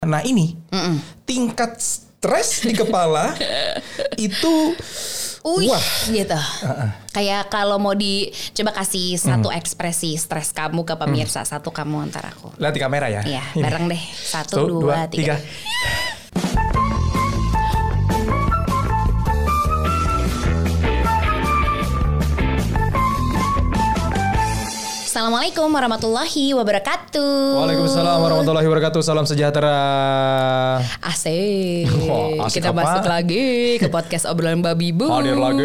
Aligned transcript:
Nah 0.00 0.24
ini 0.24 0.56
tingkat 1.28 1.76
stres 1.76 2.64
di 2.64 2.72
kepala 2.72 3.36
itu 4.16 4.72
wah 5.44 5.86
gitu. 6.08 6.40
Kayak 7.12 7.52
kalau 7.52 7.76
mau 7.76 7.92
dicoba 7.92 8.72
kasih 8.80 9.20
satu 9.20 9.52
ekspresi 9.52 10.16
stres 10.16 10.56
kamu 10.56 10.88
ke 10.88 10.96
pemirsa, 10.96 11.44
satu 11.44 11.68
kamu 11.68 12.08
antar 12.08 12.32
aku. 12.32 12.48
lihat 12.56 12.72
di 12.72 12.80
kamera 12.80 13.12
ya. 13.12 13.20
Iya, 13.28 13.44
bareng 13.60 13.92
deh. 13.92 14.00
Satu, 14.16 14.64
Satu, 14.64 14.80
dua, 14.80 15.04
tiga. 15.12 15.36
Assalamualaikum 25.20 25.68
warahmatullahi 25.68 26.56
wabarakatuh. 26.56 27.60
Waalaikumsalam 27.60 28.24
warahmatullahi 28.24 28.64
wabarakatuh. 28.64 29.04
Salam 29.04 29.28
sejahtera. 29.28 29.76
Asik. 31.04 31.92
Wah, 32.08 32.48
asik 32.48 32.64
Kita 32.64 32.72
apa? 32.72 32.80
masuk 32.80 33.04
lagi 33.04 33.76
ke 33.76 33.92
podcast 33.92 34.24
obrolan 34.24 34.64
babi 34.64 34.96
bu. 34.96 35.12
Hadir 35.12 35.36
lagi. 35.36 35.60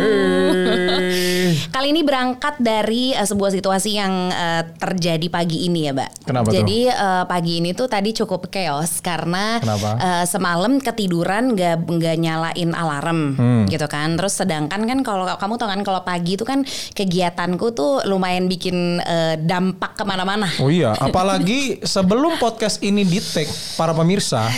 Kali 1.76 1.88
ini 1.88 2.04
berangkat 2.04 2.60
dari 2.60 3.16
uh, 3.16 3.24
sebuah 3.24 3.56
situasi 3.56 3.96
yang 3.96 4.28
uh, 4.28 4.68
terjadi 4.76 5.24
pagi 5.32 5.72
ini 5.72 5.88
ya, 5.88 5.96
Mbak. 5.96 6.28
Kenapa 6.28 6.52
tuh? 6.52 6.60
Jadi 6.60 6.80
uh, 6.92 7.24
pagi 7.24 7.54
ini 7.64 7.72
tuh 7.72 7.88
tadi 7.88 8.12
cukup 8.12 8.52
chaos 8.52 9.00
karena 9.00 9.64
Kenapa? 9.64 9.96
uh, 9.96 10.26
semalam 10.28 10.84
ketiduran 10.84 11.56
nggak 11.56 11.80
nggak 11.80 12.16
nyalain 12.20 12.76
alarm 12.76 13.40
Hmm. 13.40 13.64
gitu 13.72 13.88
kan. 13.88 14.20
Terus 14.20 14.36
sedangkan 14.36 14.84
kan 14.84 15.00
kalau 15.00 15.24
kamu 15.40 15.54
tau 15.56 15.72
kan 15.72 15.80
kalau 15.88 16.04
pagi 16.04 16.36
itu 16.36 16.44
kan 16.44 16.68
kegiatanku 16.92 17.72
tuh 17.72 18.04
lumayan 18.04 18.52
bikin 18.52 19.00
uh, 19.00 19.46
dampak 19.56 19.96
ke 19.96 20.04
mana-mana. 20.04 20.52
Oh 20.60 20.68
iya, 20.68 20.92
apalagi 20.94 21.80
sebelum 21.82 22.36
podcast 22.36 22.80
ini 22.80 23.02
di 23.02 23.18
take 23.18 23.48
para 23.74 23.92
pemirsa 23.92 24.52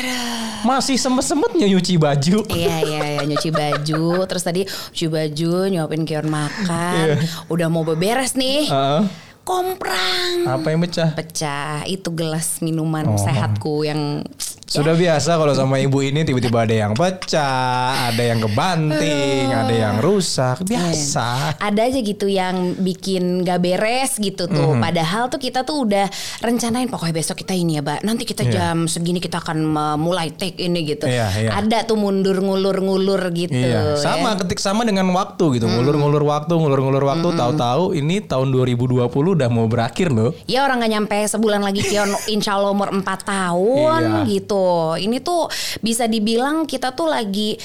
masih 0.60 0.98
sempat-sempatnya 0.98 1.70
nyuci 1.70 1.96
baju. 1.96 2.42
Iya 2.50 2.78
iya 2.82 3.02
iya 3.14 3.24
nyuci 3.24 3.50
baju 3.50 4.26
terus 4.26 4.42
tadi 4.42 4.66
nyuci 4.66 5.06
baju 5.08 5.52
nyuapin 5.70 6.02
Kion 6.02 6.28
makan 6.28 7.14
Iya. 7.14 7.16
udah 7.46 7.68
mau 7.68 7.86
beberes 7.86 8.34
nih 8.34 8.66
Heeh. 8.66 9.02
komprang 9.46 10.44
apa 10.44 10.68
yang 10.68 10.82
pecah? 10.82 11.14
pecah 11.14 11.86
itu 11.86 12.10
gelas 12.10 12.60
minuman 12.60 13.06
Oh. 13.08 13.16
sehatku 13.16 13.86
yang 13.86 14.26
Sudah 14.68 14.94
biasa 14.94 15.32
kalau 15.34 15.54
sama 15.54 15.80
ibu 15.80 16.00
ini 16.00 16.22
tiba-tiba 16.22 16.60
ada 16.62 16.76
yang 16.78 16.92
pecah, 16.92 18.12
ada 18.12 18.20
yang 18.20 18.40
kebanting, 18.40 19.48
ada 19.50 19.72
yang 19.72 19.96
rusak. 19.98 20.60
Biasa. 20.62 21.56
ada 21.58 21.82
aja 21.82 22.00
gitu 22.00 22.28
yang 22.28 22.76
bikin 22.78 23.42
gak 23.42 23.60
beres 23.60 24.18
gitu 24.18 24.46
tuh 24.46 24.76
Mhm. 24.76 24.82
padahal 24.82 25.24
tuh 25.28 25.38
kita 25.38 25.64
tuh 25.64 25.84
udah 25.84 26.08
rencanain 26.42 26.88
pokoknya 26.88 27.16
besok 27.16 27.38
kita 27.38 27.54
ini 27.54 27.78
ya 27.78 27.82
mbak 27.82 28.04
nanti 28.04 28.24
kita 28.24 28.44
Iya. 28.44 28.52
jam 28.52 28.78
segini 28.86 29.18
kita 29.18 29.40
akan 29.40 29.64
mulai 29.96 30.32
take 30.32 30.60
ini 30.60 30.84
gitu 30.86 31.08
Iya, 31.08 31.28
iya. 31.34 31.50
ada 31.54 31.84
tuh 31.84 31.96
mundur 31.96 32.38
ngulur 32.38 32.78
ngulur 32.78 33.22
gitu 33.32 33.54
Iya, 33.54 33.96
sama 33.96 34.36
ya. 34.36 34.40
ketik 34.42 34.60
sama 34.60 34.84
dengan 34.84 35.08
waktu 35.10 35.58
gitu. 35.58 35.66
Ngulur-ngulur 35.68 36.24
waktu, 36.24 36.52
ngulur-ngulur 36.52 37.04
waktu, 37.06 37.28
tahu-tahu 37.32 37.94
ini 37.94 38.20
tahun 38.22 38.50
2020 38.50 39.08
udah 39.34 39.48
mau 39.48 39.66
berakhir 39.66 40.10
loh. 40.10 40.36
Ya 40.46 40.64
orang 40.64 40.82
gak 40.82 40.92
nyampe 40.92 41.18
sebulan 41.24 41.62
lagi 41.62 41.80
Kion 41.82 42.12
insya 42.34 42.56
Allah 42.56 42.72
umur 42.72 42.90
4 42.92 43.04
tahun 43.24 44.02
Iya. 44.04 44.28
gitu. 44.28 44.57
Ini 44.98 45.18
tuh 45.22 45.48
bisa 45.80 46.06
dibilang 46.06 46.66
kita 46.66 46.92
tuh 46.92 47.08
lagi 47.08 47.58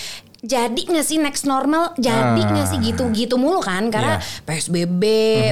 jadi 0.43 0.75
gak 0.75 1.07
sih 1.07 1.23
next 1.23 1.47
normal? 1.47 1.95
Jadi 1.95 2.43
Ah. 2.43 2.51
gak 2.51 2.67
sih 2.75 2.79
gitu-gitu 2.83 3.39
mulu 3.39 3.63
kan? 3.63 3.95
Karena 3.95 4.19
Iya. 4.19 4.43
PSBB, 4.43 5.03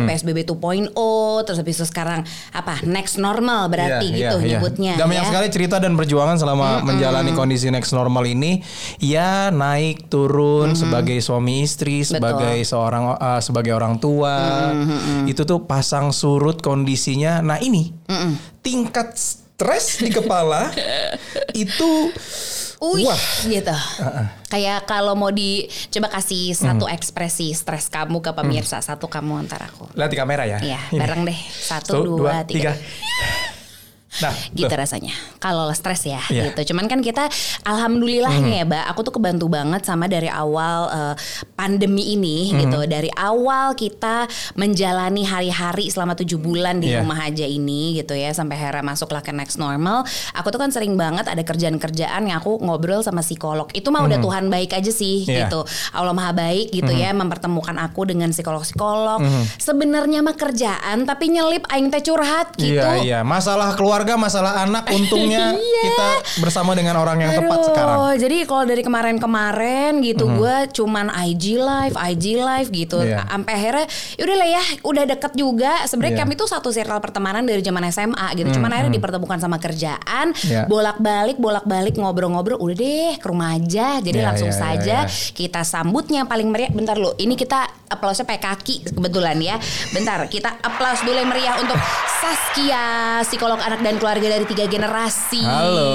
PSBB 0.02 0.42
2.0, 0.42 1.46
terus 1.46 1.62
habis 1.62 1.78
itu 1.78 1.86
sekarang 1.86 2.26
apa? 2.50 2.82
Next 2.82 3.14
normal 3.14 3.70
berarti 3.70 4.10
Iya, 4.10 4.18
gitu 4.18 4.36
iya, 4.42 4.42
iya. 4.42 4.50
nyebutnya. 4.58 4.92
Dan 4.98 5.06
banyak 5.06 5.22
ya. 5.22 5.30
sekali 5.30 5.46
cerita 5.46 5.78
dan 5.78 5.94
perjuangan 5.94 6.42
selama 6.42 6.82
menjalani 6.82 7.30
kondisi 7.30 7.70
next 7.70 7.94
normal 7.94 8.26
ini. 8.26 8.66
Ya 8.98 9.54
naik 9.54 10.10
turun 10.10 10.74
sebagai 10.74 11.22
suami 11.22 11.62
istri, 11.62 12.02
sebagai 12.02 12.58
seorang 12.66 13.14
uh, 13.14 13.38
sebagai 13.38 13.70
orang 13.70 14.02
tua. 14.02 14.74
Itu 15.22 15.46
tuh 15.46 15.70
pasang 15.70 16.10
surut 16.10 16.58
kondisinya. 16.58 17.38
Nah 17.38 17.62
ini 17.62 17.94
tingkat 18.58 19.14
stres 19.60 20.00
di 20.00 20.08
kepala 20.08 20.72
itu 21.52 22.08
Wih, 22.80 23.04
Wah. 23.04 23.20
gitu. 23.44 23.76
Kayak 24.48 24.88
kalau 24.88 25.12
mau 25.12 25.28
dicoba 25.28 26.08
kasih 26.08 26.56
satu 26.56 26.88
ekspresi 26.88 27.52
stres 27.52 27.92
kamu 27.92 28.24
ke 28.24 28.32
pemirsa, 28.32 28.80
satu 28.80 29.04
kamu 29.04 29.36
antar 29.36 29.68
aku. 29.68 29.84
lihat 29.92 30.08
di 30.08 30.16
kamera 30.16 30.48
ya. 30.48 30.56
Iya, 30.64 30.80
bareng 30.88 31.28
deh. 31.28 31.36
Satu, 31.36 32.00
Satu, 32.00 32.24
dua, 32.24 32.40
tiga. 32.48 32.72
Nah, 34.20 34.34
gitu 34.52 34.68
tuh. 34.68 34.76
rasanya. 34.76 35.12
Kalau 35.38 35.68
stres 35.72 36.04
ya 36.04 36.20
Iya. 36.28 36.52
gitu. 36.52 36.72
Cuman 36.72 36.86
kan 36.86 37.00
kita 37.00 37.28
alhamdulillahnya 37.64 38.54
ya 38.60 38.64
mbak 38.64 38.84
aku 38.86 39.00
tuh 39.02 39.14
kebantu 39.16 39.46
banget 39.46 39.82
sama 39.82 40.06
dari 40.06 40.28
awal 40.28 40.80
eh, 40.90 41.14
pandemi 41.54 42.12
ini 42.12 42.52
gitu. 42.56 42.84
Dari 42.84 43.08
awal 43.12 43.72
kita 43.74 44.26
menjalani 44.54 45.22
hari-hari 45.22 45.88
selama 45.88 46.12
tujuh 46.14 46.36
bulan 46.36 46.78
di 46.78 46.90
Iya. 46.90 47.00
rumah 47.00 47.18
aja 47.22 47.44
ini 47.44 47.94
gitu 47.94 48.12
ya 48.12 48.30
sampai 48.30 48.56
akhirnya 48.56 48.82
masuklah 48.82 49.20
ke 49.20 49.30
next 49.30 49.56
normal. 49.56 50.02
Aku 50.34 50.50
tuh 50.50 50.58
kan 50.58 50.68
sering 50.68 50.94
banget 50.94 51.24
ada 51.24 51.40
kerjaan-kerjaan 51.40 52.22
yang 52.24 52.38
aku 52.38 52.58
ngobrol 52.58 53.00
sama 53.00 53.20
psikolog. 53.20 53.70
Itu 53.72 53.88
mah 53.88 54.02
udah 54.02 54.18
Tuhan 54.18 54.48
baik 54.48 54.74
aja 54.74 54.90
sih 54.90 55.24
Iya. 55.24 55.46
gitu. 55.46 55.62
Allah 55.92 56.12
maha 56.12 56.32
baik 56.32 56.72
gitu 56.72 56.90
ya 56.90 57.12
mempertemukan 57.12 57.76
aku 57.78 58.04
dengan 58.04 58.30
psikolog-psikolog. 58.30 59.22
Sebenarnya 59.56 60.20
mah 60.20 60.34
kerjaan 60.34 61.04
tapi 61.04 61.30
nyelip 61.30 61.64
aing 61.68 61.88
teh 61.88 62.02
curhat 62.02 62.56
gitu. 62.56 62.76
Iya 62.76 63.00
iya, 63.00 63.18
masalah 63.22 63.74
keluarga, 63.74 64.09
masalah 64.16 64.62
anak, 64.62 64.88
untungnya 64.88 65.52
Iya. 65.58 65.82
kita 65.82 66.08
bersama 66.38 66.72
dengan 66.72 66.96
orang 66.96 67.20
yang 67.20 67.32
tepat 67.34 67.58
Aduh, 67.58 67.66
sekarang. 67.68 67.98
Jadi 68.16 68.36
kalau 68.44 68.64
dari 68.64 68.82
kemarin-kemarin 68.82 70.00
gitu 70.00 70.26
gue 70.28 70.56
cuman 70.72 71.06
IG 71.26 71.56
live, 71.56 71.94
IG 71.94 72.24
live 72.36 72.68
gitu. 72.70 72.98
Iya. 73.00 73.26
Sampai 73.26 73.52
akhirnya 73.52 73.86
yaudah 74.16 74.36
lah 74.36 74.48
ya, 74.48 74.62
udah 74.82 75.04
deket 75.06 75.32
juga. 75.34 75.72
Sebenarnya 75.84 76.14
Iya. 76.16 76.22
kami 76.24 76.32
tuh 76.34 76.48
satu 76.48 76.68
circle 76.70 76.98
pertemanan 76.98 77.44
dari 77.44 77.60
zaman 77.60 77.84
SMA 77.88 78.26
gitu. 78.34 78.56
Cuman 78.56 78.70
akhirnya 78.70 78.94
dipertemukan 78.94 79.38
sama 79.38 79.56
kerjaan, 79.56 80.32
Iya. 80.42 80.64
bolak-balik, 80.66 81.36
bolak-balik 81.36 81.94
ngobrol-ngobrol. 81.94 82.56
Udah 82.56 82.76
deh 82.76 83.12
ke 83.16 83.26
rumah 83.26 83.54
aja. 83.54 84.00
Jadi 84.00 84.18
Iya, 84.18 84.26
langsung 84.32 84.50
iya, 84.50 84.56
iya, 84.56 84.62
saja 84.64 84.96
iya. 85.04 85.32
kita 85.34 85.60
sambutnya 85.62 86.24
paling 86.24 86.48
meriah. 86.48 86.70
Bentar 86.70 86.96
lu, 86.96 87.12
ini 87.16 87.34
kita 87.34 87.66
aplausnya 87.86 88.24
pakai 88.24 88.40
kaki 88.40 88.74
kebetulan 88.94 89.36
ya. 89.38 89.56
Bentar, 89.90 90.22
kita 90.26 90.60
aplaus 90.60 91.02
dulu 91.02 91.16
yang 91.16 91.28
meriah 91.28 91.58
untuk 91.58 91.76
Saskia, 92.20 92.84
psikolog 93.24 93.58
anak 93.58 93.80
dan 93.80 93.96
keluarga 94.00 94.32
dari 94.32 94.48
tiga 94.48 94.64
generasi. 94.64 95.44
Halo. 95.44 95.92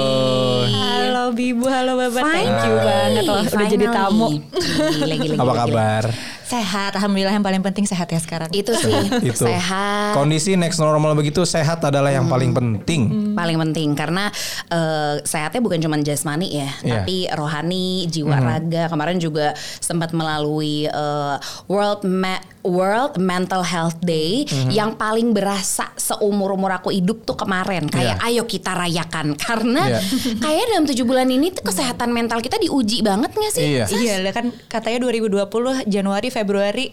Halo 0.70 1.34
Bibu, 1.34 1.66
halo 1.66 1.98
Bapak. 1.98 2.22
Thank 2.22 2.54
you 2.70 2.74
banget 2.78 3.22
loh 3.26 3.42
udah 3.42 3.66
jadi 3.66 3.86
tamu. 3.90 4.28
Gila, 4.54 5.14
gila, 5.18 5.34
Apa 5.34 5.42
gila, 5.42 5.62
kabar? 5.66 6.02
Sehat, 6.46 6.94
alhamdulillah 6.94 7.32
yang 7.32 7.42
paling 7.42 7.58
penting 7.60 7.84
sehat 7.84 8.06
ya 8.06 8.16
sekarang. 8.16 8.46
Itu 8.50 8.70
sih 8.72 8.94
Itu. 9.20 9.42
sehat. 9.42 10.14
Kondisi 10.14 10.54
next 10.54 10.78
normal 10.78 11.12
begitu 11.12 11.42
sehat 11.42 11.82
adalah 11.82 12.08
yang 12.08 12.26
paling 12.26 12.50
penting. 12.50 13.34
paling 13.34 13.58
penting 13.60 13.92
karena 13.92 14.32
eh, 14.68 15.20
sehatnya 15.20 15.58
bukan 15.58 15.76
cuma 15.78 15.98
jasmani 15.98 16.56
ya, 16.56 16.70
Iya. 16.80 16.92
tapi 16.96 17.16
rohani, 17.28 18.06
jiwa 18.06 18.38
raga. 18.38 18.86
Kemarin 18.86 19.18
juga 19.18 19.52
sempat 19.76 20.10
melalui 20.10 20.86
eh, 20.86 21.36
World 21.66 22.06
Ma- 22.06 22.40
World 22.62 23.14
Mental 23.16 23.62
Health 23.62 24.00
Day 24.00 24.42
yang 24.68 24.94
paling 24.94 25.30
berasa 25.30 25.86
seumur 25.94 26.50
umur 26.50 26.72
aku 26.72 26.90
hidup 26.90 27.22
tuh 27.22 27.34
kemarin. 27.34 27.86
Kayak 27.86 28.18
Iya. 28.18 28.26
ayo 28.28 28.42
kita 28.44 28.72
rayakan 28.72 29.34
karena 29.36 29.82
Iya. 29.88 30.00
kayak 30.44 30.64
dalam 30.68 30.84
tujuh 30.84 31.04
bulan 31.04 31.26
ini 31.26 31.50
tuh 31.50 31.62
kesehatan 31.62 32.10
mental 32.10 32.38
kita 32.38 32.56
diuji 32.56 33.02
banget 33.02 33.30
gak 33.30 33.52
sih? 33.52 33.62
Iya. 33.76 33.84
Iya, 33.88 34.14
lah 34.20 34.32
kan 34.32 34.48
katanya 34.66 35.04
2020 35.04 35.46
Januari 35.86 36.28
Februari 36.36 36.92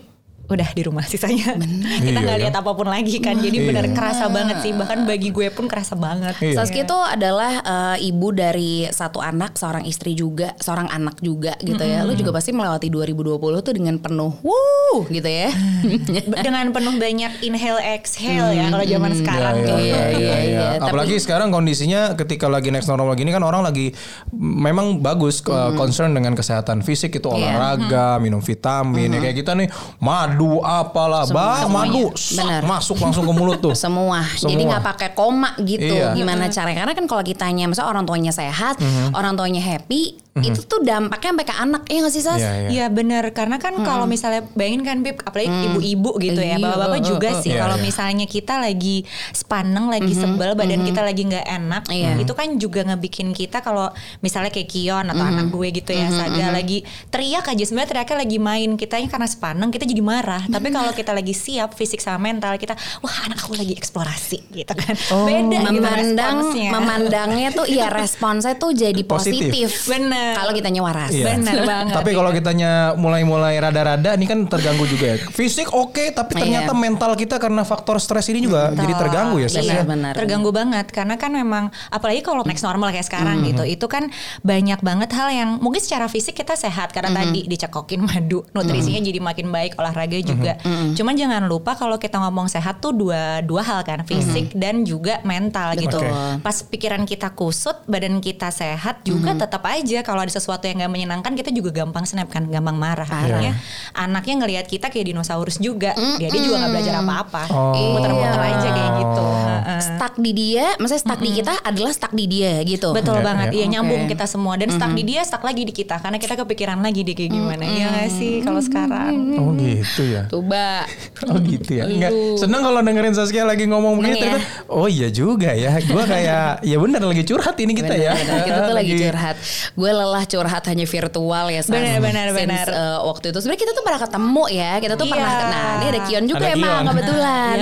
udah 0.53 0.69
di 0.69 0.81
rumah 0.81 1.03
sisanya. 1.03 1.58
Kita 2.00 2.19
nggak 2.19 2.36
Iya, 2.36 2.44
lihat 2.44 2.56
apa 2.56 2.72
pun 2.72 2.86
lagi 2.86 3.18
kan. 3.18 3.36
Jadi 3.36 3.58
benar 3.64 3.84
Iya. 3.84 3.94
kerasa 3.94 4.25
banget 4.28 4.58
sih. 4.59 4.72
Bahkan 4.72 5.03
bagi 5.03 5.30
gue 5.30 5.50
pun 5.50 5.66
kerasa 5.66 5.94
banget. 5.94 6.38
Iya. 6.38 6.59
Saskia 6.59 6.84
itu 6.84 6.96
adalah 6.96 7.53
eh, 7.59 8.06
ibu 8.06 8.30
dari 8.30 8.86
satu 8.88 9.19
anak, 9.19 9.56
seorang 9.56 9.84
istri 9.84 10.14
juga, 10.14 10.53
seorang 10.58 10.88
anak 10.88 11.20
juga 11.20 11.53
gitu 11.59 11.79
ya. 11.79 12.02
Lu 12.02 12.14
juga 12.14 12.32
pasti 12.32 12.52
melewati 12.52 12.88
2020 12.88 13.34
tuh 13.59 13.73
dengan 13.73 13.96
penuh 13.97 14.38
wuh 14.40 15.03
gitu 15.08 15.26
ya. 15.26 15.50
Dengan 16.46 16.70
penuh 16.70 16.96
banyak 16.96 17.41
inhale 17.41 17.82
exhale 17.94 18.53
ya 18.53 18.70
kalau 18.70 18.84
zaman 18.84 19.11
sekarang 19.14 19.56
Iya, 19.58 19.66
tuh. 19.66 19.78
iya, 19.78 19.84
iya, 19.84 20.03
iya, 20.14 20.35
iya. 20.44 20.67
Tapi- 20.76 20.91
Apalagi 20.94 21.16
sekarang 21.17 21.49
kondisinya 21.49 22.14
ketika 22.14 22.46
lagi 22.46 22.70
next 22.70 22.85
normal 22.85 23.14
gini 23.14 23.29
kan 23.29 23.41
orang 23.41 23.61
lagi 23.61 23.91
memang 24.32 24.99
bagus 24.99 25.40
uh, 25.46 25.73
concern 25.73 26.11
dengan 26.11 26.34
kesehatan 26.34 26.82
fisik 26.82 27.14
itu 27.14 27.26
Iya. 27.26 27.35
olahraga, 27.35 28.08
minum 28.17 28.40
vitamin 28.40 29.09
ya 29.09 29.20
kayak 29.22 29.38
kita 29.38 29.52
nih 29.53 29.67
madu 29.99 30.42
apalah, 30.63 31.28
bah 31.29 31.67
madu 31.67 32.13
sak, 32.16 32.43
Benar. 32.43 32.61
masuk 32.63 32.97
langsung 33.03 33.28
ke 33.28 33.34
mulut 33.35 33.59
tuh. 33.59 33.75
Semua. 33.84 34.23
Jadi 34.40 34.63
Semua. 34.63 34.69
nggak 34.78 34.84
pakai 34.84 35.09
koma 35.11 35.53
gitu. 35.59 35.93
Iya. 35.93 36.16
Gimana 36.16 36.47
caranya? 36.47 36.87
Karena 36.87 36.93
kan 36.95 37.05
kalau 37.05 37.23
kitanya, 37.25 37.66
misalnya 37.67 37.90
orang 37.91 38.05
tuanya 38.07 38.31
sehat, 38.31 38.79
orang 39.11 39.35
tuanya 39.35 39.61
happy, 39.61 40.22
itu 40.34 40.66
tuh 40.66 40.82
dampaknya 40.82 41.30
sampai 41.30 41.46
ke 41.46 41.56
anak 41.62 41.84
ya 41.85 41.97
nggak 42.02 42.14
sih 42.18 42.24
Sas? 42.26 42.41
Iya, 42.41 42.52
iya. 42.66 42.70
Iya 42.74 42.85
bener 42.90 43.22
karena 43.38 43.62
kan 43.62 43.78
kalau 43.85 44.09
misalnya 44.09 44.41
bayangin 44.58 44.82
kan 44.82 44.97
Bib 45.06 45.22
apalagi 45.22 45.70
ibu-ibu 45.70 46.18
gitu 46.18 46.41
ya 46.41 46.58
Iya, 46.58 46.66
bapak-bapak 46.66 47.00
uh, 47.02 47.06
juga 47.06 47.30
uh, 47.30 47.41
sih 47.41 47.53
Iya, 47.53 47.62
kalau 47.62 47.78
iya. 47.78 47.85
misalnya 47.85 48.26
kita 48.26 48.53
lagi 48.58 49.06
sepaneng 49.30 49.85
lagi 49.94 50.14
sebel 50.18 50.58
badan 50.58 50.82
kita 50.82 51.02
lagi 51.06 51.22
nggak 51.30 51.46
enak 51.46 51.84
Iya. 51.85 52.18
itu 52.18 52.34
kan 52.34 52.47
juga 52.58 52.82
ngebikin 52.82 53.30
kita 53.30 53.62
kalau 53.62 53.94
misalnya 54.26 54.50
kayak 54.50 54.74
Kion 54.74 55.06
atau 55.06 55.22
anak 55.22 55.53
gue 55.53 55.68
gitu 55.70 55.94
ya 55.94 56.09
Saga 56.09 56.50
lagi 56.50 56.82
teriak 57.14 57.46
aja 57.46 57.64
sebenarnya 57.70 57.90
teriaknya 57.94 58.18
lagi 58.26 58.38
main 58.41 58.70
kitanya 58.74 59.08
karena 59.14 59.30
sepaneng 59.30 59.70
kita 59.70 59.85
jadi 59.85 60.02
marah 60.02 60.41
tapi 60.50 60.74
kalau 60.74 60.90
kita 60.97 61.14
lagi 61.14 61.38
siap 61.38 61.78
fisik 61.78 62.02
sama 62.02 62.34
mental 62.34 62.58
kita 62.58 62.74
wah 63.06 63.30
anak 63.30 63.38
aku 63.38 63.53
lagi 63.53 63.78
eksplorasi 63.78 64.50
gitu 64.50 64.74
kan 64.74 64.97
beda 64.97 65.59
gitu 65.62 65.78
memandang 65.78 66.38
responsnya. 66.41 66.70
memandangnya 66.74 67.50
tuh 67.53 67.66
iya 67.70 67.94
responsnya 67.94 68.58
tuh 68.58 68.74
jadi 68.74 69.02
Positif. 69.03 69.52
positif. 69.52 69.70
Bener. 69.91 70.22
Kalau 70.34 70.52
kitanya 70.52 70.81
waras. 70.81 71.11
Iya. 71.11 71.25
Bener 71.34 71.58
banget. 71.72 71.93
Tapi 71.93 72.09
kalau 72.11 72.31
kitanya 72.31 72.72
mulai-mulai 72.96 73.55
rada-rada 73.58 74.16
ini 74.16 74.25
kan 74.25 74.40
terganggu 74.46 74.85
juga 74.85 75.14
ya. 75.14 75.17
Fisik 75.29 75.70
oke, 75.70 76.11
tapi 76.11 76.31
ternyata 76.34 76.72
Iya. 76.72 76.79
mental 76.79 77.11
kita 77.14 77.35
karena 77.37 77.61
faktor 77.64 77.97
stres 77.97 78.28
ini 78.28 78.40
juga 78.40 78.72
jadi 78.72 78.93
terganggu 78.93 79.37
ya. 79.37 79.47
Sis, 79.47 79.64
Iya, 79.64 79.73
ya? 79.73 79.84
benar. 79.84 80.14
terganggu 80.14 80.49
banget 80.49 80.87
karena 80.90 81.16
kan 81.16 81.29
memang 81.29 81.64
apalagi 81.90 82.22
kalau 82.22 82.43
next 82.43 82.61
normal 82.61 82.90
kayak 82.90 83.03
sekarang 83.03 83.43
gitu 83.43 83.64
itu 83.64 83.85
kan 83.85 84.08
banyak 84.41 84.79
banget 84.79 85.09
hal 85.11 85.29
yang 85.29 85.49
mungkin 85.58 85.79
secara 85.79 86.05
fisik 86.05 86.35
kita 86.35 86.53
sehat 86.53 86.91
karena 86.91 87.11
tadi 87.14 87.43
dicekokin 87.46 87.99
madu 87.99 88.46
nutrisinya 88.52 88.99
jadi 88.99 89.20
makin 89.20 89.49
baik 89.49 89.75
olahraga 89.75 90.16
juga 90.17 90.55
cuman 90.93 91.14
jangan 91.14 91.43
lupa 91.43 91.73
kalau 91.73 91.97
kita 91.97 92.20
ngomong 92.20 92.46
sehat 92.46 92.78
tuh 92.78 92.91
dua 92.91 93.41
dua 93.41 93.61
hal 93.61 93.81
kan 93.81 94.03
fisik 94.03 94.53
dan 94.53 94.84
juga 94.84 95.20
mental 95.23 95.73
gitu 95.75 95.97
Oke. 95.97 96.40
pas 96.40 96.55
pikiran 96.61 97.03
kita 97.03 97.31
kusut 97.31 97.81
badan 97.85 98.20
kita 98.20 98.47
sehat 98.47 99.02
juga 99.02 99.34
tetap 99.35 99.64
aja 99.66 99.99
kalau 100.13 100.21
ada 100.21 100.29
sesuatu 100.29 100.61
yang 100.63 100.77
gak 100.79 100.91
menyenangkan 100.91 101.33
kita 101.33 101.49
juga 101.49 101.73
gampang 101.73 102.05
snap 102.05 102.29
kan 102.29 102.45
gampang 102.45 102.77
marah 102.77 103.03
akhirnya 103.03 103.57
anaknya 103.91 104.33
ngelihat 104.37 104.65
kita 104.67 104.87
kayak 104.87 105.09
dinosaurus 105.09 105.57
juga 105.57 105.91
dia 106.15 106.29
dia 106.29 106.39
juga 106.39 106.55
nggak 106.59 106.71
belajar 106.71 106.95
apa-apa 106.99 107.43
Oh. 107.49 107.73
muter-muter 107.91 108.37
aja 108.39 108.69
kayak 108.69 108.91
gitu 108.95 109.25
Heeh. 109.43 109.81
Stuck 109.81 110.13
di 110.15 110.31
dia, 110.31 110.75
maksudnya 110.75 111.01
stuck 111.01 111.19
di 111.19 111.31
kita 111.33 111.53
adalah 111.57 111.91
stuck 111.91 112.11
di 112.11 112.25
dia 112.25 112.59
gitu. 112.63 112.91
Betul 112.91 113.15
Iya, 113.15 113.25
banget, 113.25 113.47
iya. 113.49 113.57
iya 113.57 113.65
nyambung 113.69 114.03
Oke. 114.03 114.11
kita 114.11 114.25
semua 114.25 114.53
dan 114.55 114.69
stuck 114.69 114.91
di 114.91 115.03
dia, 115.03 115.21
stuck 115.23 115.39
lagi 115.41 115.61
di 115.61 115.71
kita 115.71 115.97
karena 115.97 116.17
kita 116.17 116.35
kepikiran 116.35 116.79
lagi 116.79 117.01
dia 117.01 117.15
kayak 117.15 117.31
gimana 117.31 117.63
ya 117.63 117.87
nggak 117.89 118.09
sih 118.11 118.33
kalau 118.39 118.59
sekarang. 118.59 119.13
Oh 119.33 119.51
gitu 119.53 120.03
ya. 120.05 120.27
Coba. 120.27 120.83
Oh 121.23 121.39
gitu 121.39 121.71
ya. 121.73 121.87
Enggak. 121.87 122.11
Seneng 122.35 122.59
kalau 122.61 122.79
dengerin 122.81 123.15
Saskia 123.15 123.43
lagi 123.43 123.63
ngomong 123.63 123.95
Seneng 123.95 124.11
begitu. 124.11 124.27
ya? 124.27 124.39
Oh 124.67 124.87
iya 124.87 125.07
juga 125.07 125.55
ya. 125.55 125.71
Gua 125.81 126.03
kayak 126.03 126.59
ya 126.61 126.75
bener 126.77 126.99
lagi 126.99 127.23
curhat 127.23 127.55
ini 127.57 127.71
kita 127.73 127.95
ya. 127.95 128.11
Bener-bener. 128.11 128.43
Kita 128.43 128.59
tuh 128.61 128.75
lagi 128.79 128.93
curhat. 128.99 129.35
Gue 129.73 129.91
lelah 130.03 130.23
curhat 130.23 130.64
hanya 130.66 130.84
virtual 130.84 131.46
ya. 131.47 131.59
Sas. 131.59 131.72
Bener, 131.72 131.97
bener, 131.97 132.28
Since, 132.29 132.44
bener. 132.44 132.67
uh, 132.70 133.00
waktu 133.05 133.32
itu 133.32 133.38
sebenarnya 133.40 133.61
kita 133.64 133.72
tuh 133.72 133.84
pernah 133.84 134.00
ketemu 134.00 134.44
ya. 134.50 134.72
Kita 134.78 134.94
tuh 134.94 135.05
Iya. 135.05 135.14
pernah 135.16 135.32
nah 135.46 135.67
ini 135.73 135.85
ada 135.88 136.02
Kion 136.03 136.23
juga 136.26 136.44
Ada 136.44 136.53
emang 136.53 136.70
Kion. 136.76 136.85
kebetulan. 136.90 137.58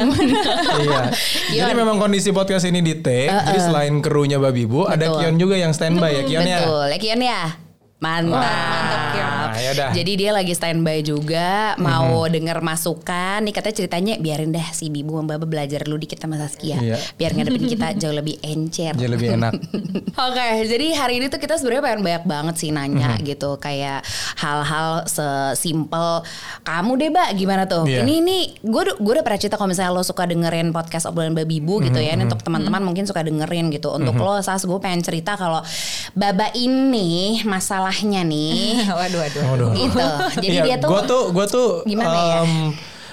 iya. 0.81 1.01
Jadi 1.55 1.61
Kion. 1.67 1.77
memang 1.77 1.97
kondisi 1.97 2.29
podcast 2.29 2.65
ini 2.65 2.79
di 2.79 2.97
take. 2.97 3.29
Jadi 3.29 3.59
selain 3.61 3.93
krunya 3.99 4.35
Babi 4.35 4.65
Bu, 4.65 4.85
ada. 4.85 5.05
Kion 5.13 5.37
juga 5.37 5.55
yang 5.55 5.71
standby 5.71 6.11
ya 6.11 6.23
Kion 6.23 6.43
ya. 6.43 6.59
Betul, 6.61 6.85
ya 6.87 6.97
Kion 6.97 7.21
ya. 7.21 7.41
Mantap. 8.01 8.33
mantap. 8.33 9.49
Nah, 9.51 9.61
yaudah. 9.61 9.89
Jadi 9.93 10.11
dia 10.17 10.31
lagi 10.31 10.51
standby 10.51 11.05
juga, 11.05 11.77
mau 11.77 12.25
denger 12.25 12.57
masukan. 12.59 13.37
Nih 13.39 13.53
katanya 13.53 13.75
ceritanya 13.77 14.13
biarin 14.17 14.49
dah 14.49 14.65
si 14.71 14.89
Bibu 14.89 15.13
sama 15.15 15.37
Baba 15.37 15.45
belajar 15.45 15.85
dulu 15.85 16.01
dikit 16.01 16.17
sama 16.17 16.33
Saskia. 16.35 16.81
Iya. 16.81 16.97
Biar 17.13 17.31
ngadepin 17.31 17.61
kita 17.67 17.93
jauh 17.95 18.09
lebih 18.11 18.41
encer. 18.41 18.97
Jadi 18.97 19.05
lebih 19.05 19.37
enak. 19.37 19.53
Oke, 20.25 20.45
jadi 20.65 20.87
hari 20.95 21.21
ini 21.21 21.29
tuh 21.29 21.37
kita 21.37 21.55
sebenarnya 21.55 21.83
pengen 21.83 22.01
banyak 22.01 22.23
banget 22.25 22.55
sih 22.57 22.69
nanya 22.73 23.13
Mhm. 23.13 23.27
gitu 23.27 23.61
kayak 23.61 24.01
hal-hal 24.35 25.05
sesimpel 25.05 26.25
kamu 26.63 26.91
deh, 26.97 27.09
Mbak, 27.11 27.29
gimana 27.35 27.63
tuh? 27.65 27.85
Iya. 27.85 28.01
Ini 28.01 28.13
ini 28.17 28.37
gue 28.57 28.97
gue 28.97 29.11
udah 29.13 29.21
pernah 29.21 29.37
cerita 29.37 29.55
kalau 29.55 29.69
misalnya 29.69 29.91
lo 29.91 30.01
suka 30.01 30.25
dengerin 30.25 30.73
podcast 30.73 31.05
obrolan 31.05 31.37
babi 31.37 31.61
ibu 31.61 31.77
gitu 31.79 31.95
Mhm, 31.95 32.07
ya. 32.07 32.11
Ini 32.15 32.25
untuk 32.25 32.41
teman-teman 32.41 32.81
mungkin 32.81 33.05
suka 33.05 33.21
dengerin 33.21 33.69
gitu. 33.69 33.93
Untuk 33.93 34.17
lo 34.17 34.41
sas 34.41 34.65
gue 34.65 34.79
pengen 34.79 35.05
cerita 35.05 35.35
kalau 35.35 35.61
Baba 36.11 36.49
ini 36.53 37.45
masalahnya 37.91 38.23
nih 38.23 38.87
waduh 38.99 39.19
waduh. 39.19 39.43
Waduh. 39.51 39.69
gitu. 39.75 39.99
Jadi 40.39 40.47
Iya, 40.47 40.63
dia 40.63 40.75
tuh 40.79 40.89
Gue 40.89 41.01
tuh, 41.03 41.23
gue 41.35 41.45
tuh. 41.51 41.69
Gimana 41.83 42.15
ya? 42.15 42.41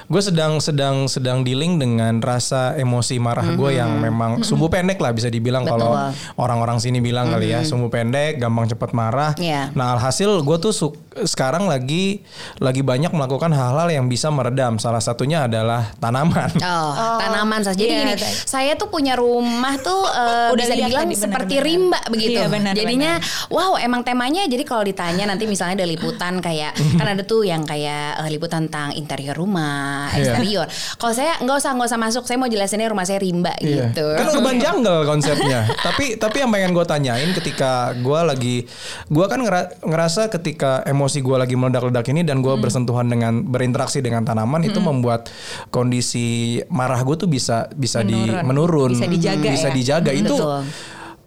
Gue 0.09 0.25
sedang 0.25 0.57
sedang 0.59 1.05
sedang 1.05 1.45
dealing 1.45 1.77
dengan 1.77 2.17
rasa 2.19 2.73
emosi 2.75 3.21
marah 3.21 3.45
gue 3.45 3.77
yang 3.77 4.01
memang 4.01 4.41
sumbu 4.41 4.67
pendek 4.67 4.97
lah 4.97 5.13
bisa 5.13 5.29
dibilang 5.29 5.63
kalau 5.63 5.89
Mm-hmm. 5.89 5.97
Mm-hmm. 6.09 6.41
orang-orang 6.41 6.79
sini 6.79 6.99
bilang 6.99 7.29
kali 7.29 7.51
ya 7.51 7.61
sumbu 7.61 7.89
pendek, 7.89 8.37
gampang 8.37 8.67
cepat 8.67 8.91
marah. 8.93 9.33
Iya. 9.37 9.69
Nah 9.73 9.93
alhasil 9.95 10.41
gue 10.41 10.57
tuh 10.59 10.73
su- 10.73 10.97
sekarang 11.19 11.67
lagi 11.67 12.23
lagi 12.57 12.81
banyak 12.81 13.11
melakukan 13.11 13.51
hal-hal 13.51 13.89
yang 13.91 14.07
bisa 14.07 14.31
meredam. 14.31 14.79
Salah 14.79 15.03
satunya 15.03 15.45
adalah 15.45 15.91
tanaman. 15.99 16.49
Oh, 16.63 17.19
tanaman 17.19 17.61
saja. 17.61 17.75
Jadi 17.75 17.91
iya, 17.91 18.15
gini, 18.15 18.15
saya 18.45 18.73
tuh 18.75 18.89
punya 18.89 19.13
rumah 19.13 19.75
tuh 19.79 20.07
eh, 20.23 20.55
Udah 20.55 20.65
bisa 20.65 20.75
dibilang 20.75 21.09
tadi, 21.11 21.17
seperti 21.19 21.55
rimba 21.59 22.01
begitu. 22.07 22.39
Iya, 22.39 22.47
benar, 22.47 22.73
Jadinya 22.73 23.19
wow, 23.49 23.75
emang 23.77 24.01
temanya 24.03 24.47
jadi 24.47 24.63
kalau 24.63 24.87
ditanya 24.87 25.27
nanti 25.27 25.45
misalnya 25.45 25.83
ada 25.83 25.89
liputan 25.89 26.39
kayak 26.39 26.73
kan 26.99 27.07
ada 27.09 27.23
tuh 27.23 27.43
yang 27.43 27.67
kayak 27.67 28.23
eh, 28.23 28.31
liputan 28.31 28.71
tentang 28.71 28.95
interior 28.95 29.35
rumah, 29.35 29.98
Iya. 30.09 30.17
eksterior. 30.17 30.67
Kalau 30.95 31.13
saya 31.13 31.33
nggak 31.39 31.57
usah 31.57 31.71
nggak 31.73 31.89
usah 31.89 32.01
masuk, 32.01 32.23
saya 32.23 32.37
mau 32.37 32.47
jelasinnya 32.47 32.87
rumah 32.87 33.03
saya 33.03 33.19
rimba 33.19 33.53
Iya. 33.57 33.91
gitu. 33.91 34.07
Kan 34.13 34.27
urban 34.33 34.57
jungle 34.57 35.03
konsepnya. 35.05 35.61
tapi 35.87 36.15
tapi 36.17 36.37
yang 36.39 36.49
pengen 36.49 36.71
gue 36.71 36.85
tanyain 36.85 37.31
ketika 37.33 37.71
gue 37.95 38.21
lagi 38.21 38.57
gue 39.07 39.27
kan 39.27 39.39
ngera- 39.39 39.75
ngerasa 39.81 40.29
ketika 40.29 40.81
emosi 40.85 41.19
gue 41.19 41.37
lagi 41.37 41.55
meledak-ledak 41.55 42.07
ini 42.09 42.23
dan 42.23 42.39
Hmm. 42.39 42.47
gue 42.47 42.55
bersentuhan 42.61 43.05
dengan 43.05 43.43
berinteraksi 43.43 43.99
dengan 43.99 44.23
tanaman 44.23 44.63
itu 44.63 44.79
membuat 44.79 45.27
kondisi 45.73 46.29
marah 46.69 47.01
gue 47.01 47.17
tuh 47.17 47.27
bisa 47.27 47.67
bisa 47.73 48.01
di 48.01 48.15
Menurun. 48.15 48.45
menurun, 48.45 48.91
Bisa 48.93 49.07
dijaga 49.09 49.49
bisa 49.49 49.69
ya. 49.69 49.75
dijaga. 49.75 50.11
itu 50.13 50.35
Betul. 50.35 50.63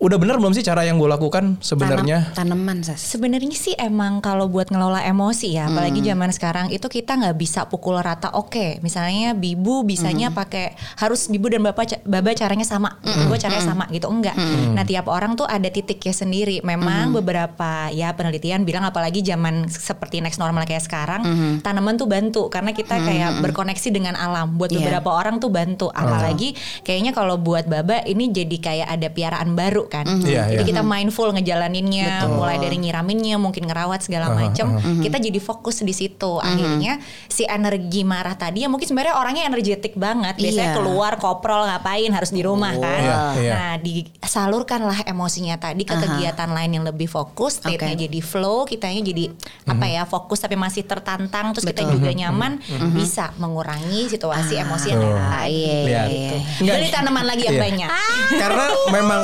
Udah 0.02 0.18
bener 0.18 0.42
belum 0.42 0.50
sih 0.52 0.66
cara 0.66 0.82
yang 0.82 0.98
gue 0.98 1.06
lakukan 1.06 1.62
sebenarnya? 1.62 2.34
Tanam- 2.34 2.58
tanaman 2.58 2.78
sas. 2.82 3.06
Sebenarnya 3.06 3.54
sih 3.54 3.78
emang 3.78 4.18
kalau 4.18 4.50
buat 4.50 4.68
ngelola 4.68 5.06
emosi 5.06 5.54
ya, 5.54 5.70
apalagi 5.70 6.02
zaman 6.02 6.34
sekarang 6.34 6.66
itu 6.68 6.82
kita 6.84 7.14
nggak 7.14 7.38
bisa 7.38 7.70
pukul 7.70 8.02
rata. 8.02 8.34
Oke, 8.34 8.82
misalnya 8.82 9.38
bibu 9.38 9.86
bisanya 9.86 10.34
pakai 10.34 10.74
harus 10.98 11.30
bibu 11.30 11.48
dan 11.48 11.62
bapak 11.62 12.02
baba 12.02 12.34
caranya 12.34 12.66
sama, 12.66 12.98
gue 13.04 13.38
caranya 13.38 13.62
sama 13.62 13.86
gitu 13.90 14.10
enggak. 14.10 14.34
Nah 14.74 14.82
tiap 14.82 15.06
orang 15.06 15.38
tuh 15.38 15.46
ada 15.46 15.70
titiknya 15.70 16.12
sendiri. 16.12 16.66
Memang 16.66 17.14
beberapa 17.14 17.94
ya 17.94 18.10
penelitian 18.12 18.66
bilang 18.66 18.82
apalagi 18.82 19.22
zaman 19.22 19.70
seperti 19.70 20.18
next 20.18 20.42
normal 20.42 20.66
kayak 20.66 20.82
sekarang, 20.82 21.22
tanaman 21.62 21.96
tuh 21.96 22.10
bantu 22.10 22.50
karena 22.50 22.74
kita 22.74 22.98
kayak 22.98 23.38
berkoneksi 23.40 23.90
dengan 23.94 24.18
alam. 24.18 24.58
Buat 24.58 24.74
Iya. 24.74 24.82
beberapa 24.82 25.14
orang 25.14 25.38
tuh 25.38 25.54
bantu. 25.54 25.94
Apalagi 25.94 26.58
kayaknya 26.82 27.14
kalau 27.14 27.38
buat 27.38 27.70
baba 27.70 28.02
ini 28.04 28.34
jadi 28.34 28.58
kayak 28.58 28.88
ada 28.90 29.08
piaraan 29.08 29.54
baru 29.54 29.91
kan. 29.92 30.08
Iya, 30.24 30.48
Jadi 30.48 30.64
iya. 30.64 30.70
kita 30.72 30.82
mindful 30.82 31.36
ngejalaninnya, 31.36 32.32
mulai 32.32 32.56
dari 32.58 32.80
nyiraminnya, 32.80 33.36
mungkin 33.36 33.68
ngerawat 33.68 34.00
segala 34.00 34.32
macam. 34.32 34.80
Kita 34.80 35.20
jadi 35.20 35.38
fokus 35.38 35.84
di 35.84 35.92
situ. 35.92 36.40
Akhirnya 36.40 37.04
si 37.28 37.44
energi 37.44 38.02
marah 38.02 38.34
tadi 38.34 38.64
ya 38.64 38.72
mungkin 38.72 38.88
sebenarnya 38.88 39.20
orangnya 39.20 39.44
energetik 39.46 40.00
banget. 40.00 40.40
Biasanya 40.40 40.72
Iya. 40.72 40.78
keluar 40.78 41.14
koprol 41.18 41.68
ngapain 41.68 42.08
harus 42.10 42.32
di 42.32 42.40
rumah 42.40 42.72
kan. 42.72 43.02
Iya, 43.02 43.20
iya. 43.38 43.54
Nah, 43.54 43.74
disalurkanlah 43.82 45.04
emosinya 45.04 45.58
tadi 45.58 45.84
ke 45.84 45.92
kegiatan 45.92 46.48
lain 46.48 46.80
yang 46.80 46.86
lebih 46.86 47.12
fokus, 47.12 47.60
state-nya 47.60 47.98
Oke. 47.98 48.04
jadi 48.08 48.20
flow, 48.22 48.64
kitanya 48.64 49.02
jadi 49.04 49.28
apa 49.68 49.86
ya, 49.86 50.06
fokus 50.06 50.40
tapi 50.40 50.56
masih 50.56 50.88
tertantang 50.88 51.52
terus 51.52 51.66
kita 51.66 51.84
Betul. 51.84 52.00
juga 52.00 52.10
nyaman, 52.16 52.62
bisa 52.94 53.36
mengurangi 53.36 54.08
situasi 54.08 54.56
emosi 54.56 54.88
yang 54.88 55.02
Ah, 55.02 55.44
lagi. 55.44 55.90
iya, 55.90 56.02
iya. 56.08 56.90
Tanaman 56.92 57.26
lagi 57.26 57.44
yang 57.44 57.58
Iya. 57.58 57.64
banyak. 57.66 57.90
Karena 58.38 58.66
memang 58.92 59.22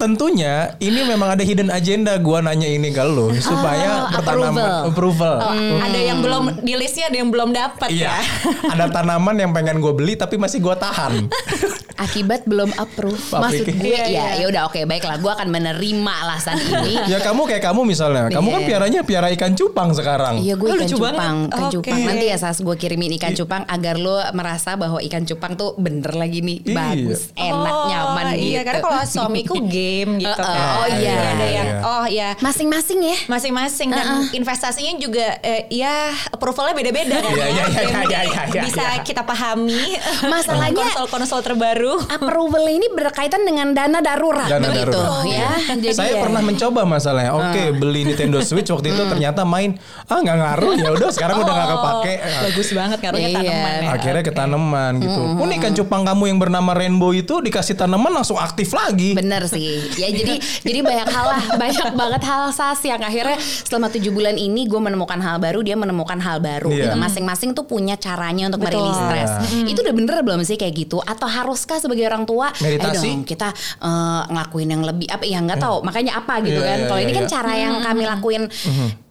tentunya 0.00 0.54
ini 0.78 1.04
memang 1.04 1.28
ada 1.30 1.42
hidden 1.42 1.68
agenda 1.68 2.16
gua 2.16 2.40
nanya 2.40 2.64
ini 2.64 2.88
ke 2.88 3.04
lu 3.04 3.28
supaya 3.38 3.90
Oh, 4.00 4.16
bertanaman 4.16 4.88
approval. 4.88 5.36
Oh, 5.38 5.78
Ada 5.78 6.00
yang 6.00 6.18
belum 6.18 6.44
di 6.58 6.72
listnya, 6.72 7.06
ada 7.06 7.16
yang 7.16 7.28
belum 7.28 7.52
dapat 7.52 7.88
Iya. 7.88 8.08
ya. 8.08 8.16
ada 8.72 8.88
tanaman 8.88 9.36
yang 9.36 9.50
pengen 9.50 9.76
gue 9.78 9.92
beli 9.92 10.16
tapi 10.16 10.34
masih 10.34 10.58
gue 10.58 10.72
tahan. 10.74 11.28
Akibat 12.00 12.48
belum 12.48 12.72
approve. 12.74 13.20
Maksud 13.20 13.68
gue 13.68 13.84
Iya, 13.84 14.00
ya, 14.00 14.04
iya. 14.08 14.24
ya 14.40 14.46
udah 14.48 14.62
oke 14.64 14.80
baiklah, 14.82 15.20
gue 15.20 15.28
akan 15.28 15.48
menerima 15.48 16.12
alasan 16.18 16.56
ini. 16.72 16.96
ya 17.04 17.20
kamu 17.20 17.44
kayak 17.44 17.60
kamu 17.62 17.84
misalnya, 17.84 18.32
kamu 18.32 18.48
kan 18.48 18.56
Iya. 18.58 18.68
piaranya 18.68 19.00
piara 19.04 19.28
ikan 19.30 19.52
cupang 19.52 19.92
sekarang. 19.92 20.40
Iya 20.40 20.56
gue 20.56 20.64
Oh, 20.64 20.74
ikan 20.74 20.88
cupang, 20.88 21.12
banget. 21.14 21.48
ikan 21.50 21.60
Oke. 21.60 21.72
cupang. 21.76 21.98
Nanti 22.00 22.24
ya 22.26 22.36
Sas 22.36 22.58
gue 22.58 22.72
kirimin 22.74 23.12
ikan 23.14 23.32
cupang 23.34 23.62
agar 23.66 23.96
lo 23.96 24.16
merasa 24.32 24.74
bahwa 24.74 24.96
ikan 24.98 25.28
cupang 25.28 25.52
tuh 25.54 25.76
bener 25.76 26.08
lagi 26.14 26.40
nih 26.40 26.64
Iya. 26.64 26.72
bagus, 26.74 27.20
enak, 27.34 27.74
Oh, 27.74 27.86
nyaman 27.86 28.24
gitu. 28.32 28.48
Iya, 28.48 28.60
karena 28.64 28.80
kalau 28.80 29.00
suamiku 29.04 29.54
gay 29.62 29.89
game 29.90 30.10
gitu 30.18 30.30
Uh-uh. 30.32 30.46
kan. 30.46 30.76
Oh, 30.76 30.88
iya. 30.92 31.18
Ada 31.34 31.46
yang 31.48 31.66
Iya. 31.70 31.76
oh 31.82 32.06
ya 32.06 32.28
Masing-masing 32.38 33.00
ya. 33.02 33.16
masing-masing 33.26 33.88
dan 33.90 34.06
investasinya 34.30 34.94
juga 34.96 35.26
eh, 35.40 35.66
ya 35.68 35.94
approvalnya 36.28 36.72
beda-beda 36.72 37.18
kan. 37.18 37.30
Iya, 37.30 37.46
iya, 37.48 37.64
iya, 37.66 37.82
iya, 38.06 38.20
iya, 38.22 38.42
iya, 38.46 38.62
bisa 38.62 38.82
iya. 38.92 39.02
kita 39.02 39.22
pahami. 39.22 39.98
Masalahnya- 40.24 40.94
konsol-konsol 40.94 41.40
terbaru. 41.40 41.94
Approval 42.08 42.64
ini 42.66 42.86
berkaitan 42.90 43.42
dengan 43.42 43.72
dana 43.72 43.98
darurat 43.98 44.46
Dana 44.46 44.66
begitu 44.66 44.94
darurat. 44.94 45.26
ya. 45.26 45.50
Jadi 45.72 45.96
saya 45.96 46.12
ya. 46.14 46.20
pernah 46.20 46.40
mencoba 46.40 46.80
masalahnya. 46.84 47.32
Oke, 47.32 47.72
beli 47.72 48.04
Nintendo 48.04 48.38
Switch 48.40 48.68
waktu 48.68 48.90
itu 48.90 49.02
ternyata 49.02 49.42
main 49.42 49.74
ah 50.06 50.18
nggak 50.18 50.36
ngaruh 50.36 50.72
ya 50.74 50.88
udah 50.92 51.08
sekarang 51.10 51.40
udah 51.40 51.52
nggak 51.52 51.68
kepake. 51.70 52.14
Bagus 52.44 52.68
banget 52.70 52.98
ngaruhnya 53.00 53.28
Iya. 53.30 53.38
tanaman 53.40 53.72
ya. 53.76 53.88
Akhirnya 53.90 54.22
ke 54.22 54.32
tanaman 54.32 54.92
gitu. 54.98 55.20
Unik 55.38 55.58
kan 55.60 55.72
cupang 55.74 56.02
kamu 56.04 56.22
yang 56.26 56.38
bernama 56.38 56.70
Rainbow 56.70 57.10
itu 57.10 57.40
dikasih 57.40 57.74
tanaman 57.74 58.12
langsung 58.12 58.36
aktif 58.36 58.70
lagi. 58.70 59.14
Bener 59.14 59.46
sih. 59.46 59.79
Ya 59.96 60.08
jadi 60.10 60.34
jadi 60.40 60.78
banyak 60.80 61.08
hal 61.08 61.26
lah, 61.26 61.42
banyak 61.56 61.90
banget 61.94 62.22
hal 62.24 62.50
sas 62.50 62.80
yang 62.82 63.00
akhirnya 63.00 63.36
selama 63.40 63.88
tujuh 63.90 64.12
bulan 64.12 64.36
ini 64.36 64.66
gue 64.66 64.80
menemukan 64.80 65.18
hal 65.18 65.36
baru, 65.38 65.60
dia 65.60 65.76
menemukan 65.76 66.18
hal 66.18 66.38
baru. 66.38 66.70
Iya. 66.70 66.92
Gitu. 66.92 66.96
Masing-masing 66.96 67.50
tuh 67.52 67.64
punya 67.64 67.96
caranya 67.96 68.48
untuk 68.48 68.64
Betul. 68.64 68.80
merilis 68.82 68.98
stres. 68.98 69.30
Iya. 69.50 69.66
Itu 69.72 69.78
udah 69.82 69.94
bener 69.94 70.16
belum 70.22 70.40
sih 70.42 70.56
kayak 70.56 70.74
gitu? 70.76 70.98
Atau 71.00 71.26
haruskah 71.28 71.80
sebagai 71.80 72.04
orang 72.06 72.24
tua? 72.24 72.52
Meditasi? 72.60 73.06
"Ayo 73.08 73.16
dong 73.16 73.22
kita 73.24 73.48
eh, 73.80 74.22
ngelakuin 74.30 74.68
yang 74.70 74.82
lebih 74.84 75.06
apa? 75.08 75.24
Ya 75.26 75.38
nggak 75.40 75.60
tahu. 75.60 75.76
Makanya 75.82 76.12
apa 76.20 76.34
gitu 76.44 76.60
Iya, 76.60 76.68
kan? 76.68 76.78
iya, 76.78 76.86
Kalau 76.88 77.00
iya, 77.00 77.06
ini 77.06 77.12
kan 77.14 77.24
iya. 77.24 77.32
cara 77.32 77.52
yang 77.56 77.74
kami 77.80 78.02
lakuin. 78.06 78.42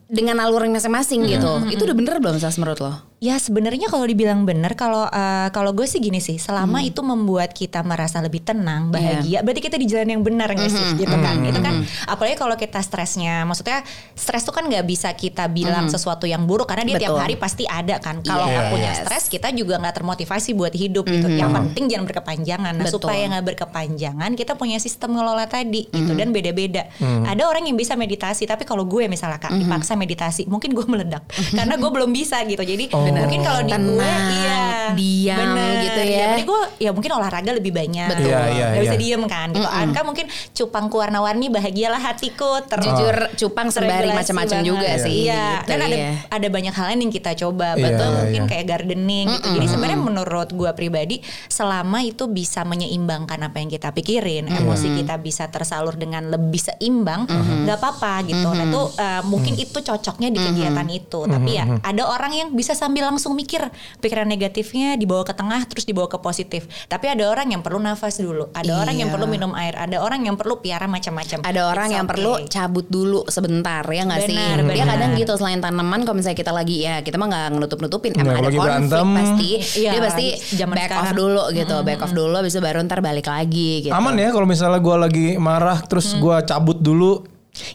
Dengan 0.09 0.41
alur 0.41 0.65
masing-masing 0.65 1.21
gitu, 1.29 1.69
itu 1.69 1.85
udah 1.85 1.93
bener 1.93 2.17
belum 2.17 2.41
sas 2.41 2.57
menurut 2.57 2.81
lo? 2.81 2.97
Ya 3.19 3.35
sebenarnya 3.35 3.91
kalau 3.91 4.07
dibilang 4.07 4.47
benar 4.47 4.79
kalau 4.79 5.03
eh, 5.03 5.51
kalau 5.51 5.75
gue 5.75 5.83
sih 5.83 5.99
gini 5.99 6.23
sih 6.23 6.39
selama 6.39 6.79
itu 6.79 7.03
membuat 7.03 7.51
kita 7.51 7.83
merasa 7.83 8.23
lebih 8.23 8.39
tenang 8.39 8.95
bahagia 8.95 9.43
berarti 9.43 9.59
kita 9.59 9.75
di 9.75 9.91
jalan 9.91 10.15
yang 10.15 10.23
benar 10.23 10.47
nggak 10.55 10.71
sih? 10.71 10.87
Gitu 10.95 11.11
kan? 11.19 11.35
itu 11.43 11.59
kan 11.59 11.83
apalagi 12.07 12.39
kalau 12.39 12.55
kita 12.55 12.79
stresnya 12.79 13.43
maksudnya 13.43 13.83
stres 14.15 14.47
tuh 14.47 14.55
kan 14.55 14.63
nggak 14.71 14.87
bisa 14.87 15.11
kita 15.11 15.51
bilang 15.51 15.91
sesuatu 15.91 16.23
yang 16.31 16.47
buruk 16.47 16.71
karena 16.71 16.87
dia 16.87 16.95
tiap 16.95 17.19
Betul. 17.19 17.23
hari 17.27 17.35
pasti 17.35 17.67
ada 17.67 17.99
kan? 17.99 18.23
Kalau 18.23 18.47
Yes. 18.47 18.55
nggak 18.55 18.65
punya 18.71 18.91
stres 19.03 19.23
kita 19.27 19.47
juga 19.51 19.75
nggak 19.83 19.95
termotivasi 19.99 20.55
buat 20.55 20.71
hidup 20.71 21.03
gitu. 21.11 21.27
Yang 21.27 21.51
penting 21.59 21.83
jangan 21.91 22.05
berkepanjangan. 22.07 22.71
Nah 22.71 22.87
Betul. 22.87 23.03
supaya 23.03 23.23
nggak 23.35 23.45
berkepanjangan 23.51 24.31
kita 24.39 24.55
punya 24.55 24.79
sistem 24.79 25.19
ngelola 25.19 25.43
tadi 25.51 25.91
gitu 25.91 26.15
dan 26.15 26.31
beda-beda. 26.31 26.87
Ada 27.03 27.51
orang 27.51 27.67
yang 27.67 27.75
bisa 27.75 27.99
meditasi 27.99 28.47
tapi 28.47 28.63
kalau 28.63 28.87
gue 28.87 29.11
misalnya 29.11 29.43
kak 29.43 29.51
dipaksa 29.59 29.99
meditasi 29.99 30.47
mungkin 30.47 30.71
gue 30.71 30.87
meledak. 30.87 31.27
Karena 31.51 31.75
gue 31.75 31.91
belum 31.91 32.15
bisa 32.15 32.39
gitu. 32.47 32.63
Jadi 32.63 32.87
mungkin 33.15 33.41
kalau 33.41 33.61
di 33.63 33.73
gue 33.73 34.11
iya 34.33 34.59
diam 34.89 35.37
bener. 35.53 35.83
gitu 35.85 36.01
ya. 36.01 36.17
berarti 36.17 36.43
gue 36.43 36.61
ya 36.81 36.89
mungkin 36.91 37.11
olahraga 37.13 37.51
lebih 37.53 37.71
banyak 37.71 38.09
Betul. 38.09 38.29
Iya, 38.29 38.41
iya, 38.49 38.65
Gak 38.73 38.83
bisa 38.83 38.97
iya. 38.97 39.01
diem 39.01 39.23
kan 39.29 39.47
gitu 39.53 39.69
Anka 39.69 40.01
mungkin 40.01 40.25
cupangku 40.53 40.95
warna-warni 40.99 41.47
bahagialah 41.53 42.01
hatiku 42.01 42.59
ter 42.65 42.79
Jujur 42.79 43.15
cupang 43.39 43.69
sembari 43.71 44.09
macam-macam 44.11 44.59
juga 44.65 44.89
sih. 44.99 45.29
Iya, 45.29 45.63
gitu 45.63 45.69
dan 45.69 45.77
ada 45.85 45.97
ya. 45.97 46.11
ada 46.27 46.47
banyak 46.49 46.73
hal 46.73 46.85
lain 46.93 46.99
yang 47.07 47.13
kita 47.13 47.31
coba. 47.37 47.75
Iya, 47.75 47.85
Betul, 47.85 48.09
iya, 48.09 48.17
mungkin 48.19 48.41
iya. 48.43 48.49
kayak 48.49 48.65
gardening 48.65 49.27
gitu. 49.29 49.47
Jadi 49.59 49.65
sebenarnya 49.69 49.99
menurut 49.99 50.49
gua 50.55 50.71
pribadi 50.73 51.21
selama 51.47 52.03
itu 52.03 52.27
bisa 52.27 52.65
menyeimbangkan 52.65 53.39
apa 53.39 53.57
yang 53.61 53.69
kita 53.71 53.93
pikirin, 53.93 54.49
emosi 54.49 54.87
kita 54.99 55.15
bisa 55.21 55.47
tersalur 55.47 55.95
dengan 55.95 56.27
lebih 56.27 56.59
seimbang, 56.59 57.29
nggak 57.65 57.77
apa-apa 57.77 58.27
gitu. 58.27 58.49
Nah, 58.51 58.65
itu 58.67 58.81
uh, 58.99 59.21
mungkin 59.27 59.53
itu 59.55 59.77
cocoknya 59.79 60.29
di 60.33 60.39
kegiatan 60.39 60.87
itu. 60.89 61.19
Tapi 61.29 61.51
ya 61.55 61.65
ada 61.79 62.03
orang 62.09 62.33
yang 62.35 62.49
bisa 62.51 62.73
sambil 62.75 62.98
langsung 63.01 63.33
mikir 63.33 63.63
pikiran 63.99 64.25
negatifnya 64.25 64.95
dibawa 64.95 65.23
ke 65.23 65.33
tengah 65.33 65.63
terus 65.65 65.83
dibawa 65.83 66.05
ke 66.05 66.17
positif. 66.17 66.65
Tapi 66.85 67.09
ada 67.09 67.27
orang 67.27 67.49
yang 67.49 67.61
perlu 67.61 67.77
nafas 67.77 68.17
dulu, 68.17 68.49
ada 68.51 68.71
orang 68.75 68.95
yang 68.95 69.09
Iya. 69.09 69.15
perlu 69.15 69.27
minum 69.27 69.51
air, 69.53 69.73
ada 69.73 69.97
orang 69.99 70.21
yang 70.21 70.35
perlu 70.35 70.59
piara 70.59 70.85
macam-macam. 70.85 71.41
Ada 71.41 71.61
orang 71.65 71.87
It's 71.87 71.95
yang 71.95 72.05
okay. 72.05 72.13
perlu 72.13 72.31
cabut 72.45 72.85
dulu 72.87 73.19
sebentar 73.27 73.83
ya 73.83 74.03
nggak 74.05 74.21
sih? 74.23 74.37
Benar, 74.37 74.75
Dia 74.75 74.85
kadang 74.85 75.11
gitu 75.15 75.33
selain 75.35 75.59
tanaman 75.59 75.99
kalau 76.03 76.15
misalnya 76.15 76.37
kita 76.37 76.51
lagi 76.51 76.83
ya 76.83 77.01
kita 77.01 77.17
mah 77.17 77.27
nggak 77.27 77.45
nutup-nutupin 77.55 78.11
Nggak, 78.13 78.23
emang 78.23 78.35
ada 78.35 78.45
lagi 78.45 78.57
konflik 78.57 78.69
berantem. 78.69 79.07
pasti. 79.13 79.49
Iya, 79.79 79.89
dia 79.91 80.01
pasti 80.01 80.25
zaman 80.55 80.75
back 80.75 80.89
off 80.89 80.97
sekarang. 81.01 81.17
dulu 81.17 81.43
gitu, 81.53 81.75
back 81.81 81.99
off 82.01 82.13
dulu 82.13 82.37
itu 82.41 82.59
baru 82.59 82.77
ntar 82.85 82.99
balik 82.99 83.27
lagi 83.27 83.69
gitu. 83.83 83.93
Aman 83.93 84.15
ya 84.15 84.29
kalau 84.29 84.45
misalnya 84.45 84.79
gue 84.79 84.95
lagi 84.95 85.27
marah 85.37 85.79
terus 85.81 86.13
gua 86.15 86.41
cabut 86.41 86.77
dulu. 86.77 87.23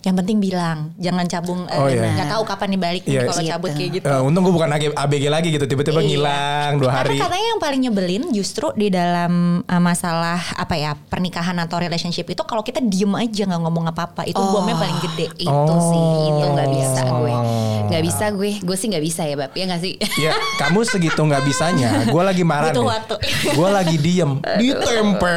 Yang 0.01 0.15
penting 0.17 0.39
bilang, 0.39 0.79
jangan 0.97 1.27
cabung. 1.27 1.67
eh, 1.67 1.75
Oh, 1.75 1.87
iya. 1.87 2.09
Nggak 2.15 2.29
tahu 2.31 2.43
kapan 2.45 2.69
nih 2.69 2.81
balik 2.81 3.03
nih 3.03 3.13
Iya. 3.13 3.23
kalau 3.23 3.35
Gitu. 3.37 3.51
cabut 3.51 3.71
kayak 3.71 3.91
gitu. 3.93 4.07
Eh, 4.07 4.21
untung 4.23 4.43
gue 4.43 4.55
bukan 4.55 4.71
AG- 4.71 4.95
ABG 4.95 5.25
lagi 5.27 5.49
gitu 5.51 5.67
tiba-tiba 5.67 5.99
Iya. 5.99 6.09
ngilang 6.09 6.73
dua 6.79 6.91
hari. 6.95 7.09
Karena 7.13 7.27
katanya 7.27 7.47
yang 7.49 7.61
paling 7.61 7.81
nyebelin 7.83 8.23
justru 8.31 8.67
di 8.73 8.89
dalam 8.89 9.33
uh, 9.63 9.83
masalah 9.83 10.41
apa 10.55 10.75
ya 10.75 10.95
pernikahan 10.97 11.59
atau 11.59 11.77
relationship 11.77 12.25
itu 12.27 12.43
kalau 12.43 12.63
kita 12.63 12.81
diem 12.81 13.13
aja 13.13 13.43
nggak 13.45 13.61
ngomong 13.61 13.85
apa-apa 13.87 14.25
itu 14.25 14.37
Oh, 14.37 14.55
bomnya 14.55 14.75
paling 14.75 14.99
gede. 15.03 15.27
Itu 15.39 15.53
Oh. 15.53 15.81
sih, 15.85 16.05
itu 16.29 16.47
nggak 16.47 16.69
bisa 16.71 17.01
gue. 17.05 17.33
Oh. 17.35 17.85
Nggak 17.85 18.03
bisa 18.05 18.25
gue, 18.31 18.51
gue 18.57 18.77
sih 18.77 18.87
nggak 18.89 19.05
bisa 19.05 19.23
ya 19.23 19.35
bab, 19.37 19.53
ya 19.53 19.65
nggak 19.67 19.81
sih? 19.81 19.95
Ya 20.25 20.31
kamu 20.57 20.81
segitu 20.85 21.21
nggak 21.21 21.43
bisanya. 21.43 22.07
Gue 22.07 22.23
lagi 22.23 22.41
marah 22.43 22.71
nih. 22.71 22.81
waktu. 22.81 23.15
Gue 23.51 23.69
lagi 23.69 23.97
diem. 23.97 24.39
Ditempel 24.41 25.29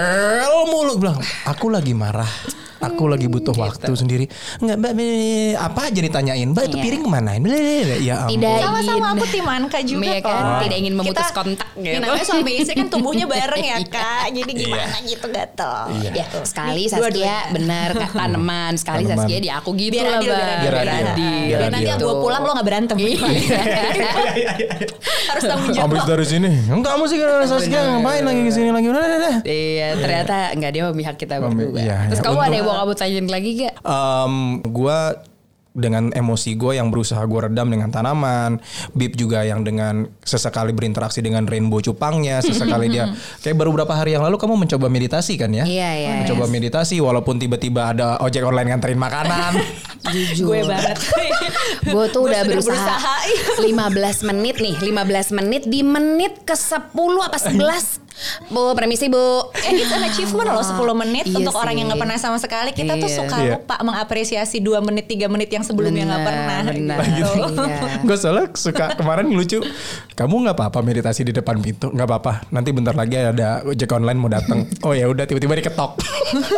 mulu 0.65 0.94
bilang. 0.96 1.17
Aku 1.44 1.67
lagi 1.67 1.91
marah. 1.91 2.29
Aku 2.77 3.07
lagi 3.07 3.25
butuh 3.25 3.53
waktu 3.53 3.89
sendiri. 3.91 4.25
Enggak 4.57 4.77
mbak, 4.77 4.91
apa 5.57 5.79
aja 5.89 6.00
ditanyain. 6.00 6.48
Mbak 6.48 6.63
itu 6.65 6.77
Iya. 6.77 6.84
piring 6.84 7.01
ke 7.01 7.10
mana? 7.10 7.29
Ya 7.98 8.15
ampun. 8.19 8.31
Tidak 8.34 8.57
Sama-sama 8.60 8.93
ingin. 8.98 9.13
aku 9.13 9.25
tim 9.27 9.48
Anka 9.48 9.79
juga 9.81 10.05
Iya 10.07 10.19
kok. 10.19 10.29
kan, 10.29 10.46
tidak 10.62 10.77
ingin 10.77 10.93
memutus 10.93 11.17
Kita- 11.24 11.36
kontak 11.36 11.69
gitu. 11.75 11.98
namanya 11.98 12.24
suami 12.24 12.51
istri 12.55 12.75
kan 12.75 12.88
tumbuhnya 12.88 13.25
bareng 13.25 13.63
ya 13.63 13.77
kak. 13.96 14.25
Jadi 14.29 14.51
Iya. 14.51 14.62
gimana 14.62 14.96
gitu 15.01 15.25
gatel. 15.27 15.74
Ya, 16.07 16.25
sekali 16.43 16.84
Saskia 16.86 17.38
bener 17.50 17.89
Kak, 17.93 18.12
tanaman, 18.19 18.74
sekali 18.75 19.03
Tanaman. 19.03 19.25
Saskia 19.25 19.39
di 19.39 19.50
aku 19.50 19.69
gitu 19.74 19.93
Biar 19.93 20.05
lah, 20.05 20.17
adil, 20.17 20.29
Bang. 20.29 20.38
biar 20.38 20.53
adil. 20.53 20.62
Biar 20.62 20.88
adil. 20.88 21.07
adil. 21.07 21.25
Biar 21.48 21.57
Biar 21.57 21.72
nanti 21.72 21.89
adil. 21.89 22.05
gue 22.05 22.15
pulang 22.19 22.41
lo 22.41 22.51
gak 22.53 22.65
berantem. 22.65 22.98
Iya. 23.07 23.60
Harus 25.27 25.43
tanggung 25.43 25.72
jawab. 25.72 25.89
Habis 25.89 26.03
dari 26.05 26.25
sini. 26.27 26.50
Enggak 26.67 26.91
kamu 26.93 27.05
sih 27.05 27.17
kan 27.17 27.29
Saskia 27.46 27.79
ngapain 27.89 28.24
lagi 28.24 28.41
ke 28.41 28.51
sini 28.51 28.69
lagi. 28.69 28.88
Udah, 28.88 29.01
udah, 29.01 29.17
udah. 29.17 29.36
Iya, 29.43 29.88
ternyata 29.96 30.36
enggak 30.51 30.72
dia 30.72 30.84
memihak 30.86 31.15
kita 31.15 31.36
berdua. 31.38 31.79
iya, 31.79 31.98
Terus 32.07 32.19
iya. 32.19 32.25
kamu 32.25 32.39
ada 32.39 32.55
yang 32.55 32.66
mau 32.67 32.83
kamu 32.83 32.93
tanyain 33.00 33.27
lagi 33.31 33.50
gak? 33.63 33.74
Em, 33.81 34.33
gua 34.67 35.15
dengan 35.77 36.09
emosi 36.09 36.57
gue 36.57 36.81
yang 36.81 36.89
berusaha 36.89 37.21
gue 37.21 37.39
redam 37.47 37.69
dengan 37.69 37.93
tanaman, 37.93 38.57
Bib 38.97 39.13
juga 39.13 39.45
yang 39.45 39.62
dengan 39.62 40.09
sesekali 40.25 40.74
berinteraksi 40.74 41.21
dengan 41.21 41.45
rainbow 41.45 41.77
cupangnya, 41.77 42.41
sesekali 42.50 42.89
dia 42.89 43.13
kayak 43.45 43.53
baru 43.53 43.69
beberapa 43.77 43.93
hari 43.93 44.17
yang 44.17 44.25
lalu 44.25 44.41
kamu 44.41 44.57
mencoba 44.57 44.89
meditasi 44.89 45.38
kan 45.38 45.53
ya? 45.53 45.69
Iya, 45.69 45.89
iya, 45.93 46.12
Mencoba 46.25 46.50
meditasi 46.50 46.97
walaupun 46.97 47.38
tiba-tiba 47.38 47.93
ada 47.93 48.17
ojek 48.25 48.41
online 48.41 48.74
nganterin 48.74 48.97
makanan. 48.97 49.53
Jujur. 50.09 50.45
Gue 50.47 50.59
banget. 50.63 50.97
Gue 51.87 52.05
tuh 52.07 52.21
Gue 52.21 52.31
udah 52.31 52.41
berusaha, 52.43 52.75
berusaha. 52.75 53.15
15 53.59 54.27
menit 54.27 54.55
nih 54.57 54.75
15 54.77 54.93
menit 55.33 55.63
di 55.65 55.81
menit 55.81 56.43
ke 56.43 56.53
10 56.53 56.91
apa 57.17 57.37
11 57.37 58.07
Bu 58.49 58.73
permisi 58.73 59.05
bu 59.07 59.53
Eh, 59.53 59.77
it's 59.77 59.93
an 59.93 60.01
achievement 60.01 60.49
loh 60.49 60.59
10 60.59 60.73
menit 60.97 61.25
Iya 61.27 61.37
untuk 61.37 61.53
orang 61.53 61.77
yang 61.77 61.85
sih. 61.85 61.87
nggak 61.87 62.01
pernah 62.01 62.17
sama 62.17 62.37
sekali. 62.37 62.73
Kita 62.73 62.97
tuh 62.97 63.05
Iya. 63.05 63.17
suka 63.19 63.35
Iya. 63.37 63.51
lupa 63.55 63.75
mengapresiasi 63.79 64.57
2 64.57 64.81
menit 64.81 65.05
3 65.05 65.29
menit 65.29 65.47
yang 65.47 65.61
sebelumnya 65.61 66.03
nggak 66.03 66.23
pernah. 66.23 66.59
Benar, 66.65 66.97
gitu. 67.05 67.29
iya. 67.45 67.93
gue 68.01 68.17
soalnya 68.17 68.45
suka 68.51 68.97
kemarin 68.97 69.29
lucu. 69.29 69.61
Kamu 70.11 70.33
nggak 70.43 70.57
apa-apa 70.57 70.79
meditasi 70.81 71.21
di 71.23 71.31
depan 71.31 71.61
pintu? 71.61 71.93
Nggak 71.93 72.07
apa-apa. 72.09 72.49
Nanti 72.49 72.69
bentar 72.71 72.97
lagi 72.97 73.21
ada 73.21 73.61
ojek 73.63 73.89
online 73.91 74.17
mau 74.17 74.27
datang. 74.27 74.65
Oh 74.81 74.97
ya 74.97 75.05
udah 75.05 75.23
tiba-tiba 75.23 75.53
diketok. 75.55 76.01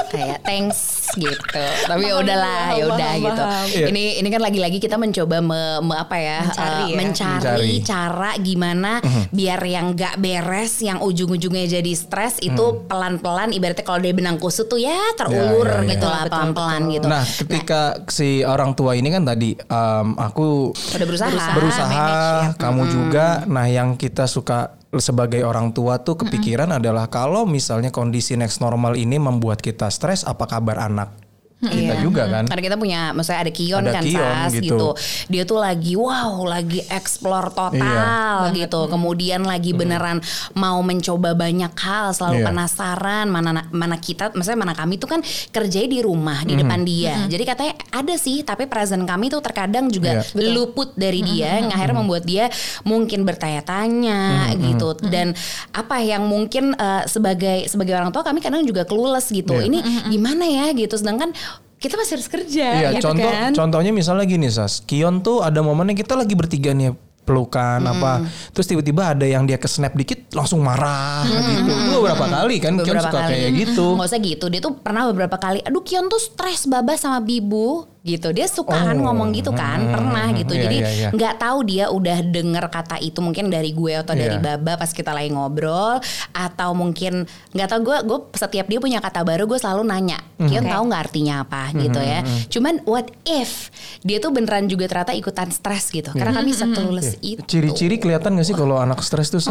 kayak 0.10 0.40
thanks 0.42 0.99
gitu 1.20 1.64
tapi 1.84 2.04
ya 2.04 2.16
udahlah 2.16 2.66
ya 2.72 2.84
udah 2.86 3.12
gitu 3.16 3.42
paham. 3.42 3.68
Iya. 3.70 3.86
ini 3.88 4.04
ini 4.18 4.28
kan 4.28 4.42
lagi-lagi 4.42 4.78
kita 4.78 4.96
mencoba 4.96 5.38
me- 5.40 5.82
me- 5.82 5.98
apa 5.98 6.16
ya 6.16 6.40
Mencari 6.42 6.70
eh, 6.70 6.88
ya. 6.88 6.96
mencari, 6.96 7.36
Mencari. 7.36 7.74
cara 7.82 8.32
gimana 8.38 8.92
biar 9.30 9.60
yang 9.62 9.88
gak 9.92 10.16
beres 10.18 10.80
yang 10.80 11.00
ujung-ujungnya 11.00 11.66
jadi 11.72 11.92
stres 11.92 12.38
itu 12.40 12.66
pelan-pelan 12.86 13.52
ibaratnya 13.52 13.82
kalau 13.82 14.00
dari 14.00 14.12
benang 14.12 14.38
kusut 14.38 14.66
tuh 14.66 14.78
ya 14.78 14.98
terulur 15.14 15.66
ya, 15.66 15.82
ya. 15.82 15.90
gitu 15.92 16.06
lah 16.06 16.24
pelan-pelan 16.26 16.82
betul. 16.82 16.94
gitu 16.94 17.08
Nah, 17.10 17.24
ketika 17.26 17.82
si 18.08 18.30
orang 18.42 18.72
tua 18.72 18.94
ini 18.94 19.10
kan 19.10 19.24
tadi 19.24 19.56
em, 19.56 20.08
aku 20.14 20.72
udah 20.72 21.08
berusaha, 21.08 21.30
berusaha, 21.54 21.86
manage 21.86 22.26
ya. 22.26 22.50
kamu 22.56 22.84
juga. 22.88 23.26
Nah, 23.46 23.66
yang 23.66 23.96
kita 23.96 24.26
suka 24.26 24.79
sebagai 24.98 25.46
orang 25.46 25.70
tua 25.70 26.02
tuh 26.02 26.18
kepikiran 26.26 26.74
adalah 26.74 27.06
kalau 27.14 27.46
misalnya 27.46 27.94
kondisi 27.94 28.34
next 28.34 28.58
normal 28.58 28.98
ini 28.98 29.22
membuat 29.22 29.62
kita 29.62 29.86
stres, 29.94 30.26
apa 30.26 30.50
kabar 30.50 30.82
anak? 30.82 31.29
Kita 31.60 32.00
Iya. 32.00 32.00
juga 32.00 32.24
kan. 32.32 32.48
Karena 32.48 32.64
kita 32.64 32.78
punya, 32.80 33.02
maksudnya 33.12 33.40
ada 33.44 33.52
Kion 33.52 33.84
Ada 33.84 33.92
kan 33.92 34.04
Kion 34.08 34.16
Sas 34.16 34.52
gitu. 34.56 34.64
gitu. 34.64 34.88
Dia 35.28 35.44
tuh 35.44 35.60
lagi 35.60 35.94
wow, 36.00 36.48
lagi 36.48 36.80
explore 36.88 37.52
total 37.52 38.48
Iya. 38.48 38.56
gitu. 38.56 38.88
Kemudian 38.88 39.44
lagi 39.44 39.76
beneran 39.76 40.24
mau 40.56 40.80
mencoba 40.80 41.36
banyak 41.36 41.76
hal, 41.76 42.16
selalu 42.16 42.40
Iya. 42.40 42.48
penasaran 42.48 43.28
mana 43.28 43.68
mana 43.76 44.00
kita, 44.00 44.32
maksudnya 44.32 44.56
mana 44.56 44.72
kami 44.72 44.96
tuh 44.96 45.12
kan 45.12 45.20
kerjanya 45.52 45.90
di 45.92 46.00
rumah 46.00 46.48
di 46.48 46.56
depan 46.56 46.80
dia. 46.88 47.28
Jadi 47.28 47.44
katanya 47.44 47.74
ada 47.92 48.16
sih, 48.16 48.40
tapi 48.48 48.64
present 48.72 49.04
kami 49.04 49.28
tuh 49.28 49.44
terkadang 49.44 49.92
juga 49.92 50.24
Iya. 50.24 50.56
luput 50.56 50.96
dari 50.96 51.20
dia, 51.28 51.60
yang 51.60 51.76
akhirnya 51.76 52.00
membuat 52.00 52.24
dia 52.24 52.48
mungkin 52.88 53.28
bertanya-tanya 53.28 54.56
gitu. 54.56 54.96
Dan 55.04 55.36
apa 55.76 56.00
yang 56.00 56.24
mungkin 56.24 56.72
eh, 56.72 57.04
sebagai 57.04 57.68
sebagai 57.68 58.00
orang 58.00 58.16
tua 58.16 58.24
kami 58.24 58.40
kadang 58.40 58.64
juga 58.64 58.88
clueless 58.88 59.28
gitu. 59.28 59.60
Iya. 59.60 59.68
Ini 59.68 59.80
gimana 60.08 60.46
ya 60.48 60.72
gitu. 60.72 60.96
Sedangkan 60.96 61.36
kita 61.80 61.96
masih 61.96 62.14
harus 62.14 62.28
kerja 62.28 62.68
Iya, 62.70 62.90
gitu 62.94 63.08
contoh 63.08 63.26
kan. 63.26 63.52
contohnya 63.52 63.92
misalnya 63.92 64.24
gini 64.24 64.48
Sas. 64.48 64.80
Kion 64.82 65.20
tuh 65.20 65.40
ada 65.40 65.60
momennya 65.60 65.96
kita 65.96 66.14
lagi 66.14 66.34
bertiga 66.34 66.72
nih 66.72 66.92
pelukan 67.22 67.78
apa 67.84 68.26
terus 68.50 68.66
tiba-tiba 68.66 69.14
ada 69.14 69.22
yang 69.22 69.46
dia 69.46 69.56
ke 69.56 69.66
snap 69.66 69.94
dikit 69.94 70.34
langsung 70.34 70.60
marah 70.60 71.22
gitu 71.30 71.70
itu 71.70 71.92
beberapa 71.96 72.26
kali 72.26 72.56
kan 72.58 72.74
Kion 72.74 72.90
beberapa 72.90 73.06
suka 73.06 73.20
kali. 73.22 73.30
kayak 73.32 73.52
gitu 73.56 73.86
Nggak 73.94 74.08
usah 74.08 74.20
gitu. 74.20 74.46
Dia 74.48 74.60
tuh 74.60 74.74
pernah 74.76 75.04
beberapa 75.06 75.38
kali. 75.38 75.60
Aduh 75.62 75.80
Kion 75.80 76.06
tuh 76.06 76.18
stres 76.18 76.66
babas 76.66 77.00
sama 77.00 77.22
Bibu 77.22 77.86
gitu. 78.02 78.32
Dia 78.32 78.48
suka 78.48 78.80
kan 78.80 78.96
Oh. 78.96 79.12
ngomong 79.12 79.30
gitu 79.32 79.52
kan. 79.52 79.80
Hmm, 79.80 79.92
Pernah 79.92 80.28
hmm, 80.30 80.40
gitu. 80.40 80.54
iya, 80.54 80.64
Jadi 80.66 80.78
iya, 80.80 80.90
iya. 80.90 81.10
nggak 81.12 81.36
tahu 81.38 81.58
dia 81.64 81.86
udah 81.88 82.18
denger 82.22 82.66
kata 82.68 82.96
itu 82.98 83.20
mungkin 83.20 83.48
dari 83.48 83.72
gue 83.72 83.94
atau 83.96 84.14
dari 84.14 84.36
Iya. 84.36 84.56
Baba 84.56 84.76
pas 84.76 84.90
kita 84.90 85.12
lagi 85.12 85.30
ngobrol 85.30 86.00
atau 86.32 86.70
mungkin 86.72 87.24
nggak 87.52 87.68
tahu 87.68 87.80
gue 87.84 87.98
gue 88.04 88.20
setiap 88.34 88.66
dia 88.66 88.80
punya 88.80 89.00
kata 89.00 89.22
baru 89.22 89.44
gue 89.46 89.58
selalu 89.58 89.84
nanya. 89.84 90.20
Hmm. 90.38 90.48
Kion 90.48 90.64
Oke. 90.64 90.72
tahu 90.72 90.84
nggak 90.88 91.02
artinya 91.02 91.36
apa 91.44 91.62
gitu 91.74 92.00
ya. 92.00 92.20
Cuman 92.48 92.82
what 92.84 93.08
if 93.26 93.68
dia 94.02 94.18
tuh 94.18 94.32
beneran 94.32 94.66
juga 94.66 94.88
ternyata 94.88 95.12
ikutan 95.12 95.52
stres 95.52 95.92
gitu. 95.92 96.10
Karena 96.10 96.32
kami 96.34 96.52
sekelulus 96.52 97.20
itu. 97.20 97.44
Ciri-ciri 97.46 98.00
kelihatan 98.00 98.34
gak 98.34 98.46
sih 98.46 98.56
kalau 98.56 98.80
anak 98.80 99.02
stres 99.02 99.28
tuh? 99.28 99.42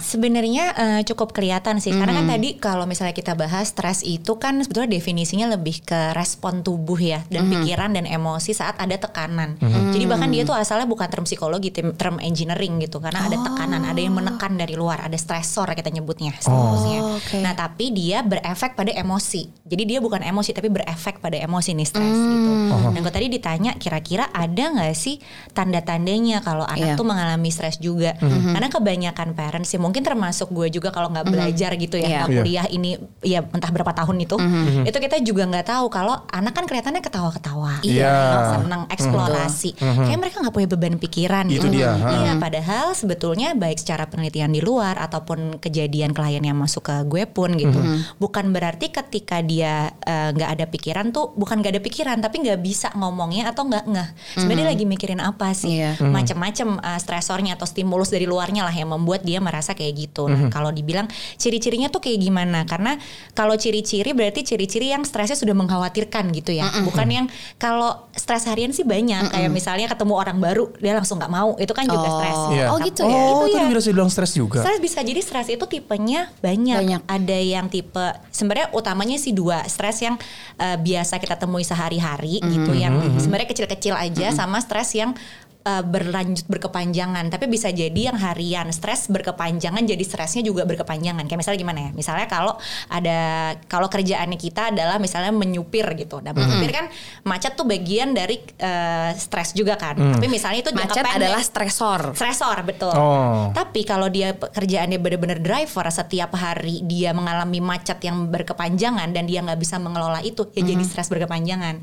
Sebenarnya 0.00 0.64
eh, 0.74 1.00
cukup 1.04 1.32
kelihatan 1.32 1.78
sih, 1.78 1.90
karena 1.90 2.14
kan 2.14 2.26
tadi 2.28 2.56
kalau 2.56 2.84
misalnya 2.84 3.12
kita 3.12 3.34
bahas 3.34 3.70
stres 3.70 4.02
itu 4.02 4.36
kan 4.36 4.60
sebetulnya 4.60 4.90
definisinya 4.92 5.50
lebih 5.50 5.82
ke 5.82 6.14
respon 6.14 6.62
tubuh 6.62 6.96
ya 6.96 7.22
dan 7.28 7.46
pikiran 7.46 7.63
dan 7.64 8.04
emosi 8.04 8.52
saat 8.52 8.76
ada 8.76 8.94
tekanan. 8.94 9.56
Jadi 9.90 10.04
bahkan 10.04 10.28
dia 10.28 10.44
tuh 10.44 10.52
asalnya 10.52 10.84
bukan 10.84 11.08
term 11.08 11.24
psikologi, 11.24 11.72
term 11.72 12.20
engineering 12.20 12.76
gitu, 12.78 13.00
karena 13.00 13.24
ada 13.24 13.40
tekanan, 13.40 13.82
ada 13.84 13.96
yang 13.96 14.12
menekan 14.12 14.54
dari 14.54 14.76
luar, 14.76 15.00
ada 15.00 15.16
stresor 15.16 15.72
kita 15.72 15.88
nyebutnya, 15.88 16.36
stimulusnya. 16.36 17.00
Oh, 17.00 17.16
oke. 17.16 17.36
Nah 17.40 17.54
tapi 17.54 17.90
dia 17.90 18.20
berefek 18.20 18.74
pada 18.74 18.90
emosi. 18.90 19.48
Jadi 19.64 19.82
dia 19.86 19.98
bukan 20.02 20.20
emosi 20.20 20.50
tapi 20.52 20.68
berefek 20.68 21.22
pada 21.22 21.38
emosi 21.38 21.72
nih 21.72 21.86
stres 21.86 22.12
gitu. 22.12 22.50
Dan 22.90 23.00
kalau 23.00 23.14
tadi 23.14 23.26
ditanya 23.30 23.72
kira-kira 23.74 24.28
ada 24.28 24.64
nggak 24.74 24.92
sih 24.92 25.22
tanda-tandanya 25.54 26.42
kalau 26.42 26.66
anak 26.66 26.94
Iya. 26.94 26.98
tuh 26.98 27.06
mengalami 27.06 27.48
stres 27.48 27.78
juga? 27.78 28.18
Karena 28.18 28.66
kebanyakan 28.68 29.32
parents 29.32 29.70
sih 29.70 29.78
mungkin 29.78 30.02
termasuk 30.02 30.50
gue 30.50 30.68
juga 30.68 30.90
kalau 30.90 31.08
nggak 31.08 31.26
belajar 31.30 31.70
gitu 31.78 31.94
ya, 31.96 32.26
nggak 32.26 32.28
Iya. 32.28 32.40
kuliah 32.42 32.66
ini 32.68 32.90
ya 33.22 33.40
entah 33.46 33.70
berapa 33.70 33.94
tahun 33.94 34.18
itu, 34.20 34.36
itu 34.84 34.98
kita 34.98 35.22
juga 35.22 35.46
nggak 35.46 35.66
tahu 35.70 35.86
kalau 35.88 36.26
anak 36.28 36.52
kan 36.52 36.66
kelihatannya 36.66 36.98
ketawa-ketawa, 37.00 37.53
Iya. 37.86 38.14
senang 38.58 38.82
eksplorasi, 38.90 39.70
kayak 39.78 40.18
mereka 40.18 40.42
nggak 40.42 40.54
punya 40.54 40.68
beban 40.68 40.96
pikiran. 40.98 41.46
Itu 41.46 41.70
gitu. 41.70 41.78
dia. 41.78 41.94
Iya, 41.94 42.32
padahal 42.42 42.98
sebetulnya 42.98 43.54
baik 43.54 43.78
secara 43.78 44.10
penelitian 44.10 44.50
di 44.50 44.58
luar 44.58 44.98
ataupun 44.98 45.62
kejadian 45.62 46.10
klien 46.10 46.42
yang 46.42 46.58
masuk 46.58 46.86
ke 46.90 46.96
gue 47.06 47.24
pun 47.30 47.54
gitu, 47.54 47.78
bukan 48.18 48.50
berarti 48.50 48.90
ketika 48.90 49.38
dia 49.44 49.94
eh, 50.02 50.34
nggak 50.34 50.50
ada 50.50 50.64
pikiran 50.66 51.06
tuh 51.14 51.30
bukan 51.36 51.62
nggak 51.62 51.78
ada 51.78 51.82
pikiran 51.82 52.16
tapi 52.18 52.42
nggak 52.42 52.60
bisa 52.60 52.90
ngomongnya 52.96 53.50
atau 53.52 53.68
nggak 53.68 53.84
ngeh. 53.86 54.08
Sebenarnya 54.40 54.64
dia 54.64 54.72
lagi 54.72 54.84
mikirin 54.88 55.20
apa 55.20 55.52
sih? 55.52 55.76
Iya. 55.76 56.00
Macam-macam 56.00 56.80
eh, 56.80 56.98
stresornya 56.98 57.60
atau 57.60 57.68
stimulus 57.68 58.08
dari 58.08 58.24
luarnya 58.24 58.64
lah 58.64 58.72
yang 58.72 58.88
membuat 58.88 59.20
dia 59.22 59.44
merasa 59.44 59.76
kayak 59.76 59.92
gitu. 60.08 60.24
Nah, 60.26 60.48
kalau 60.48 60.72
dibilang 60.72 61.04
ciri-cirinya 61.36 61.92
tuh 61.92 62.00
kayak 62.00 62.16
gimana? 62.16 62.64
Karena 62.64 62.96
kalau 63.36 63.52
ciri-ciri 63.60 64.16
berarti 64.16 64.40
ciri-ciri 64.40 64.88
yang 64.88 65.04
stresnya 65.04 65.36
sudah 65.36 65.52
mengkhawatirkan 65.52 66.32
gitu 66.32 66.56
ya. 66.56 66.64
Bukan 66.86 67.08
yang 67.12 67.26
kalau 67.56 68.08
stres 68.14 68.44
harian 68.46 68.70
sih 68.74 68.84
banyak 68.84 69.30
kayak 69.30 69.50
misalnya 69.50 69.86
ketemu 69.90 70.14
orang 70.14 70.38
baru 70.38 70.70
dia 70.78 70.94
langsung 70.96 71.16
nggak 71.18 71.32
mau. 71.32 71.54
Itu 71.60 71.72
kan 71.72 71.86
juga 71.88 72.02
Oh. 72.04 72.16
stres. 72.20 72.40
Iya. 72.52 72.66
Oh, 72.68 72.78
gitu 72.82 73.00
oh, 73.04 73.10
ya? 73.10 73.20
Itu 73.24 73.44
tadi 73.48 73.64
ya. 73.64 73.78
bisa 73.80 73.90
dibilang 73.90 74.12
stres 74.12 74.32
juga 74.36 74.58
Stres 74.60 74.78
bisa 74.80 74.98
jadi 75.00 75.20
stres 75.24 75.48
itu 75.48 75.64
tipenya 75.64 76.28
banyak. 76.44 76.78
Banyak. 76.84 77.00
Ada 77.08 77.38
yang 77.40 77.66
tipe 77.72 78.06
sebenarnya 78.30 78.68
utamanya 78.76 79.16
sih 79.16 79.32
dua 79.32 79.64
stres 79.66 80.02
yang 80.04 80.20
eh, 80.60 80.76
biasa 80.76 81.16
kita 81.18 81.38
temui 81.40 81.64
sehari-hari 81.64 82.38
gitu 82.44 82.72
yang 82.76 83.00
sebenarnya 83.16 83.48
kecil-kecil 83.48 83.94
aja 83.96 84.30
sama 84.34 84.60
stres 84.60 84.92
yang 84.94 85.16
eh, 85.64 85.84
berlanjut 85.84 86.46
berkepanjangan 86.46 87.28
tapi 87.32 87.48
bisa 87.50 87.72
jadi 87.72 88.12
yang 88.12 88.18
harian 88.20 88.70
stres 88.70 89.08
berkepanjangan 89.10 89.82
jadi 89.84 90.04
stresnya 90.04 90.44
juga 90.44 90.64
berkepanjangan 90.64 91.24
kayak 91.26 91.40
misalnya 91.40 91.58
gimana 91.60 91.80
ya 91.80 91.90
misalnya 91.92 92.26
kalau 92.28 92.54
ada 92.88 93.18
kalau 93.66 93.88
kerjaannya 93.88 94.38
kita 94.38 94.70
adalah 94.70 95.02
misalnya 95.02 95.32
menyupir 95.34 95.84
gitu 95.98 96.22
nah 96.24 96.30
menyupir 96.30 96.70
kan 96.70 96.86
macet 97.26 97.56
tuh 97.58 97.66
bagian 97.68 98.14
dari 98.14 98.40
eh, 98.60 99.10
stres 99.16 99.52
juga 99.52 99.76
kan 99.76 99.96
tapi 100.14 100.26
misalnya 100.30 100.60
itu 100.62 100.70
jangka 100.70 100.94
Macet 100.94 101.04
pendek. 101.04 101.20
adalah 101.20 101.42
stresor. 101.42 102.00
Stresor 102.14 102.56
betul. 102.62 102.94
Oh. 102.94 103.50
Tapi 103.50 103.80
kalau 103.82 104.08
dia 104.08 104.36
pekerjaannya 104.36 104.98
benar-benar 105.00 105.38
driver 105.40 105.86
setiap 105.90 106.36
hari 106.36 106.84
dia 106.84 107.10
mengalami 107.16 107.58
macet 107.58 107.98
yang 108.04 108.28
berkepanjangan 108.28 109.10
dan 109.10 109.24
dia 109.24 109.40
nggak 109.42 109.58
bisa 109.58 109.80
mengelola 109.80 110.20
itu 110.20 110.46
ya 110.54 110.62
jadi 110.64 110.84
stres 110.84 111.08
berkepanjangan. 111.10 111.82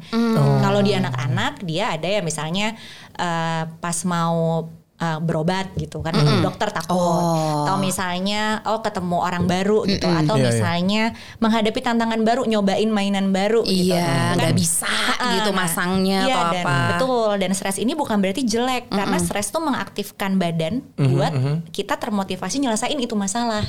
Kalau 0.61 0.79
di 0.83 0.91
anak-anak 0.95 1.63
dia 1.65 1.95
ada 1.95 2.07
ya 2.07 2.21
misalnya 2.23 2.75
eh, 3.18 3.63
pas 3.80 4.03
mau 4.06 4.70
eh, 5.01 5.20
berobat 5.20 5.74
gitu 5.75 6.00
kan 6.00 6.14
ketemu 6.14 6.46
dokter 6.46 6.70
takut. 6.70 6.94
Oh. 6.94 7.66
atau 7.66 7.81
misalnya 7.81 8.61
oh 8.70 8.79
ketemu 8.85 9.18
orang 9.18 9.50
baru 9.50 9.83
gitu. 9.90 10.05
Atau 10.05 10.37
Iya, 10.37 10.42
iya. 10.42 10.48
misalnya 10.53 11.03
menghadapi 11.42 11.79
tantangan 11.81 12.22
baru 12.22 12.46
nyobain 12.46 12.90
mainan 12.90 13.33
baru 13.33 13.66
gitu. 13.66 13.92
Iya, 13.98 14.37
Kan 14.37 14.37
nggak 14.37 14.55
bisa 14.55 14.90
Ah, 15.22 15.37
gitu 15.37 15.50
masangnya 15.53 16.25
iya, 16.25 16.33
atau 16.33 16.44
dan, 16.53 16.64
apa. 16.66 16.77
Betul, 16.96 17.31
dan 17.42 17.51
stres 17.53 17.77
ini 17.77 17.94
bukan 17.94 18.18
berarti 18.22 18.42
jelek 18.42 18.90
karena 18.90 19.18
stres 19.18 19.50
tuh 19.50 19.61
mengaktifkan 19.61 20.37
badan 20.37 20.81
buat 20.98 21.33
kita 21.70 21.98
termotivasi 21.98 22.61
nyelesain 22.61 22.98
itu 22.98 23.14
masalah. 23.18 23.61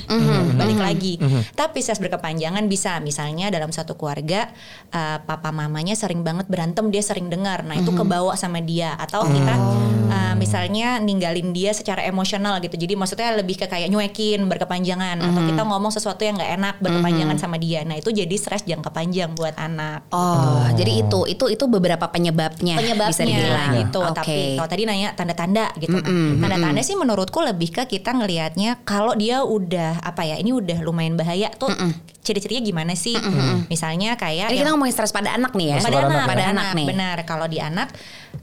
Balik 0.53 0.79
lagi. 0.79 1.13
Tapi 1.53 1.79
stres 1.81 1.97
berkepanjangan 1.97 2.65
bisa. 2.67 2.97
Misalnya 2.99 3.49
dalam 3.49 3.69
satu 3.73 3.95
keluarga 3.97 4.49
uh, 4.91 5.17
papa 5.23 5.49
mamanya 5.49 5.93
sering 5.93 6.21
banget 6.21 6.45
berantem, 6.49 6.89
dia 6.89 7.01
sering 7.01 7.29
dengar. 7.29 7.63
Nah, 7.63 7.77
itu 7.77 7.89
kebawa 7.93 8.33
sama 8.35 8.59
dia. 8.59 8.93
Atau 8.97 9.25
kita 9.25 9.53
uh, 10.09 10.33
misalnya 10.35 10.97
ninggalin 11.23 11.55
dia 11.55 11.71
secara 11.71 12.03
emosional 12.03 12.59
gitu. 12.59 12.75
Jadi 12.75 12.99
maksudnya 12.99 13.31
lebih 13.39 13.55
ke 13.55 13.71
kayak 13.71 13.87
nyuekin 13.87 14.43
berkepanjangan 14.51 15.23
atau 15.23 15.41
kita 15.47 15.61
ngomong 15.63 15.91
sesuatu 15.95 16.19
yang 16.27 16.35
nggak 16.35 16.51
enak 16.59 16.75
berkepanjangan 16.83 17.39
sama 17.39 17.55
dia. 17.55 17.87
Nah, 17.87 17.95
itu 17.95 18.11
jadi 18.11 18.35
stres 18.35 18.67
jangka 18.67 18.91
panjang 18.91 19.31
buat 19.31 19.55
anak. 19.55 20.11
Oh, 20.11 20.67
jadi 20.75 21.07
itu 21.07 21.23
itu 21.31 21.47
itu 21.47 21.63
beberapa 21.71 22.11
penyebabnya, 22.11 22.75
penyebabnya 22.75 23.15
bisa 23.15 23.23
dibilang 23.23 23.69
gitu. 23.79 23.99
Oke. 24.03 24.15
Tapi 24.19 24.37
kalau 24.59 24.69
tadi 24.69 24.83
nanya 24.83 25.09
tanda-tanda 25.15 25.71
gitu. 25.79 25.95
Nah, 26.03 26.51
tanda-tanda 26.51 26.81
sih 26.83 26.99
menurutku 26.99 27.39
lebih 27.39 27.71
ke 27.71 27.83
kita 27.87 28.11
ngelihatnya 28.11 28.83
kalau 28.83 29.15
dia 29.15 29.47
udah 29.47 30.03
apa 30.03 30.27
ya, 30.27 30.35
ini 30.35 30.51
udah 30.51 30.83
lumayan 30.83 31.15
bahaya 31.15 31.47
tuh 31.55 31.71
ciri-cirinya 32.23 32.63
gimana 32.63 32.93
sih? 32.95 33.13
Misalnya 33.67 34.15
kayak 34.15 34.47
Ini 34.47 34.55
yang- 34.55 34.63
kita 34.63 34.69
ngomongin 34.71 34.93
stres 34.93 35.11
pada 35.11 35.31
anak 35.31 35.51
nih 35.53 35.67
ya. 35.69 35.77
Pada 35.77 35.83
pada 35.83 35.97
anak, 35.99 36.15
anak, 36.15 36.27
pada 36.27 36.41
ya? 36.41 36.49
anak, 36.49 36.65
nih. 36.73 36.87
benar. 36.87 37.17
Kalau 37.23 37.45
di 37.45 37.59
anak 37.59 37.87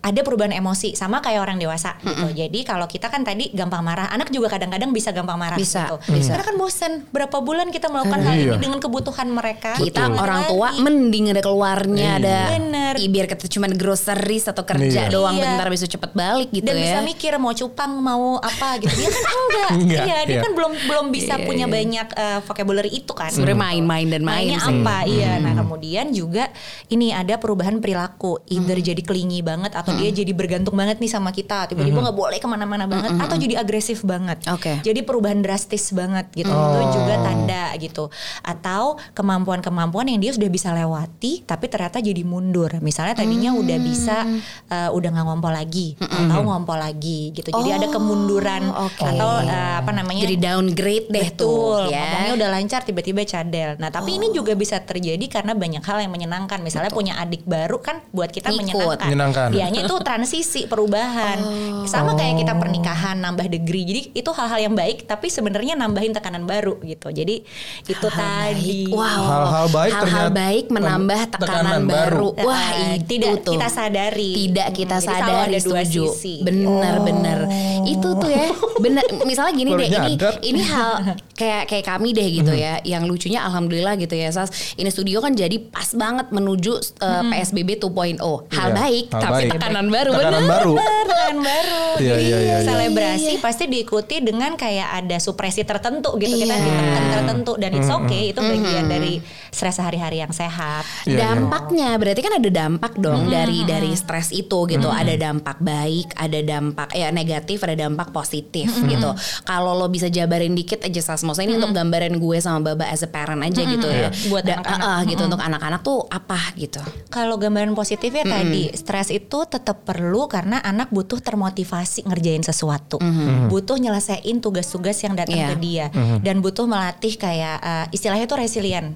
ada 0.00 0.20
perubahan 0.20 0.52
emosi 0.52 0.94
sama 0.94 1.18
kayak 1.18 1.40
orang 1.40 1.56
dewasa 1.56 1.98
gitu. 1.98 2.30
Jadi 2.30 2.62
kalau 2.62 2.84
kita 2.84 3.08
kan 3.08 3.20
tadi 3.20 3.50
gampang 3.50 3.80
marah, 3.80 4.06
anak 4.08 4.28
juga 4.28 4.46
kadang-kadang 4.48 4.90
bisa 4.90 5.10
gampang 5.10 5.34
marah 5.34 5.56
Bisa, 5.56 5.88
gitu. 5.88 5.96
bisa. 6.12 6.30
Karena 6.30 6.44
kan 6.44 6.56
bosen 6.56 6.92
berapa 7.08 7.36
bulan 7.38 7.68
kita 7.68 7.88
melakukan 7.88 8.20
hal 8.20 8.34
Iya. 8.34 8.44
ini 8.46 8.58
dengan 8.60 8.78
kebutuhan 8.78 9.28
mereka. 9.28 9.74
Kita 9.74 10.06
Betul. 10.06 10.20
orang 10.20 10.40
Lagi. 10.40 10.50
tua 10.50 10.68
mending 10.78 11.24
ada 11.30 11.40
keluarnya 11.40 12.08
Iya. 12.12 12.20
ada 12.20 12.36
Bener. 12.52 12.92
i- 12.96 13.10
biar 13.10 13.26
kita 13.26 13.48
cuma 13.48 13.66
groceries 13.66 14.46
atau 14.46 14.62
kerja 14.62 15.02
Iya. 15.02 15.10
doang 15.10 15.34
Iya. 15.34 15.44
bentar 15.48 15.66
bisa 15.68 15.86
cepet 15.86 16.10
balik 16.12 16.48
gitu 16.50 16.64
dan 16.64 16.76
ya. 16.76 16.82
bisa 16.86 16.98
mikir 17.02 17.32
mau 17.36 17.50
cupang 17.50 17.92
mau 17.94 18.38
apa 18.38 18.78
gitu 18.78 18.94
dia 18.94 19.08
kan 19.08 19.20
enggak, 19.40 19.70
Enggak, 19.72 20.04
iya 20.04 20.18
dia 20.22 20.32
iya. 20.32 20.40
kan 20.40 20.52
belum 20.52 20.72
belum 20.84 21.06
bisa 21.08 21.34
Iya, 21.34 21.44
punya 21.44 21.64
iya. 21.64 21.72
banyak 21.72 22.06
eh, 22.12 22.38
vocabulary 22.42 22.90
itu 22.92 23.10
kan 23.10 23.30
Sebenarnya 23.30 23.58
main-main 23.70 24.06
dan 24.10 24.22
main 24.26 24.50
mainnya 24.50 24.58
sih. 24.58 24.82
apa? 24.82 24.96
Iya. 25.06 25.32
Nah 25.38 25.52
kemudian 25.54 26.10
juga 26.10 26.50
ini 26.90 27.14
ada 27.14 27.38
perubahan 27.38 27.78
perilaku. 27.78 28.42
Either 28.50 28.78
jadi 28.82 28.98
kelingi 29.06 29.46
banget 29.46 29.78
atau 29.78 29.94
dia 29.94 30.10
jadi 30.10 30.34
bergantung 30.34 30.74
banget 30.74 30.98
nih 30.98 31.10
sama 31.10 31.30
kita. 31.30 31.70
Tiba-tiba 31.70 32.02
nggak 32.02 32.18
boleh 32.18 32.38
ke 32.42 32.48
mana-mana 32.50 32.90
banget 32.90 33.14
atau 33.14 33.36
jadi 33.38 33.62
agresif 33.62 34.02
banget. 34.02 34.42
Oke. 34.50 34.82
jadi 34.82 35.06
perubahan 35.06 35.38
drastis 35.44 35.94
banget 35.94 36.26
gitu. 36.34 36.50
Oh. 36.50 36.82
itu 36.82 36.98
juga 36.98 37.14
tanda 37.22 37.70
gitu. 37.78 38.10
Atau 38.42 38.98
kemampuan-kemampuan 39.14 40.10
yang 40.10 40.18
dia 40.18 40.32
sudah 40.34 40.50
bisa 40.50 40.74
lewati 40.74 41.46
tapi 41.46 41.70
ternyata 41.70 42.02
jadi 42.02 42.26
mundur. 42.26 42.72
Misalnya 42.82 43.14
tadinya 43.14 43.54
udah 43.54 43.78
bisa 43.78 44.26
eh, 44.66 44.90
udah 44.90 45.08
nggak 45.14 45.26
ngompol 45.26 45.52
lagi 45.54 45.94
atau 46.00 46.42
ngompol 46.42 46.78
lagi 46.80 47.30
gitu. 47.30 47.54
Jadi 47.54 47.70
ada 47.70 47.86
kemunduran 47.92 48.72
oke. 48.74 49.04
atau 49.04 49.30
eh, 49.46 49.74
apa 49.78 49.90
namanya? 49.94 50.26
Jadi 50.26 50.36
downgrade 50.40 51.06
deh 51.12 51.28
Betul, 51.30 51.86
tuh 51.86 51.92
ya. 51.92 52.00
ngomongnya 52.00 52.32
udah 52.40 52.48
lancar 52.50 52.80
tiba-tiba 52.82 53.22
cadel 53.28 53.59
model. 53.60 53.80
Nah, 53.80 53.90
tapi 53.92 54.16
ini 54.16 54.32
juga 54.32 54.56
bisa 54.56 54.80
terjadi 54.80 55.22
karena 55.28 55.52
banyak 55.52 55.84
hal 55.84 55.98
yang 56.00 56.12
menyenangkan. 56.12 56.58
Misalnya 56.64 56.90
punya 56.90 57.20
adik 57.20 57.44
baru 57.44 57.78
kan 57.80 58.00
buat 58.10 58.32
kita 58.32 58.50
Ngikut. 58.50 58.60
menyenangkan. 58.64 59.06
Menyenangkan. 59.06 59.48
Dianya 59.52 59.80
itu 59.84 59.96
transisi 60.00 60.64
perubahan. 60.64 61.38
Sama 61.84 62.16
kayak 62.16 62.40
kita 62.40 62.52
pernikahan 62.56 63.20
nambah 63.20 63.46
degree. 63.50 63.84
Jadi 63.84 64.00
itu 64.16 64.30
hal-hal 64.32 64.70
yang 64.70 64.74
baik 64.74 65.04
tapi 65.04 65.28
sebenarnya 65.28 65.76
nambahin 65.76 66.16
tekanan 66.16 66.44
baru 66.48 66.80
gitu. 66.82 67.12
Jadi 67.12 67.44
itu 67.86 68.06
tadi. 68.10 68.88
Wow. 68.90 69.04
Hal-hal 69.20 69.66
baik 69.70 69.92
Hal-hal 69.92 70.28
ternyata 70.30 70.32
baik 70.32 70.64
menambah 70.70 71.20
tekanan 71.36 71.50
tekanan, 71.60 71.82
baru. 71.86 72.28
Eh, 72.36 72.44
Wah, 72.46 72.68
eh, 72.72 72.94
itu 72.96 73.06
tidak 73.10 73.32
tuh. 73.44 73.52
kita 73.58 73.68
sadari. 73.68 74.32
Tidak 74.48 74.68
kita 74.72 74.96
Hmm, 75.00 75.00
jadi 75.00 75.06
selalu 75.06 75.20
sadari 75.20 75.50
ada 75.50 75.60
dua 75.62 75.80
setuju. 75.84 76.04
sisi. 76.14 76.34
Bener 76.42 76.94
bener. 77.02 77.38
Itu 77.84 78.08
tuh 78.16 78.30
ya. 78.30 78.46
Bener. 78.80 79.04
Misalnya 79.24 79.52
gini 79.54 79.70
Baru 79.72 79.80
deh. 79.82 79.88
Ini 79.90 80.14
ini 80.42 80.60
hal 80.64 80.90
kayak 81.34 81.62
kayak 81.68 81.84
kami 81.86 82.08
deh 82.12 82.28
gitu 82.30 82.52
ya. 82.52 82.78
Yang 82.82 83.02
lucunya 83.08 83.40
alhamdulillah 83.50 83.98
gitu 83.98 84.14
ya. 84.14 84.30
Sas 84.30 84.48
ini 84.74 84.86
studio 84.88 85.18
kan 85.18 85.34
jadi 85.34 85.58
pas 85.60 85.90
banget 85.92 86.30
menuju 86.30 86.72
uh, 86.98 87.22
PSBB 87.26 87.76
2.0. 87.78 88.22
Hal 88.48 88.68
Iya, 88.70 88.72
baik 88.72 89.06
hal 89.10 89.20
tapi 89.20 89.42
baik. 89.42 89.50
tekanan 89.52 89.86
baru. 89.88 90.12
Tekanan 90.14 90.30
bener. 90.38 90.48
baru. 90.48 90.72
Tekanan 90.78 91.38
baru. 91.40 91.82
Iya, 91.92 92.14
Jadi 92.14 92.22
iya, 92.22 92.38
iya, 92.38 92.56
iya. 92.56 92.56
selebrasi 92.64 93.32
pasti 93.38 93.64
diikuti 93.66 94.16
dengan 94.20 94.54
kayak 94.54 94.88
ada 94.96 95.16
supresi 95.18 95.62
tertentu 95.62 96.14
gitu. 96.16 96.30
Kita 96.30 96.46
Iya. 96.48 96.62
ditekan 96.62 97.04
tertentu 97.12 97.52
dan 97.58 97.70
it's 97.72 97.90
okay. 97.90 98.30
Itu 98.30 98.40
bagian 98.40 98.86
dari 98.86 99.18
stres 99.50 99.76
sehari-hari 99.76 100.18
yang 100.18 100.30
sehat. 100.30 100.82
Iya, 101.02 101.10
iya. 101.10 101.18
dampaknya 101.26 101.90
berarti 101.94 102.20
kan 102.20 102.34
ada 102.36 102.50
dampak 102.50 102.92
dong 102.96 103.28
dari 103.28 103.62
dari 103.62 103.92
stres 103.92 104.30
itu 104.30 104.64
gitu. 104.64 104.88
Ada 104.88 105.14
dampak 105.16 105.58
baik 105.58 106.14
ada 106.14 106.40
dampak 106.40 106.88
ya 106.92 107.10
negatif 107.10 107.60
ada 107.60 107.74
dampak 107.74 108.10
positif 108.10 108.66
gitu. 108.86 109.10
Kalau 109.42 109.74
lo 109.74 109.86
bisa 109.86 110.06
jabarin 110.06 110.52
dikit 110.52 110.82
aja 110.82 111.00
sas. 111.00 111.20
Maksudnya 111.20 111.50
ini 111.50 111.56
untuk 111.56 111.72
gambaran 111.72 112.14
gue 112.16 112.38
sama 112.38 112.62
baba 112.64 112.86
as 112.86 113.00
a 113.00 113.08
parent 113.08 113.40
aja 113.40 113.62
gitu 113.62 113.86
ya. 113.86 114.08
Buat 114.26 114.42
Da- 114.42 114.56
anak-anak. 114.56 114.80
ah, 114.80 114.92
ah, 114.92 115.00
gitu 115.02 115.22
untuk 115.22 115.40
anak-anak 115.40 115.80
tuh 115.80 115.98
apa 116.06 116.38
gitu? 116.54 116.80
Kalau 117.08 117.36
gambaran 117.36 117.72
positifnya 117.72 118.22
tadi, 118.22 118.70
stres 118.72 119.08
itu 119.08 119.38
tetap 119.44 119.82
perlu 119.82 120.26
karena 120.26 120.60
anak 120.60 120.88
butuh 120.88 121.18
termotivasi 121.18 122.04
ngerjain 122.04 122.40
sesuatu, 122.40 122.98
butuh 123.46 123.76
nyelesain 123.76 124.36
tugas-tugas 124.38 124.96
yang 125.00 125.14
datang 125.14 125.36
Iya. 125.36 125.48
ke 125.48 125.56
dia, 125.58 125.86
dan 126.20 126.38
butuh 126.38 126.64
melatih 126.64 127.14
kayak 127.14 127.56
uh, 127.58 127.86
istilahnya 127.90 128.24
itu 128.24 128.36
resilient 128.36 128.88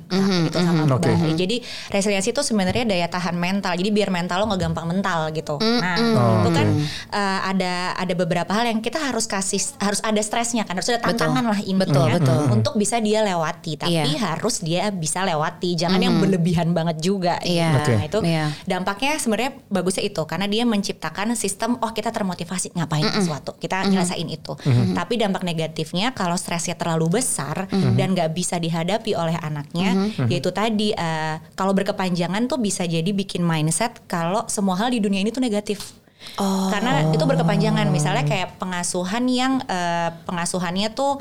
gitu 0.45 0.59
sama 0.61 0.85
Oke. 0.87 1.11
Mbak. 1.11 1.35
Jadi 1.35 1.57
resiliensi 1.89 2.31
itu 2.31 2.43
sebenarnya 2.43 2.85
daya 2.85 3.07
tahan 3.09 3.35
mental. 3.35 3.73
Jadi 3.75 3.91
biar 3.91 4.09
mental 4.09 4.45
lo 4.45 4.53
nggak 4.53 4.63
gampang 4.63 4.87
mental 4.89 5.21
gitu. 5.33 5.57
Nah 5.61 5.97
Oh, 6.15 6.45
itu 6.45 6.51
kan 6.53 6.69
uh, 7.11 7.41
ada 7.49 7.97
ada 7.97 8.15
beberapa 8.15 8.51
hal 8.53 8.69
yang 8.69 8.79
kita 8.79 9.01
harus 9.01 9.25
kasih 9.25 9.59
harus 9.81 9.99
ada 10.01 10.21
stresnya 10.21 10.63
kan, 10.63 10.77
harus 10.77 10.89
ada 10.89 11.01
tantangan 11.01 11.43
lah 11.43 11.59
intinya 11.59 12.17
Betul, 12.17 12.23
betul. 12.23 12.41
untuk 12.55 12.75
bisa 12.77 13.01
dia 13.01 13.21
lewati. 13.21 13.77
Tapi 13.77 13.93
Iya. 13.95 14.37
harus 14.37 14.61
dia 14.61 14.91
bisa 14.91 15.23
lewati, 15.23 15.75
jangan 15.75 15.99
yang 15.99 16.19
berlebihan 16.21 16.71
banget 16.71 17.01
juga. 17.01 17.41
Iya. 17.43 17.81
Oke. 17.83 17.93
Nah, 17.95 18.05
itu 18.05 18.19
Iya. 18.23 18.45
dampaknya 18.65 19.13
sebenarnya 19.19 19.53
bagusnya 19.67 20.05
itu 20.05 20.23
karena 20.25 20.47
dia 20.47 20.65
menciptakan 20.65 21.35
sistem 21.35 21.77
oh 21.81 21.91
kita 21.91 22.11
termotivasi 22.11 22.75
ngapain 22.75 23.05
sesuatu 23.11 23.55
kita 23.57 23.87
nyelesain 23.87 24.27
itu 24.27 24.53
tapi 24.93 25.15
dampak 25.17 25.43
negatifnya 25.43 26.11
kalau 26.13 26.35
stresnya 26.35 26.75
terlalu 26.75 27.21
besar 27.21 27.67
dan 27.71 28.13
nggak 28.13 28.31
bisa 28.33 28.57
dihadapi 28.57 29.15
oleh 29.15 29.37
anaknya 29.37 29.95
yaitu 30.35 30.51
tadi 30.51 30.91
eh, 30.91 31.37
kalau 31.55 31.71
berkepanjangan 31.71 32.51
tuh 32.51 32.59
bisa 32.59 32.83
jadi 32.83 33.07
bikin 33.15 33.47
mindset 33.47 34.03
kalau 34.11 34.43
semua 34.51 34.75
hal 34.75 34.91
di 34.91 34.99
dunia 34.99 35.23
ini 35.23 35.31
tuh 35.31 35.43
negatif 35.43 35.95
Oh. 36.41 36.73
karena 36.73 37.13
itu 37.13 37.21
berkepanjangan 37.21 37.85
misalnya 37.93 38.25
kayak 38.25 38.57
pengasuhan 38.57 39.29
yang 39.29 39.61
eh, 39.69 40.09
pengasuhannya 40.25 40.97
tuh 40.97 41.21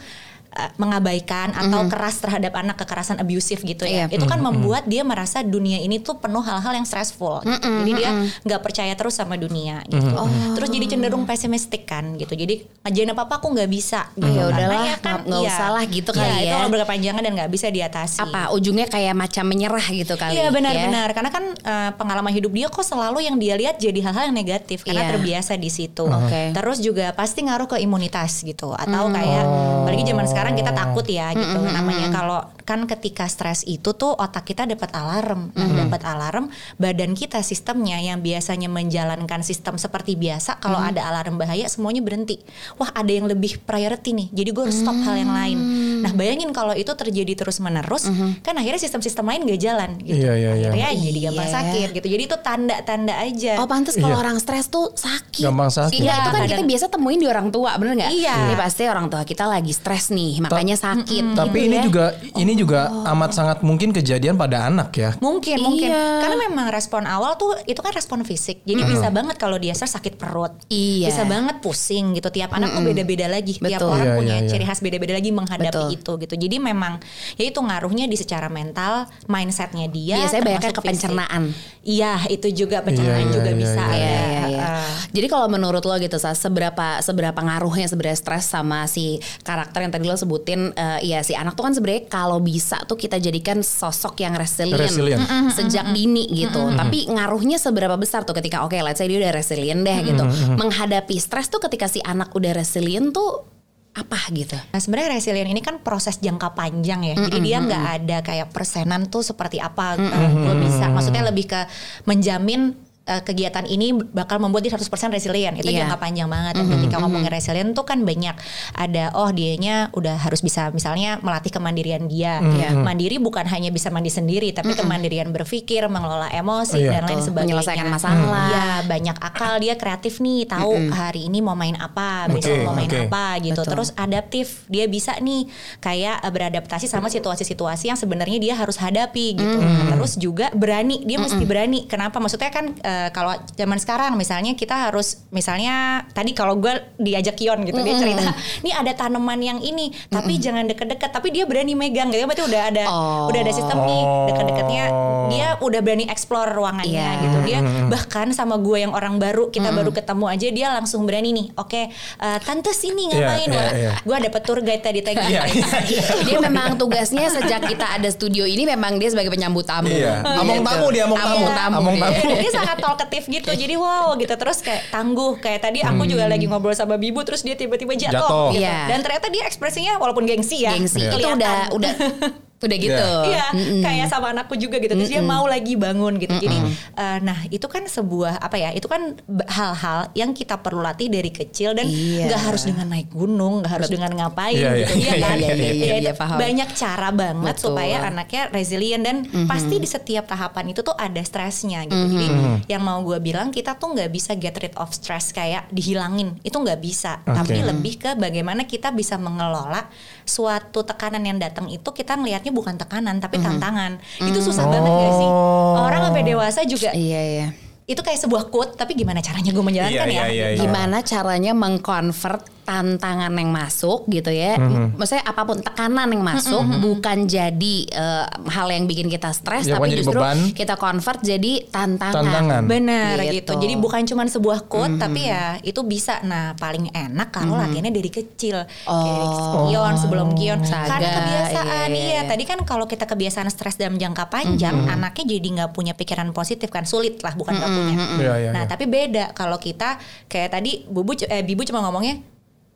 mengabaikan 0.77 1.49
atau 1.51 1.87
keras 1.87 2.19
terhadap 2.19 2.53
anak 2.53 2.75
kekerasan 2.77 3.17
abusif 3.17 3.61
gitu 3.61 3.83
ya 3.83 3.91
Iya. 4.03 4.05
itu 4.11 4.25
kan 4.25 4.39
membuat 4.39 4.83
dia 4.85 5.01
merasa 5.01 5.39
dunia 5.39 5.77
ini 5.77 5.97
tuh 5.97 6.17
penuh 6.17 6.41
hal-hal 6.41 6.73
yang 6.73 6.83
stressful 6.83 7.39
gitu. 7.39 7.61
jadi 7.79 7.91
dia 7.93 8.09
nggak 8.41 8.59
percaya 8.59 8.93
terus 8.93 9.13
sama 9.13 9.35
dunia 9.35 9.79
gitu 9.85 10.13
terus 10.53 10.67
jadi 10.67 10.85
cenderung 10.87 11.23
pesimistik 11.23 11.85
kan 11.85 12.15
gitu 12.15 12.33
jadi 12.33 12.65
ngajain 12.81 13.09
apa 13.09 13.21
apa 13.23 13.33
aku 13.37 13.47
nggak 13.51 13.69
bisa 13.69 14.09
gitu 14.13 14.25
Ya 14.33 14.43
Karena 14.43 14.49
udahlah, 14.49 14.81
ya 14.83 14.95
kan 14.97 15.17
nggak- 15.21 15.39
iya. 15.39 15.51
usah 15.51 15.69
lah 15.69 15.83
gitu 15.85 16.09
Iya, 16.09 16.19
kali 16.19 16.33
itu 16.33 16.43
ya. 16.43 16.53
kalau 16.53 16.69
berkepanjangan 16.69 17.21
dan 17.21 17.31
nggak 17.33 17.51
bisa 17.51 17.67
diatasi 17.69 18.17
apa 18.19 18.41
ujungnya 18.51 18.87
kayak 18.87 19.13
macam 19.13 19.43
menyerah 19.45 19.87
gitu 19.87 20.13
kali 20.15 20.31
Iya 20.33 20.43
ya. 20.43 20.51
benar-benar 20.51 21.07
karena 21.11 21.29
kan 21.29 21.43
eh, 21.53 21.91
pengalaman 21.93 22.31
hidup 22.31 22.51
dia 22.51 22.67
kok 22.67 22.81
selalu 22.83 23.19
yang 23.21 23.37
dia 23.37 23.53
lihat 23.55 23.77
jadi 23.77 23.99
hal-hal 24.01 24.23
yang 24.25 24.35
negatif 24.35 24.81
karena 24.81 25.03
Iya. 25.03 25.11
terbiasa 25.11 25.53
di 25.55 25.69
situ. 25.69 26.05
Oke. 26.05 26.51
Terus 26.51 26.77
juga 26.79 27.11
pasti 27.11 27.39
ngaruh 27.41 27.67
ke 27.67 27.77
imunitas 27.77 28.41
gitu 28.41 28.73
atau 28.73 29.03
kayak 29.07 29.43
apalagi 29.79 30.03
zaman 30.03 30.25
sekarang 30.25 30.42
kita 30.51 30.75
takut 30.75 31.07
ya 31.07 31.31
gitu 31.31 31.63
namanya 31.63 32.11
kalau 32.11 32.43
kan 32.63 32.83
ketika 32.87 33.27
stres 33.27 33.63
itu 33.67 33.91
tuh 33.95 34.15
otak 34.15 34.47
kita 34.47 34.63
dapat 34.63 34.91
alarm. 34.95 35.51
Nah, 35.51 35.69
dapat 35.83 36.01
alarm 36.07 36.47
badan 36.79 37.11
kita 37.11 37.43
sistemnya 37.43 37.99
yang 37.99 38.23
biasanya 38.23 38.71
menjalankan 38.71 39.43
sistem 39.43 39.75
seperti 39.75 40.15
biasa 40.15 40.63
kalau 40.63 40.79
ada 40.79 41.03
alarm 41.03 41.35
bahaya 41.35 41.67
semuanya 41.67 41.99
berhenti. 41.99 42.39
Wah, 42.79 42.91
ada 42.95 43.11
yang 43.11 43.27
lebih 43.27 43.59
priority 43.67 44.15
nih. 44.15 44.27
Jadi 44.31 44.49
gue 44.55 44.63
harus 44.63 44.79
stop 44.79 44.95
hal 45.03 45.15
yang 45.19 45.31
lain. 45.31 45.57
Nah, 46.03 46.11
bayangin 46.11 46.51
kalau 46.51 46.73
itu 46.73 46.91
terjadi 46.91 47.33
terus-menerus 47.33 48.11
kan 48.39 48.53
akhirnya 48.53 48.75
sistem-sistem 48.77 49.23
lain 49.23 49.41
gak 49.45 49.61
jalan 49.61 49.89
gitu 49.99 50.19
Iya, 50.19 50.33
iya, 50.35 50.51
iya. 50.53 50.69
akhirnya 50.69 50.99
jadi 51.01 51.19
gampang 51.23 51.41
Iya. 51.43 51.55
sakit 51.55 51.87
gitu. 51.93 52.07
Jadi 52.09 52.23
itu 52.25 52.37
tanda-tanda 52.37 53.13
aja. 53.17 53.53
Oh 53.57 53.65
pantas 53.65 53.95
kalau 53.95 54.11
Iya. 54.11 54.19
orang 54.19 54.37
stres 54.37 54.67
tuh 54.67 54.91
sakit. 54.91 55.41
Gampang 55.41 55.69
sakit. 55.69 55.95
Iya 55.95 56.13
itu 56.13 56.27
kan 56.27 56.33
Kadang- 56.37 56.51
kita 56.51 56.63
biasa 56.65 56.85
temuin 56.87 57.17
di 57.17 57.25
orang 57.25 57.47
tua, 57.49 57.71
bener 57.75 57.93
nggak? 57.95 58.11
Iya. 58.11 58.35
Ini 58.43 58.55
pasti 58.55 58.83
orang 58.83 59.07
tua 59.07 59.23
kita 59.23 59.45
lagi 59.45 59.71
stres 59.71 60.09
nih, 60.09 60.41
makanya 60.41 60.75
sakit. 60.75 61.23
Tapi 61.33 61.55
gitu 61.55 61.67
ini 61.67 61.77
ya. 61.77 61.83
juga 61.83 62.05
ini 62.35 62.53
juga 62.53 62.79
amat 63.07 63.31
sangat 63.31 63.57
mungkin 63.61 63.89
kejadian 63.89 64.35
pada 64.35 64.67
anak 64.67 64.91
ya. 64.93 65.15
Mungkin, 65.17 65.57
mungkin. 65.57 65.87
Iya. 65.87 66.03
Karena 66.19 66.37
memang 66.43 66.67
respon 66.67 67.03
awal 67.05 67.35
tuh 67.35 67.55
itu 67.63 67.79
kan 67.79 67.91
respon 67.91 68.21
fisik. 68.21 68.59
Jadi 68.63 68.81
bisa 68.83 69.07
banget 69.09 69.37
kalau 69.37 69.55
dia 69.55 69.71
stres 69.71 69.93
sakit 69.93 70.15
perut. 70.15 70.51
Iya. 70.67 71.07
Bisa 71.07 71.23
banget 71.23 71.57
pusing 71.59 72.11
gitu. 72.13 72.27
Tiap 72.27 72.51
anak 72.51 72.73
tuh 72.73 72.83
beda-beda 72.83 73.25
lagi. 73.25 73.55
Tiap 73.55 73.79
Betul. 73.79 73.89
orang 73.89 74.03
Iya, 74.05 74.17
punya 74.17 74.33
iya, 74.33 74.41
iya. 74.41 74.49
ciri 74.49 74.63
khas 74.63 74.79
beda-beda 74.79 75.13
lagi 75.13 75.29
menghadapi 75.31 75.69
Betul. 75.69 75.92
Itu 75.93 76.11
gitu. 76.17 76.33
Jadi 76.33 76.57
memang 76.57 76.97
ya 77.37 77.45
itu 77.45 77.59
ngaruhnya 77.61 78.09
di 78.09 78.17
secara 78.17 78.49
mental, 78.49 79.05
mindsetnya 79.29 79.85
dia. 79.87 80.17
Biasanya 80.25 80.43
banyaknya 80.43 80.71
termasuk 80.71 80.77
ke 80.77 80.81
fisik. 80.81 80.89
pencernaan. 80.89 81.43
Iya, 81.83 82.13
itu 82.31 82.47
juga 82.65 82.79
pencernaan 82.81 83.27
iya, 83.27 83.35
juga 83.35 83.51
iya, 83.51 83.59
bisa 83.59 83.81
iya. 83.81 83.91
ada. 83.91 83.97
Iya, 83.97 84.09
iya, 84.09 84.43
iya. 84.49 84.63
Heeh. 84.63 84.87
Jadi 85.13 85.27
kalau 85.29 85.47
menurut 85.51 85.83
lo 85.83 85.95
gitu, 85.99 86.17
Sa, 86.17 86.33
seberapa 86.33 87.03
seberapa 87.03 87.37
ngaruhnya 87.37 87.85
sebenarnya 87.91 88.17
stres 88.17 88.45
sama 88.49 88.87
si 88.89 89.19
karakter 89.43 89.83
yang 89.85 89.91
tadi 89.93 90.05
lo 90.07 90.17
sebutin, 90.17 90.73
eh, 90.73 90.99
ya 91.05 91.19
si 91.21 91.37
anak 91.37 91.53
tuh 91.53 91.67
kan 91.67 91.73
sebenarnya 91.75 92.09
kalau 92.09 92.39
bisa 92.41 92.81
tuh 92.87 92.97
kita 92.97 93.19
jadikan 93.19 93.61
sosok 93.61 94.23
yang 94.23 94.33
resilient, 94.33 94.79
Resilient. 94.79 95.21
sejak 95.53 95.91
dini 95.93 96.25
gitu. 96.33 96.73
Tapi 96.73 97.11
ngaruhnya 97.11 97.59
seberapa 97.59 97.93
besar 97.99 98.23
tuh 98.25 98.33
ketika 98.33 98.65
oke, 98.65 98.75
let's 98.81 98.97
say 98.97 99.07
dia 99.11 99.19
udah 99.21 99.33
resilient 99.35 99.83
deh 99.83 99.97
gitu, 100.07 100.23
menghadapi 100.55 101.15
stres 101.19 101.51
tuh 101.51 101.61
ketika 101.61 101.85
si 101.91 101.99
anak 102.01 102.31
udah 102.33 102.55
resilient 102.55 103.11
tuh 103.13 103.52
apa 103.93 104.17
gitu? 104.33 104.57
Nah 104.57 104.79
sebenarnya 104.81 105.21
resilient 105.21 105.53
ini 105.53 105.61
kan 105.61 105.77
proses 105.77 106.17
jangka 106.17 106.57
panjang 106.57 107.05
ya. 107.05 107.15
Jadi 107.29 107.37
dia 107.45 107.57
nggak 107.61 107.85
ada 108.01 108.17
kayak 108.25 108.49
persenan 108.49 109.05
tuh 109.05 109.21
seperti 109.21 109.61
apa 109.61 110.01
gue 110.33 110.55
bisa. 110.65 110.89
Maksudnya 110.89 111.21
lebih 111.29 111.45
ke 111.45 111.61
menjamin 112.09 112.73
eh, 113.03 113.19
kegiatan 113.19 113.63
ini 113.63 113.91
bakal 113.93 114.39
membuat 114.39 114.63
dia 114.63 114.71
100% 114.71 114.87
resilient. 115.11 115.55
Itu 115.55 115.67
Iya. 115.67 115.83
jangka 115.83 115.97
panjang 115.97 116.27
banget. 116.27 116.53
Dan 116.55 116.67
ketika 116.69 116.95
ngomongin 116.97 117.27
resilient 117.27 117.71
tuh 117.71 117.83
kan 117.83 118.01
banyak 118.01 118.31
ada 118.73 119.11
oh 119.13 119.27
dianya 119.29 119.91
udah 119.91 120.15
harus 120.17 120.39
bisa 120.39 120.71
misalnya 120.71 121.19
melatih 121.19 121.51
kemandirian 121.51 122.07
dia. 122.07 122.39
Iya. 122.39 122.73
Mandiri 122.73 123.19
bukan 123.19 123.43
hanya 123.45 123.69
bisa 123.69 123.87
mandi 123.87 124.07
sendiri 124.07 124.51
tapi 124.51 124.71
kemandirian 124.73 125.29
berpikir, 125.29 125.83
mengelola 125.87 126.27
emosi 126.29 126.79
Iya. 126.79 126.91
dan 126.99 127.01
lain 127.03 127.19
Betul. 127.19 127.27
sebagainya. 127.27 127.51
Menyelesaikan 127.53 127.87
masalah. 127.87 128.47
Iya, 128.47 128.67
banyak 128.87 129.17
akal 129.19 129.53
dia 129.59 129.75
kreatif 129.75 130.17
nih, 130.17 130.47
tahu 130.47 130.71
hari 130.89 131.27
ini 131.27 131.39
mau 131.39 131.53
main 131.53 131.75
apa, 131.75 132.31
besok 132.31 132.55
Oke, 132.55 132.63
mau 132.63 132.73
main 132.73 132.87
oke. 132.87 133.07
apa 133.07 133.25
gitu. 133.39 133.61
Betul. 133.61 133.71
Terus 133.75 133.89
adaptif 133.93 134.47
dia 134.67 134.85
bisa 134.87 135.13
nih 135.19 135.47
kayak 135.79 136.23
eh, 136.23 136.31
beradaptasi 136.31 136.85
sama 136.85 137.07
situasi-situasi 137.07 137.85
yang 137.85 137.99
sebenarnya 137.99 138.39
dia 138.39 138.53
harus 138.53 138.75
hadapi 138.75 139.35
gitu 139.35 139.59
terus 139.89 140.15
juga 140.15 140.47
berani 140.51 141.01
dia 141.03 141.17
mesti 141.17 141.43
berani 141.43 141.85
kenapa 141.85 142.17
maksudnya 142.17 142.49
kan 142.49 142.71
eh, 142.93 143.09
kalau 143.09 143.33
zaman 143.51 143.75
sekarang 143.75 144.13
misalnya 144.13 144.53
kita 144.53 144.89
harus 144.89 145.25
misalnya 145.29 146.05
tadi 146.11 146.31
kalau 146.31 146.53
gue 146.55 146.69
diajak 146.97 147.33
Kion 147.33 147.65
gitu 147.65 147.81
dia 147.81 147.95
cerita 147.97 148.29
nih 148.61 148.73
ada 148.73 148.93
tanaman 148.93 149.39
yang 149.39 149.59
ini 149.59 149.89
tapi 150.07 150.37
jangan 150.37 150.69
deket-deket 150.69 151.09
tapi 151.09 151.29
dia 151.29 151.43
berani 151.43 151.73
megang 151.73 152.07
gitu 152.07 152.21
berarti 152.23 152.45
udah 152.45 152.61
ada 152.63 152.85
Oh. 152.85 153.25
udah 153.27 153.39
ada 153.41 153.51
sistem 153.51 153.79
nih 153.81 154.03
Oh. 154.03 154.25
deket-deketnya 154.29 154.85
dia 155.23 155.47
udah 155.57 155.79
berani 155.81 156.05
explore 156.05 156.51
ruangannya 156.51 156.93
Iya. 157.09 157.21
gitu 157.21 157.37
dia 157.41 157.59
bahkan 157.87 158.29
sama 158.29 158.59
gue 158.59 158.77
yang 158.79 158.93
orang 158.93 159.17
baru 159.17 159.49
kita 159.49 159.71
baru 159.71 159.89
ketemu 159.89 160.25
aja 160.27 160.47
dia 160.49 160.67
langsung 160.69 161.07
berani 161.07 161.33
nih 161.33 161.47
oke 161.55 161.81
eh, 162.19 162.37
tante 162.39 162.69
sini 162.71 163.09
Iya, 163.09 163.15
ngapain 163.19 163.49
iya, 163.49 163.57
Wah, 163.57 163.71
iya. 163.73 163.91
gue 163.99 164.17
dapet 164.29 164.41
tour 164.43 164.59
guide 164.61 164.83
tadi 164.83 164.99
tadi 165.01 165.21
Iya, 165.23 165.41
iya, 165.47 166.03
dia 166.21 166.37
memang 166.37 166.75
tugasnya 166.75 167.31
sejak 167.31 167.63
kita 167.65 167.95
ada 167.95 168.09
studio 168.09 168.43
ini 168.43 168.67
memang 168.67 168.99
dia 168.99 169.07
sebagai 169.07 169.31
penyambut 169.31 169.63
tamu. 169.63 169.87
Iya. 169.87 170.19
Gitu. 170.19 170.39
Among 170.43 170.59
tamu 170.61 170.85
dia, 170.91 171.03
among 171.07 171.17
tamu. 171.17 171.45
tamu. 171.47 171.75
Among 171.79 171.95
tamu. 171.95 172.19
dia 172.35 172.51
sangat 172.51 172.77
talkative 172.83 173.25
gitu. 173.31 173.49
Jadi 173.49 173.75
wow 173.79 174.11
gitu. 174.15 174.35
Terus 174.35 174.59
kayak 174.59 174.91
tangguh. 174.91 175.39
Kayak 175.39 175.63
tadi 175.63 175.79
aku 175.79 176.03
juga 176.03 176.27
lagi 176.27 176.43
ngobrol 176.43 176.75
sama 176.75 176.99
Bibu 176.99 177.23
terus 177.23 177.41
dia 177.41 177.55
tiba-tiba 177.55 177.95
jatuh, 177.95 178.19
Jatuh. 178.19 178.47
gitu. 178.51 178.63
Iya. 178.63 178.91
dan 178.91 178.99
ternyata 178.99 179.27
dia 179.31 179.43
ekspresinya 179.47 179.95
walaupun 179.97 180.27
gengsi 180.27 180.67
ya. 180.67 180.75
Gengsi. 180.75 180.99
Iya. 180.99 181.15
itu 181.15 181.27
udah 181.31 181.57
udah 181.71 181.91
Udah 182.63 182.77
gitu. 182.79 183.09
Iya, 183.27 183.45
kayak 183.83 184.07
sama 184.07 184.31
anakku 184.31 184.55
juga 184.55 184.79
gitu. 184.79 184.95
Terus 184.95 185.11
dia 185.11 185.19
mau 185.19 185.43
lagi 185.43 185.75
bangun 185.75 186.15
gitu. 186.15 186.31
Jadi, 186.31 186.57
uh, 186.95 187.17
nah 187.19 187.43
itu 187.51 187.67
kan 187.67 187.83
sebuah 187.83 188.39
apa 188.39 188.55
ya? 188.55 188.69
Itu 188.71 188.87
kan 188.87 189.19
hal-hal 189.51 190.07
yang 190.15 190.31
kita 190.31 190.63
perlu 190.63 190.79
latih 190.79 191.11
dari 191.11 191.27
kecil 191.27 191.75
dan 191.75 191.85
Iya. 191.85 192.31
nggak 192.31 192.41
harus 192.47 192.63
dengan 192.63 192.87
naik 192.87 193.11
gunung, 193.11 193.59
nggak 193.59 193.71
harus 193.75 193.89
dengan 193.91 194.11
ngapain 194.15 194.55
Iya, 194.55 194.71
gitu. 194.79 194.93
iya, 194.95 195.11
Iya 195.13 195.13
kan? 195.19 195.37
iya, 195.37 195.53
iya, 195.53 195.71
iya, 195.75 195.95
itu 195.99 196.07
iya, 196.07 196.13
paham. 196.15 196.37
banyak 196.39 196.69
cara 196.71 197.09
banget 197.11 197.55
Betul. 197.59 197.65
supaya 197.75 197.97
anaknya 198.07 198.41
resilient 198.49 199.03
dan 199.03 199.17
pasti 199.45 199.75
di 199.77 199.87
setiap 199.89 200.23
tahapan 200.25 200.71
itu 200.71 200.79
tuh 200.79 200.95
ada 200.95 201.19
stresnya 201.19 201.83
gitu. 201.83 201.99
Jadi 202.15 202.27
yang 202.71 202.79
mau 202.79 203.03
gue 203.03 203.19
bilang 203.19 203.51
kita 203.51 203.75
tuh 203.75 203.91
nggak 203.91 204.07
bisa 204.07 204.31
get 204.39 204.55
rid 204.55 204.71
of 204.79 204.87
stress 204.95 205.35
kayak 205.35 205.67
dihilangin. 205.67 206.39
Itu 206.39 206.63
nggak 206.63 206.79
bisa. 206.79 207.19
Tapi 207.25 207.59
Oke. 207.59 207.67
lebih 207.67 207.93
ke 207.99 208.09
bagaimana 208.15 208.63
kita 208.63 208.95
bisa 208.95 209.19
mengelola 209.19 209.91
suatu 210.23 210.87
tekanan 210.87 211.19
yang 211.19 211.35
datang 211.35 211.67
itu 211.67 211.89
kita 211.91 212.15
ngelihatnya 212.15 212.52
bukan 212.53 212.77
tekanan 212.77 213.17
tapi 213.17 213.41
tantangan. 213.41 213.97
Itu 214.21 214.39
susah 214.39 214.63
banget 214.63 214.87
gak 214.87 215.13
sih? 215.17 215.27
Oh. 215.27 215.81
Orang 215.81 216.05
sampai 216.05 216.23
dewasa 216.23 216.61
juga 216.63 216.93
Iya, 216.93 217.21
iya. 217.21 217.47
itu 217.83 217.99
kayak 217.99 218.15
sebuah 218.15 218.47
quote 218.47 218.79
tapi 218.79 218.95
gimana 218.95 219.19
caranya 219.19 219.51
gue 219.51 219.59
menjalankan 219.59 220.07
Iya, 220.07 220.15
ya? 220.15 220.23
iya, 220.23 220.25
iya, 220.29 220.47
iya. 220.55 220.61
Gimana 220.61 221.03
caranya 221.03 221.51
mengkonvert 221.51 222.62
tantangan 222.63 223.29
yang 223.29 223.49
masuk 223.49 224.07
gitu 224.07 224.27
ya. 224.27 224.55
Mhm. 224.55 224.95
Maksudnya 224.95 225.23
apa 225.23 225.41
pun 225.43 225.59
tekanan 225.59 226.07
yang 226.07 226.23
masuk 226.23 226.63
bukan 226.79 227.27
jadi 227.27 227.75
eh, 227.85 228.25
hal 228.49 228.67
yang 228.67 228.83
bikin 228.83 229.07
kita 229.07 229.29
stres 229.29 229.65
Ya, 229.65 229.75
tapi 229.75 229.93
justru 229.93 230.15
beban. 230.15 230.51
kita 230.51 230.75
convert 230.75 231.19
jadi 231.19 231.67
tantangan. 231.67 232.15
Tantangan. 232.17 232.61
Benar 232.65 233.15
Gitu. 233.21 233.33
gitu. 233.39 233.51
Jadi 233.59 233.73
bukan 233.75 234.01
cuma 234.03 234.23
sebuah 234.25 234.65
quote 234.65 234.95
tapi 234.95 235.27
ya 235.27 235.59
itu 235.61 235.83
bisa. 235.83 236.19
Nah, 236.21 236.55
paling 236.55 236.89
enak 236.89 237.29
kalau 237.29 237.55
latihannya 237.55 237.91
dari 237.91 238.07
kecil. 238.07 238.63
Kayak 238.63 239.13
dari 239.13 239.27
Oh. 239.27 239.67
kion 239.67 239.93
sebelum 239.95 240.27
kion. 240.33 240.59
Saga, 240.63 240.95
Karena 240.95 241.09
kebiasaan 241.13 241.87
iya, 241.89 241.99
iya. 241.99 242.11
iya. 242.15 242.21
Tadi 242.23 242.43
kan 242.43 242.59
kalau 242.63 242.85
kita 242.85 243.03
kebiasaan 243.03 243.47
stres 243.47 243.75
dalam 243.75 243.95
jangka 243.95 244.27
panjang, 244.27 244.87
anaknya 244.87 245.25
jadi 245.29 245.47
nggak 245.53 245.71
punya 245.71 245.93
pikiran 245.93 246.31
positif 246.31 246.67
kan 246.67 246.83
sulit 246.83 247.19
lah 247.19 247.33
bukan 247.33 247.53
nggak 247.53 247.69
punya. 247.69 247.95
Iya, 248.15 248.33
iya, 248.39 248.49
nah, 248.49 248.63
iya. 248.63 248.69
tapi 248.69 248.85
beda 248.85 249.33
kalau 249.33 249.57
kita 249.57 249.99
kayak 250.25 250.49
tadi 250.51 250.85
Bubu 250.85 251.13
eh 251.19 251.41
Bibu 251.41 251.61
cuma 251.63 251.81
ngomongnya 251.81 252.21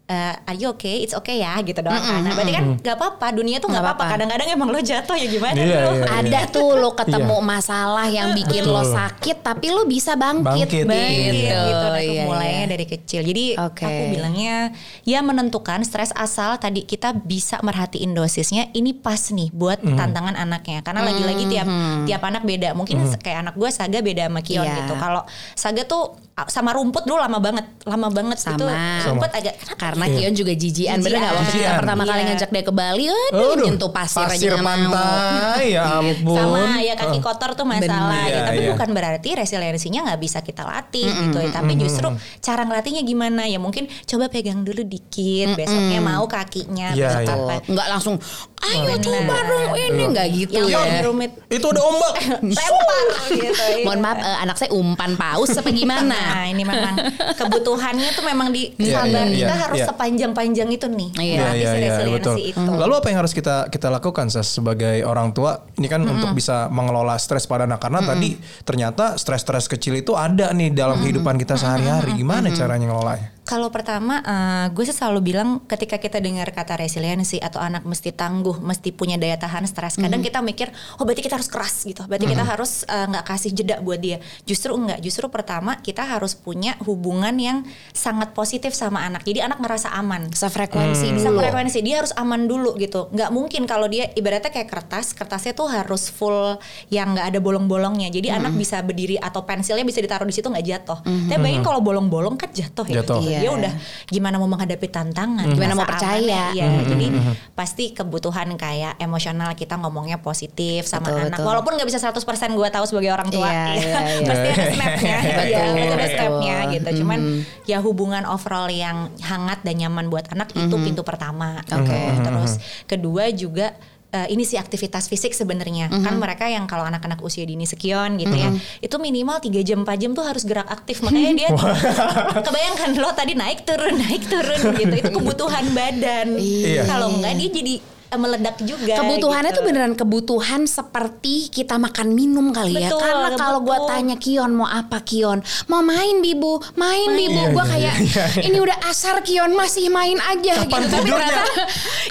eh 0.07 0.33
are 0.39 0.55
you 0.55 0.71
okay? 0.71 1.03
It's 1.03 1.11
okay 1.11 1.37
ya 1.37 1.59
gitu 1.59 1.83
doang 1.83 1.99
kan. 1.99 2.23
Nah, 2.23 2.31
berarti 2.31 2.53
kan 2.53 2.79
nggak 2.79 2.95
apa-apa. 2.95 3.27
Dunia 3.29 3.59
tuh 3.59 3.67
nggak 3.67 3.75
Nggak 3.75 3.83
apa-apa. 3.83 4.03
apa-apa. 4.07 4.13
Kadang-kadang 4.15 4.47
emang 4.49 4.69
lo 4.71 4.79
jatuh 4.79 5.15
ya 5.15 5.27
gimana 5.27 5.53
Iya, 5.53 5.77
lo? 5.83 5.91
iya. 5.93 6.05
Ada 6.15 6.39
tuh 6.47 6.69
lo 6.73 6.89
ketemu 6.93 7.35
masalah 7.41 8.07
yang 8.07 8.31
bikin 8.31 8.63
lo 8.63 8.81
Betul. 8.81 8.95
sakit 8.95 9.37
tapi 9.41 9.67
lo 9.67 9.83
bisa 9.83 10.15
bangkit, 10.15 10.47
Bangkit. 10.63 10.85
Bangkit 10.85 11.33
gitu. 11.35 11.59
gitu, 11.61 11.85
Nah, 11.85 11.99
itu 11.99 12.13
Iya, 12.13 12.23
mulainya 12.23 12.55
iya. 12.57 12.71
dari 12.71 12.85
kecil. 12.85 13.21
Jadi 13.21 13.45
Oke. 13.59 13.83
aku 13.83 14.01
bilangnya 14.09 14.55
ya 15.03 15.19
menentukan 15.19 15.83
stres 15.83 16.15
asal 16.15 16.55
tadi 16.55 16.81
kita 16.81 17.11
bisa 17.13 17.59
merhatiin 17.59 18.11
dosisnya 18.11 18.71
ini 18.71 18.95
pas 18.95 19.19
nih 19.27 19.51
buat 19.51 19.83
Hmm. 19.83 19.99
tantangan 19.99 20.33
anaknya. 20.33 20.79
Karena 20.81 21.03
lagi-lagi 21.03 21.43
tiap 21.47 21.67
tiap 22.05 22.23
anak 22.23 22.41
beda. 22.41 22.71
Mungkin 22.71 22.95
kayak 23.19 23.43
anak 23.43 23.55
gue 23.55 23.69
Saga 23.69 23.99
beda 23.99 24.25
sama 24.25 24.39
Kion 24.39 24.63
Iya. 24.63 24.87
gitu. 24.87 24.95
Kalau 24.95 25.27
Saga 25.51 25.83
tuh 25.83 26.15
sama 26.45 26.69
rumput 26.69 27.01
dulu 27.01 27.17
lama 27.17 27.41
banget, 27.41 27.65
lama 27.81 28.13
banget 28.13 28.37
itu 28.37 28.45
Sama. 28.61 29.01
rumput 29.09 29.33
agak 29.33 29.57
Karena 29.73 30.05
Kion 30.05 30.33
juga 30.33 30.53
jijian, 30.53 31.01
bener 31.01 31.17
gak? 31.17 31.33
Waktu 31.33 31.51
kita 31.57 31.71
pertama 31.75 32.03
kali 32.03 32.13
Iya. 32.17 32.27
ngajak 32.29 32.49
dia 32.51 32.61
ke 32.61 32.69
Bali, 32.69 33.05
aduh, 33.09 33.53
nyentuh 33.57 33.89
pasir, 33.89 34.21
aja 34.21 34.29
pasir 34.29 34.53
mau. 34.53 34.61
pantai, 34.61 35.73
ya 35.73 35.83
ampun. 35.97 36.37
sama 36.37 36.61
ya 36.77 36.93
kaki 36.93 37.19
kotor 37.19 37.51
tuh 37.51 37.65
masalah 37.65 37.89
Bener. 38.13 38.21
ya. 38.21 38.29
Iya, 38.29 38.41
tapi 38.45 38.59
iya. 38.59 38.69
bukan 38.69 38.89
berarti 38.91 39.29
resiliensinya 39.33 39.99
nggak 40.05 40.19
bisa 40.19 40.39
kita 40.41 40.61
latih 40.61 41.09
gitu 41.09 41.37
ya 41.39 41.49
tapi 41.49 41.73
justru 41.75 42.07
cara 42.37 42.61
ngelatihnya 42.63 43.01
gimana 43.01 43.41
ya 43.43 43.57
mungkin 43.57 43.89
coba 44.03 44.29
pegang 44.29 44.61
dulu 44.61 44.81
dikit 44.81 45.57
besoknya 45.57 45.99
mau 45.99 46.25
kakinya 46.27 46.93
Iya, 46.93 47.17
besok 47.17 47.21
iya. 47.23 47.33
apa 47.33 47.55
Nggak 47.65 47.87
langsung, 47.89 48.15
ayo 48.57 48.83
Bener. 48.89 48.99
coba 48.99 49.35
dong 49.43 49.71
ini 49.75 50.03
nggak 50.09 50.27
gitu 50.33 50.59
yang 50.65 50.89
ya. 50.89 51.01
rumit 51.05 51.31
Itu 51.47 51.69
ada 51.69 51.81
ombak. 51.81 52.13
lempar 52.41 53.05
gitu 53.37 53.63
iya. 53.71 53.85
Mohon 53.85 53.99
maaf, 54.01 54.17
eh, 54.19 54.37
anak 54.41 54.55
saya 54.57 54.69
umpan 54.73 55.11
paus 55.13 55.53
apa 55.53 55.69
gimana? 55.69 56.17
Nah 56.27 56.43
ini 56.47 56.63
memang 56.63 56.95
kebutuhannya 57.35 58.09
tuh 58.11 58.23
memang 58.23 58.49
di 58.49 58.73
Iya, 58.75 58.99
sabar 58.99 59.25
iya, 59.27 59.37
kita 59.37 59.53
iya, 59.53 59.63
harus 59.63 59.77
iya. 59.79 59.87
sepanjang-panjang 59.87 60.69
itu 60.69 60.87
nih 60.87 61.09
Iya. 61.15 61.37
melatih 61.39 61.65
si 61.65 61.77
resiliensi 61.79 62.41
itu. 62.51 62.61
Lalu 62.67 62.93
apa 62.93 63.07
yang 63.07 63.17
harus 63.21 63.33
kita 63.33 63.55
kita 63.67 63.87
lakukan 63.87 64.27
Sas, 64.27 64.49
sebagai 64.49 65.03
orang 65.03 65.31
tua? 65.31 65.63
Ini 65.77 65.87
kan 65.87 66.01
untuk 66.03 66.33
bisa 66.33 66.67
mengelola 66.67 67.15
stres 67.17 67.45
pada 67.45 67.63
anak 67.63 67.79
karena 67.79 68.01
tadi 68.01 68.35
ternyata 68.63 69.15
stres-stres 69.15 69.67
kecil 69.67 69.95
itu 69.95 70.13
ada 70.13 70.49
nih 70.51 70.73
dalam 70.73 70.97
kehidupan 70.97 71.37
kita 71.37 71.55
sehari-hari. 71.55 72.15
Gimana 72.15 72.49
caranya 72.49 72.89
ngelolanya? 72.89 73.36
Kalau 73.47 73.71
pertama, 73.71 74.19
eh, 74.19 74.65
gue 74.75 74.83
sih 74.83 74.91
selalu 74.91 75.31
bilang 75.31 75.63
ketika 75.71 75.95
kita 75.95 76.19
dengar 76.19 76.51
kata 76.51 76.75
resiliensi 76.75 77.39
atau 77.39 77.63
anak 77.63 77.87
mesti 77.87 78.11
tangguh, 78.11 78.59
mesti 78.59 78.91
punya 78.91 79.15
daya 79.15 79.39
tahan 79.39 79.63
stres. 79.63 79.95
Kadang 79.95 80.19
kita 80.19 80.43
mikir, 80.43 80.67
oh 80.99 81.07
berarti 81.07 81.23
kita 81.23 81.39
harus 81.39 81.47
keras 81.47 81.87
gitu. 81.87 82.03
Berarti 82.03 82.27
kita 82.27 82.43
harus 82.43 82.83
eh, 82.83 83.07
nggak 83.07 83.23
kasih 83.23 83.55
jeda 83.55 83.79
buat 83.79 84.03
dia. 84.03 84.19
Justru 84.43 84.75
enggak. 84.75 84.99
Justru 84.99 85.31
pertama 85.31 85.79
kita 85.79 86.03
harus 86.03 86.35
punya 86.35 86.75
hubungan 86.83 87.31
yang 87.39 87.63
sangat 87.95 88.35
positif 88.35 88.75
sama 88.75 89.07
anak. 89.07 89.23
Jadi 89.23 89.39
anak 89.39 89.63
ngerasa 89.63 89.95
aman. 89.95 90.27
Sefrekuensi 90.35 91.15
Bisa 91.15 91.31
dulu. 91.31 91.39
frekuensi 91.39 91.79
dia 91.79 92.03
harus 92.03 92.11
aman 92.19 92.51
dulu 92.51 92.75
gitu. 92.75 93.07
Nggak 93.15 93.31
mungkin 93.31 93.63
kalau 93.63 93.87
dia 93.87 94.11
ibaratnya 94.11 94.51
kayak 94.51 94.67
kertas, 94.67 95.15
kertasnya 95.15 95.55
tuh 95.55 95.71
harus 95.71 96.11
full 96.11 96.59
yang 96.91 97.15
nggak 97.15 97.31
ada 97.31 97.39
bolong-bolongnya. 97.39 98.11
Jadi 98.11 98.27
anak 98.27 98.59
bisa 98.59 98.83
berdiri 98.83 99.15
atau 99.15 99.47
pensilnya 99.47 99.87
bisa 99.87 100.03
ditaruh 100.03 100.27
di 100.27 100.35
situ 100.35 100.51
nggak 100.51 100.67
jatuh. 100.67 100.99
Tapi 101.07 101.39
bayangin 101.39 101.63
kalau 101.63 101.79
bolong-bolong 101.79 102.35
kan 102.35 102.51
jatuh 102.51 102.83
ya. 102.91 102.99
Jatuh. 102.99 103.23
Jadi 103.23 103.36
Iya. 103.37 103.41
dia 103.43 103.51
udah 103.53 103.73
gimana 104.07 104.35
mau 104.35 104.49
menghadapi 104.49 104.87
tantangan, 104.87 105.45
Gimana 105.47 105.73
mau 105.73 105.85
percaya. 105.85 106.49
aman, 106.49 106.57
Iya, 106.57 106.67
jadi 106.85 107.07
pasti 107.53 107.93
kebutuhan 107.93 108.49
kayak 108.55 108.97
emosional 108.97 109.53
kita 109.53 109.77
ngomongnya 109.77 110.17
positif 110.17 110.85
sama 110.85 111.07
Betul, 111.07 111.29
anak. 111.29 111.37
betul. 111.37 111.45
Walaupun 111.45 111.71
nggak 111.77 111.87
bisa 111.87 111.99
100% 111.99 112.17
gue 112.53 112.67
tahu 112.67 112.85
sebagai 112.85 113.11
orang 113.11 113.29
tua. 113.29 113.45
Iya, 113.45 113.53
ya. 113.53 113.65
iya, 113.69 113.99
iya. 114.17 114.27
pasti 114.27 114.47
ada 114.49 114.65
snapnya. 114.73 115.15
Iya, 115.47 115.63
pasti 115.63 115.93
ada 115.93 116.07
snapnya 116.09 116.57
gitu. 116.73 116.89
Cuman 117.03 117.19
ya 117.63 117.77
hubungan 117.79 118.23
overall 118.25 118.67
yang 118.67 119.13
hangat 119.21 119.61
dan 119.61 119.75
nyaman 119.77 120.07
buat 120.07 120.25
anak 120.31 120.51
itu 120.51 120.75
pintu 120.77 121.01
pertama. 121.01 121.61
Oke. 121.63 121.85
Gitu. 121.93 122.19
Terus 122.23 122.51
kedua 122.85 123.23
juga 123.31 123.77
eh, 124.09 124.27
ini 124.29 124.43
sih 124.43 124.55
aktivitas 124.55 125.07
fisik 125.07 125.31
sebenarnya. 125.31 125.87
Kan 125.89 126.15
mereka 126.17 126.47
yang 126.47 126.63
kalau 126.65 126.83
anak-anak 126.83 127.19
usia 127.19 127.43
dini 127.43 127.63
sekian 127.63 128.15
gitu 128.15 128.33
ya 128.33 128.49
itu 128.79 128.95
minimal 128.97 129.37
3 129.39 129.51
jam 129.61 129.83
4 129.83 130.01
jam 130.01 130.11
tuh 130.13 130.23
harus 130.23 130.43
gerak 130.43 130.67
aktif. 130.67 131.01
Makanya 131.01 131.33
dia 131.35 131.49
kebayangkan 132.45 132.89
lo 132.97 133.09
tadi 133.13 133.33
naik 133.33 133.63
turun 133.63 133.95
naik 133.97 134.23
turun 134.25 134.61
gitu. 134.75 134.93
Itu 134.95 135.09
kebutuhan 135.11 135.65
badan. 135.71 136.27
Iya. 136.37 136.83
kalau 136.85 137.17
enggak 137.17 137.33
dia 137.37 137.49
jadi 137.51 137.73
eh, 138.07 138.15
meledak 138.15 138.55
juga 138.63 139.03
Kebutuhannya 139.03 139.51
gitu. 139.51 139.59
tuh 139.59 139.63
beneran 139.67 139.93
kebutuhan 139.93 140.61
seperti 140.63 141.51
kita 141.51 141.75
makan 141.75 142.15
minum 142.15 142.55
kali 142.55 142.79
ya. 142.79 142.87
Betul, 142.87 143.03
Karena 143.03 143.29
kalau 143.35 143.59
gue 143.59 143.77
tanya 143.83 144.15
Kion 144.15 144.51
mau 144.55 144.63
apa 144.63 145.03
Kion, 145.03 145.43
mau 145.67 145.83
main 145.83 146.23
Bibu, 146.23 146.55
main, 146.79 147.09
Bibu. 147.11 147.35
Iya, 147.35 147.51
Gue 147.51 147.63
iya, 147.63 147.71
kayak 147.75 147.95
iya, 147.99 148.25
iya. 148.31 148.43
ini 148.47 148.57
udah 148.63 148.77
asar 148.87 149.19
Kion. 149.21 149.51
Masih 149.51 149.91
main 149.91 150.15
aja 150.17 150.63
Kapan 150.63 150.87
gitu. 150.87 150.95
Tapi 150.95 151.09
ternyata 151.11 151.43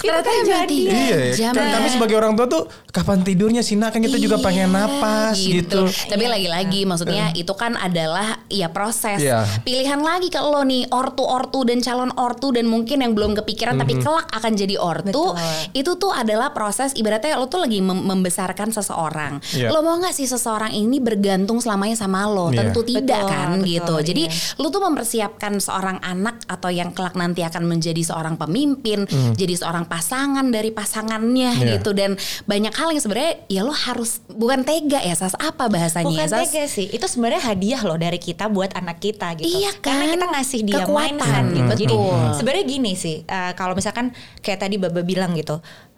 ternyata 0.09 0.25
kan 0.25 0.35
emang 0.37 0.51
jadi. 0.63 0.67
tiga 0.69 0.91
Iya, 0.97 1.17
ya. 1.17 1.33
jam. 1.33 1.53
kan 1.53 1.65
kami 1.69 1.87
sebagai 1.89 2.15
orang 2.15 2.33
tua 2.33 2.47
tuh 2.47 2.63
kapan 2.89 3.19
tidurnya 3.21 3.61
sih 3.61 3.75
nak 3.75 3.91
kan 3.91 3.99
kita 3.99 4.17
juga 4.17 4.35
Iya, 4.35 4.43
pengen 4.43 4.69
napas 4.69 5.37
gitu. 5.37 5.81
Tapi 5.85 6.25
lagi-lagi 6.25 6.81
maksudnya 6.83 7.29
itu 7.33 7.53
kan 7.53 7.73
adalah 7.73 8.41
ya 8.47 8.69
proses. 8.69 9.17
Iya. 9.17 9.43
Pilihan 9.61 9.99
lagi 9.99 10.27
ke 10.27 10.37
lo 10.37 10.61
nih 10.61 10.87
ortu-ortu 10.87 11.63
dan 11.63 11.79
calon 11.79 12.11
ortu 12.13 12.51
dan 12.51 12.65
mungkin 12.65 12.99
yang 12.99 13.11
belum 13.11 13.35
kepikiran 13.35 13.75
tapi 13.75 13.97
kelak 13.97 14.27
akan 14.29 14.51
jadi 14.53 14.75
ortu. 14.77 15.33
Betul. 15.33 15.37
Itu 15.73 15.91
tuh 15.95 16.11
adalah 16.11 16.51
proses 16.51 16.93
ibaratnya 16.93 17.35
lo 17.35 17.47
tuh 17.47 17.63
lagi 17.63 17.79
mem- 17.79 18.05
membesarkan 18.05 18.69
seseorang. 18.71 19.39
Iya. 19.53 19.69
Lo 19.69 19.81
mau 19.81 19.97
nggak 19.97 20.13
sih 20.13 20.25
seseorang 20.25 20.71
ini 20.71 20.97
bergantung 20.97 21.57
selamanya 21.57 21.97
sama 21.97 22.25
lo? 22.25 22.49
Iya. 22.49 22.65
Tentu 22.65 22.81
tidak 22.83 23.23
Betul, 23.23 23.31
kan 23.31 23.49
betul, 23.57 23.67
gitu. 23.69 23.95
Jadi 24.03 24.23
iya. 24.29 24.57
lo 24.57 24.67
tuh 24.69 24.81
mempersiapkan 24.81 25.53
seorang 25.57 25.97
anak 25.99 26.45
atau 26.45 26.69
yang 26.69 26.93
kelak 26.93 27.13
nanti 27.13 27.41
akan 27.41 27.65
menjadi 27.65 27.99
seorang 28.03 28.37
pemimpin, 28.37 29.03
jadi 29.33 29.53
seorang 29.57 29.89
pasangan 29.97 30.45
dari 30.47 30.69
pasangannya 30.69 31.49
Hmm. 31.49 31.59
Iya. 31.59 31.73
gitu 31.75 31.89
dan 31.91 32.13
banyak 32.43 32.69
hal 32.71 32.89
yang 32.89 32.99
sebenarnya 32.99 33.33
ya 33.47 33.61
lo 33.61 33.71
harus 33.71 34.21
bukan 34.27 34.61
tega 34.61 34.99
ya 34.99 35.13
Sas 35.13 35.33
apa 35.33 35.65
bahasanya 35.67 36.05
Bukan 36.05 36.19
ya 36.19 36.27
Sas? 36.27 36.39
tega 36.45 36.63
sih, 36.67 36.85
itu 36.87 37.03
sebenarnya 37.03 37.41
hadiah 37.43 37.81
loh 37.81 37.97
dari 37.97 38.17
kita 38.17 38.45
buat 38.47 38.71
anak 38.71 38.99
kita 38.99 39.33
gitu. 39.35 39.49
Iya 39.49 39.73
Karena 39.79 40.03
kan? 40.03 40.13
kita 40.13 40.25
ngasih 40.29 40.59
dia 40.61 40.75
Kekuatan. 40.79 41.15
mindset 41.15 41.45
gitu. 41.49 41.71
Jadi 41.79 41.95
Betul. 41.95 42.29
sebenarnya 42.35 42.65
gini 42.67 42.91
sih, 42.93 43.15
eh, 43.23 43.51
kalau 43.53 43.73
misalkan 43.73 44.13
kayak 44.39 44.59
tadi 44.59 44.75
Baba 44.77 45.01
bilang 45.01 45.33
gitu, 45.33 45.57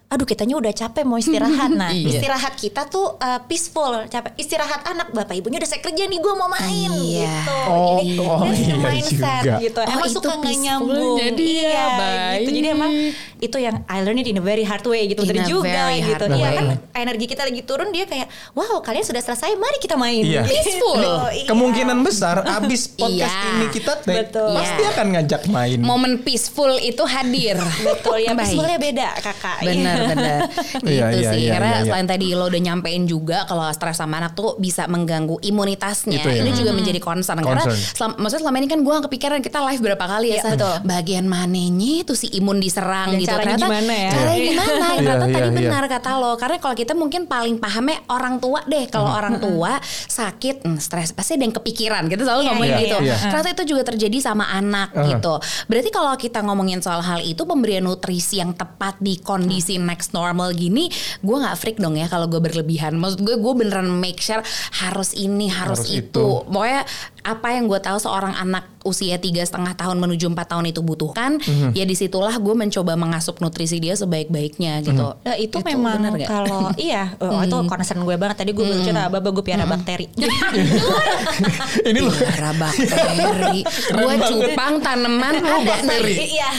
aduh 0.10 0.26
kitanya 0.26 0.56
udah 0.56 0.74
capek 0.74 1.04
mau 1.04 1.15
istirahat. 1.15 1.69
Nah 1.80 1.89
Iya. 1.89 2.17
istirahat 2.17 2.54
kita 2.56 2.86
tuh 2.86 3.13
eh, 3.15 3.39
peaceful, 3.45 4.06
capek. 4.06 4.34
Istirahat 4.36 4.82
anak, 4.84 5.08
bapak 5.10 5.32
ibunya 5.34 5.58
udah 5.58 5.69
saya 5.69 5.80
kerja 5.80 6.04
nih, 6.04 6.17
gue 6.17 6.34
mau 6.34 6.50
main 6.50 6.89
Iya. 6.89 7.30
gitu. 7.38 7.56
Oh, 7.63 7.98
Jadi 8.00 8.13
oh 8.17 8.38
that's 8.41 8.58
the 8.58 8.65
iya 8.65 8.78
mindset 8.80 9.13
juga. 9.39 9.56
gitu. 9.60 9.80
Oh, 9.80 9.86
emang 9.88 10.02
itu 10.04 10.15
suka 10.15 10.34
nggak 10.36 10.58
nyambung. 10.60 11.15
jadi 11.15 11.45
ya 11.45 11.62
iya, 11.62 11.86
baik. 11.91 12.39
gitu. 12.39 12.50
Jadi 12.52 12.67
emang 12.69 12.91
itu 13.39 13.58
yang 13.58 13.76
I 13.86 13.98
learned 14.02 14.19
it 14.19 14.28
in 14.28 14.36
a 14.36 14.43
very 14.43 14.63
hard 14.63 14.84
way 14.84 15.06
gitu 15.06 15.22
In 15.22 15.30
dan 15.30 15.38
a 15.38 15.45
juga 15.45 15.69
very 15.88 16.02
gitu 16.04 16.19
hard 16.19 16.34
iya 16.34 16.43
way. 16.43 16.56
kan 16.58 16.65
energi 16.98 17.26
kita 17.26 17.41
lagi 17.41 17.62
turun 17.63 17.88
dia 17.89 18.04
kayak 18.04 18.28
wow 18.52 18.82
kalian 18.82 19.00
sudah 19.02 19.22
selesai 19.22 19.56
mari 19.56 19.78
kita 19.78 19.95
main 19.95 20.26
Iya. 20.26 20.41
Peaceful. 20.50 21.00
Oh, 21.00 21.30
iya. 21.30 21.45
Kemungkinan 21.45 22.02
besar 22.02 22.41
abis 22.41 22.89
podcast 23.00 23.30
Iya. 23.32 23.50
ini 23.54 23.65
kita 23.69 23.93
take, 24.00 24.26
Betul. 24.26 24.58
pasti 24.58 24.82
Iya. 24.82 24.89
akan 24.91 25.06
ngajak 25.13 25.41
main. 25.48 25.78
Momen 25.80 26.13
peaceful 26.19 26.74
itu 26.76 27.06
hadir. 27.06 27.62
betul 27.80 28.17
ya 28.17 28.34
peacefulnya 28.34 28.76
beda 28.76 29.08
kakak 29.15 29.58
Benar 29.62 29.98
benar 30.05 30.39
gitu 30.83 30.89
Iya, 30.89 31.05
iya, 31.12 31.29
sih 31.29 31.39
iya, 31.41 31.51
karena 31.53 31.69
iya, 31.69 31.77
iya. 31.77 31.88
selain 31.88 32.07
tadi 32.07 32.27
lo 32.31 32.45
udah 32.45 32.62
nyampein 32.62 33.03
juga 33.03 33.38
kalau 33.43 33.65
stres 33.69 33.95
sama 33.95 34.17
anak 34.17 34.33
tuh 34.33 34.55
bisa 34.57 34.85
mengganggu 34.85 35.39
imunitasnya 35.39 36.17
Itu 36.17 36.29
ya. 36.29 36.41
ini 36.41 36.51
juga 36.53 36.71
menjadi 36.71 36.99
concern, 36.99 37.39
karena 37.39 37.62
Concern. 37.62 37.79
selam- 37.91 38.17
maksudnya 38.17 38.43
selama 38.43 38.57
ini 38.57 38.67
kan 38.67 38.79
gue 38.79 38.95
kepikiran 39.03 39.39
kita 39.39 39.59
live 39.63 39.81
berapa 39.83 40.05
kali 40.05 40.27
ya 40.27 40.31
Iya, 40.31 40.41
Sah. 40.41 40.51
betul. 40.53 40.75
bagian 40.85 41.25
mananya 41.25 41.95
tuh 42.03 42.13
si 42.13 42.27
imun 42.31 42.57
diserang 42.57 43.09
Dan 43.09 43.19
gitu 43.19 43.29
caranya 43.29 43.55
ternyata 43.55 43.67
gimana 43.67 43.93
ya? 43.95 44.12
caranya 44.12 44.35
Iya. 44.35 44.45
gimana 44.45 44.69
Iya, 44.69 44.88
ternyata 44.95 45.25
iya, 45.25 45.35
tadi 45.35 45.47
iya. 45.47 45.57
benar 45.59 45.83
kata 45.85 46.12
lo 46.15 46.31
karena 46.35 46.57
kalau 46.57 46.75
kita 46.75 46.93
mungkin 46.93 47.21
paling 47.25 47.55
pahamnya 47.57 47.97
orang 48.07 48.35
tua 48.38 48.59
deh 48.63 48.85
kalau 48.88 49.09
orang 49.09 49.35
tua 49.38 49.79
sakit 50.07 50.63
hmm, 50.63 50.77
stres 50.77 51.12
pasti 51.12 51.33
ada 51.33 51.43
yang 51.43 51.53
kepikiran 51.53 52.03
kita 52.05 52.23
selalu 52.23 52.41
Iya, 52.41 52.49
ngomongin 52.49 52.71
iya, 52.71 52.81
gitu 52.81 52.97
iya. 53.01 53.15
ternyata 53.19 53.49
itu 53.51 53.63
juga 53.67 53.81
terjadi 53.85 54.17
sama 54.19 54.45
anak 54.47 54.67
Uh-huh. 54.89 55.05
gitu 55.07 55.33
berarti 55.65 55.89
kalau 55.89 56.13
kita 56.13 56.39
ngomongin 56.41 56.79
soal 56.79 56.99
hal 56.99 57.19
itu 57.21 57.43
pemberian 57.43 57.81
nutrisi 57.81 58.38
yang 58.38 58.51
tepat 58.51 58.97
di 58.97 59.17
kondisi 59.17 59.77
next 59.89 60.13
normal 60.13 60.54
gini 60.54 60.93
gue 61.25 61.36
nggak 61.41 61.58
freak 61.58 61.78
dong 61.82 61.97
ya 61.97 62.06
kalau 62.06 62.30
gue 62.30 62.38
berlebihan 62.38 62.93
maksud 62.93 63.25
gue 63.25 63.36
gue 63.41 63.54
beneran 63.58 63.89
make 63.89 64.21
sure 64.21 64.39
harus 64.86 65.17
ini 65.17 65.49
harus, 65.49 65.82
Harus 65.82 65.89
itu. 65.89 66.06
itu. 66.06 66.28
pokoknya 66.45 66.86
apa 67.21 67.51
yang 67.51 67.65
gue 67.65 67.77
tahu 67.77 67.97
seorang 67.97 68.32
anak 68.34 68.63
usia 68.82 69.15
tiga 69.15 69.41
setengah 69.41 69.75
tahun 69.75 69.97
menuju 69.97 70.27
empat 70.27 70.47
tahun 70.49 70.67
itu 70.67 70.79
butuhkan 70.79 71.36
Mhm. 71.38 71.71
ya 71.73 71.84
di 71.84 71.93
situlah 71.93 72.32
gue 72.34 72.53
mencoba 72.53 72.95
mengasup 72.95 73.38
nutrisi 73.38 73.77
dia 73.77 73.91
sebaik-baiknya 73.93 74.79
gitu 74.82 75.19
Nah, 75.19 75.36
itu, 75.36 75.60
memang 75.62 75.99
bener 75.99 76.13
gak? 76.17 76.29
kalau 76.29 76.71
iya 76.79 77.12
oh, 77.17 77.41
itu 77.41 77.55
concern 77.65 78.01
gue 78.01 78.15
banget 78.15 78.38
tadi 78.38 78.51
gue 78.51 78.63
hmm. 78.63 78.82
cerita 78.82 79.08
baba 79.10 79.29
gue 79.29 79.43
piara 79.47 79.65
bakteri 79.65 80.08
ini 81.82 81.99
loh. 81.99 82.13
Piara 82.13 82.51
bakteri 82.53 83.60
gue 83.65 84.15
cupang 84.21 84.73
tanaman 84.79 85.34
ada 85.38 85.60
bakteri. 85.62 86.15
iya 86.29 86.49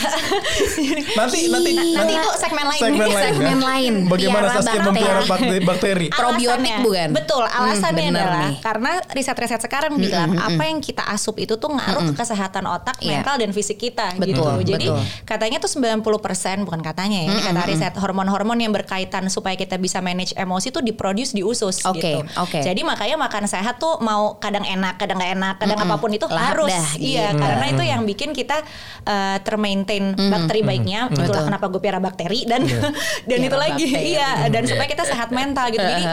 Nanti 1.12 1.48
nanti 1.48 1.70
nanti 1.92 2.12
itu 2.14 2.30
segmen 2.36 2.64
lain 2.66 2.80
segmen 2.80 3.06
lain. 3.06 3.24
Segmen 3.24 3.48
ya. 3.50 3.66
lain. 3.66 3.92
Bagaimana 4.06 4.46
Saskia 4.50 4.64
bakteri. 4.70 4.86
mempiara 4.86 5.20
bakteri? 5.24 5.58
bakteri? 5.62 6.06
Probiotik 6.10 6.74
bukan? 6.80 7.08
Betul, 7.12 7.44
alasannya 7.44 7.98
Hmm, 8.02 8.16
adalah 8.16 8.42
nih. 8.42 8.56
karena 8.60 8.92
riset-riset 9.10 9.60
sekarang 9.60 9.92
bilang 9.96 10.30
apa 10.50 10.64
yang 10.64 10.78
kita 10.78 11.02
asup 11.06 11.36
itu 11.36 11.54
tuh 11.54 11.70
ngaruh 11.70 12.10
ke 12.10 12.14
kesehatan 12.14 12.64
otak, 12.64 12.96
Iya. 12.98 13.20
mental 13.20 13.34
dan 13.38 13.50
fisik 13.50 13.78
kita 13.78 14.16
Betul, 14.16 14.34
gitu. 14.60 14.74
Jadi 14.74 14.86
betul. 14.88 15.02
katanya 15.22 15.58
tuh 15.58 15.70
90% 15.70 16.62
bukan 16.62 16.80
katanya 16.80 17.18
ya, 17.20 17.30
ini 17.30 17.40
kata 17.40 17.62
riset 17.64 17.94
hormon-hormon 17.94 18.56
yang 18.56 18.70
berkaitan 18.70 19.26
supaya 19.26 19.54
kita 19.54 19.76
bisa 19.76 20.00
manage 20.00 20.34
emosi 20.34 20.70
tuh 20.70 20.80
diproduce 20.80 21.32
di 21.32 21.40
usus 21.40 21.82
Oke, 21.82 22.00
gitu. 22.00 22.18
oke. 22.36 22.58
Jadi 22.60 22.80
makanya 22.82 23.16
makan 23.16 23.44
sehat 23.44 23.78
tuh 23.78 23.98
mau 24.00 24.36
kadang 24.36 24.62
enak, 24.62 24.96
kadang 24.96 25.16
nggak 25.16 25.32
enak, 25.34 25.54
kadang 25.58 25.78
apa 25.78 25.94
pun 25.96 26.10
itu 26.10 26.26
Lahap 26.26 26.56
harus. 26.56 26.70
dah, 26.70 26.88
Iya, 26.96 27.26
gitu. 27.32 27.40
karena 27.40 27.64
itu 27.68 27.82
yang 27.82 28.02
bikin 28.04 28.30
kita 28.30 28.62
uh, 29.04 29.36
termaintain 29.40 30.12
bakteri 30.16 30.60
baiknya. 30.60 31.08
Itulah 31.08 31.28
Betul. 31.30 31.46
kenapa 31.48 31.66
gue 31.68 31.80
piara 31.80 31.98
bakteri 31.98 32.44
dan 32.44 32.62
dan 33.30 33.38
itu 33.40 33.56
lagi 33.56 33.86
iya 33.90 34.46
dan 34.48 34.64
supaya 34.64 34.86
kita 34.86 35.04
sehat 35.04 35.30
mental 35.30 35.68
gitu. 35.68 35.80
Jadi 35.80 36.04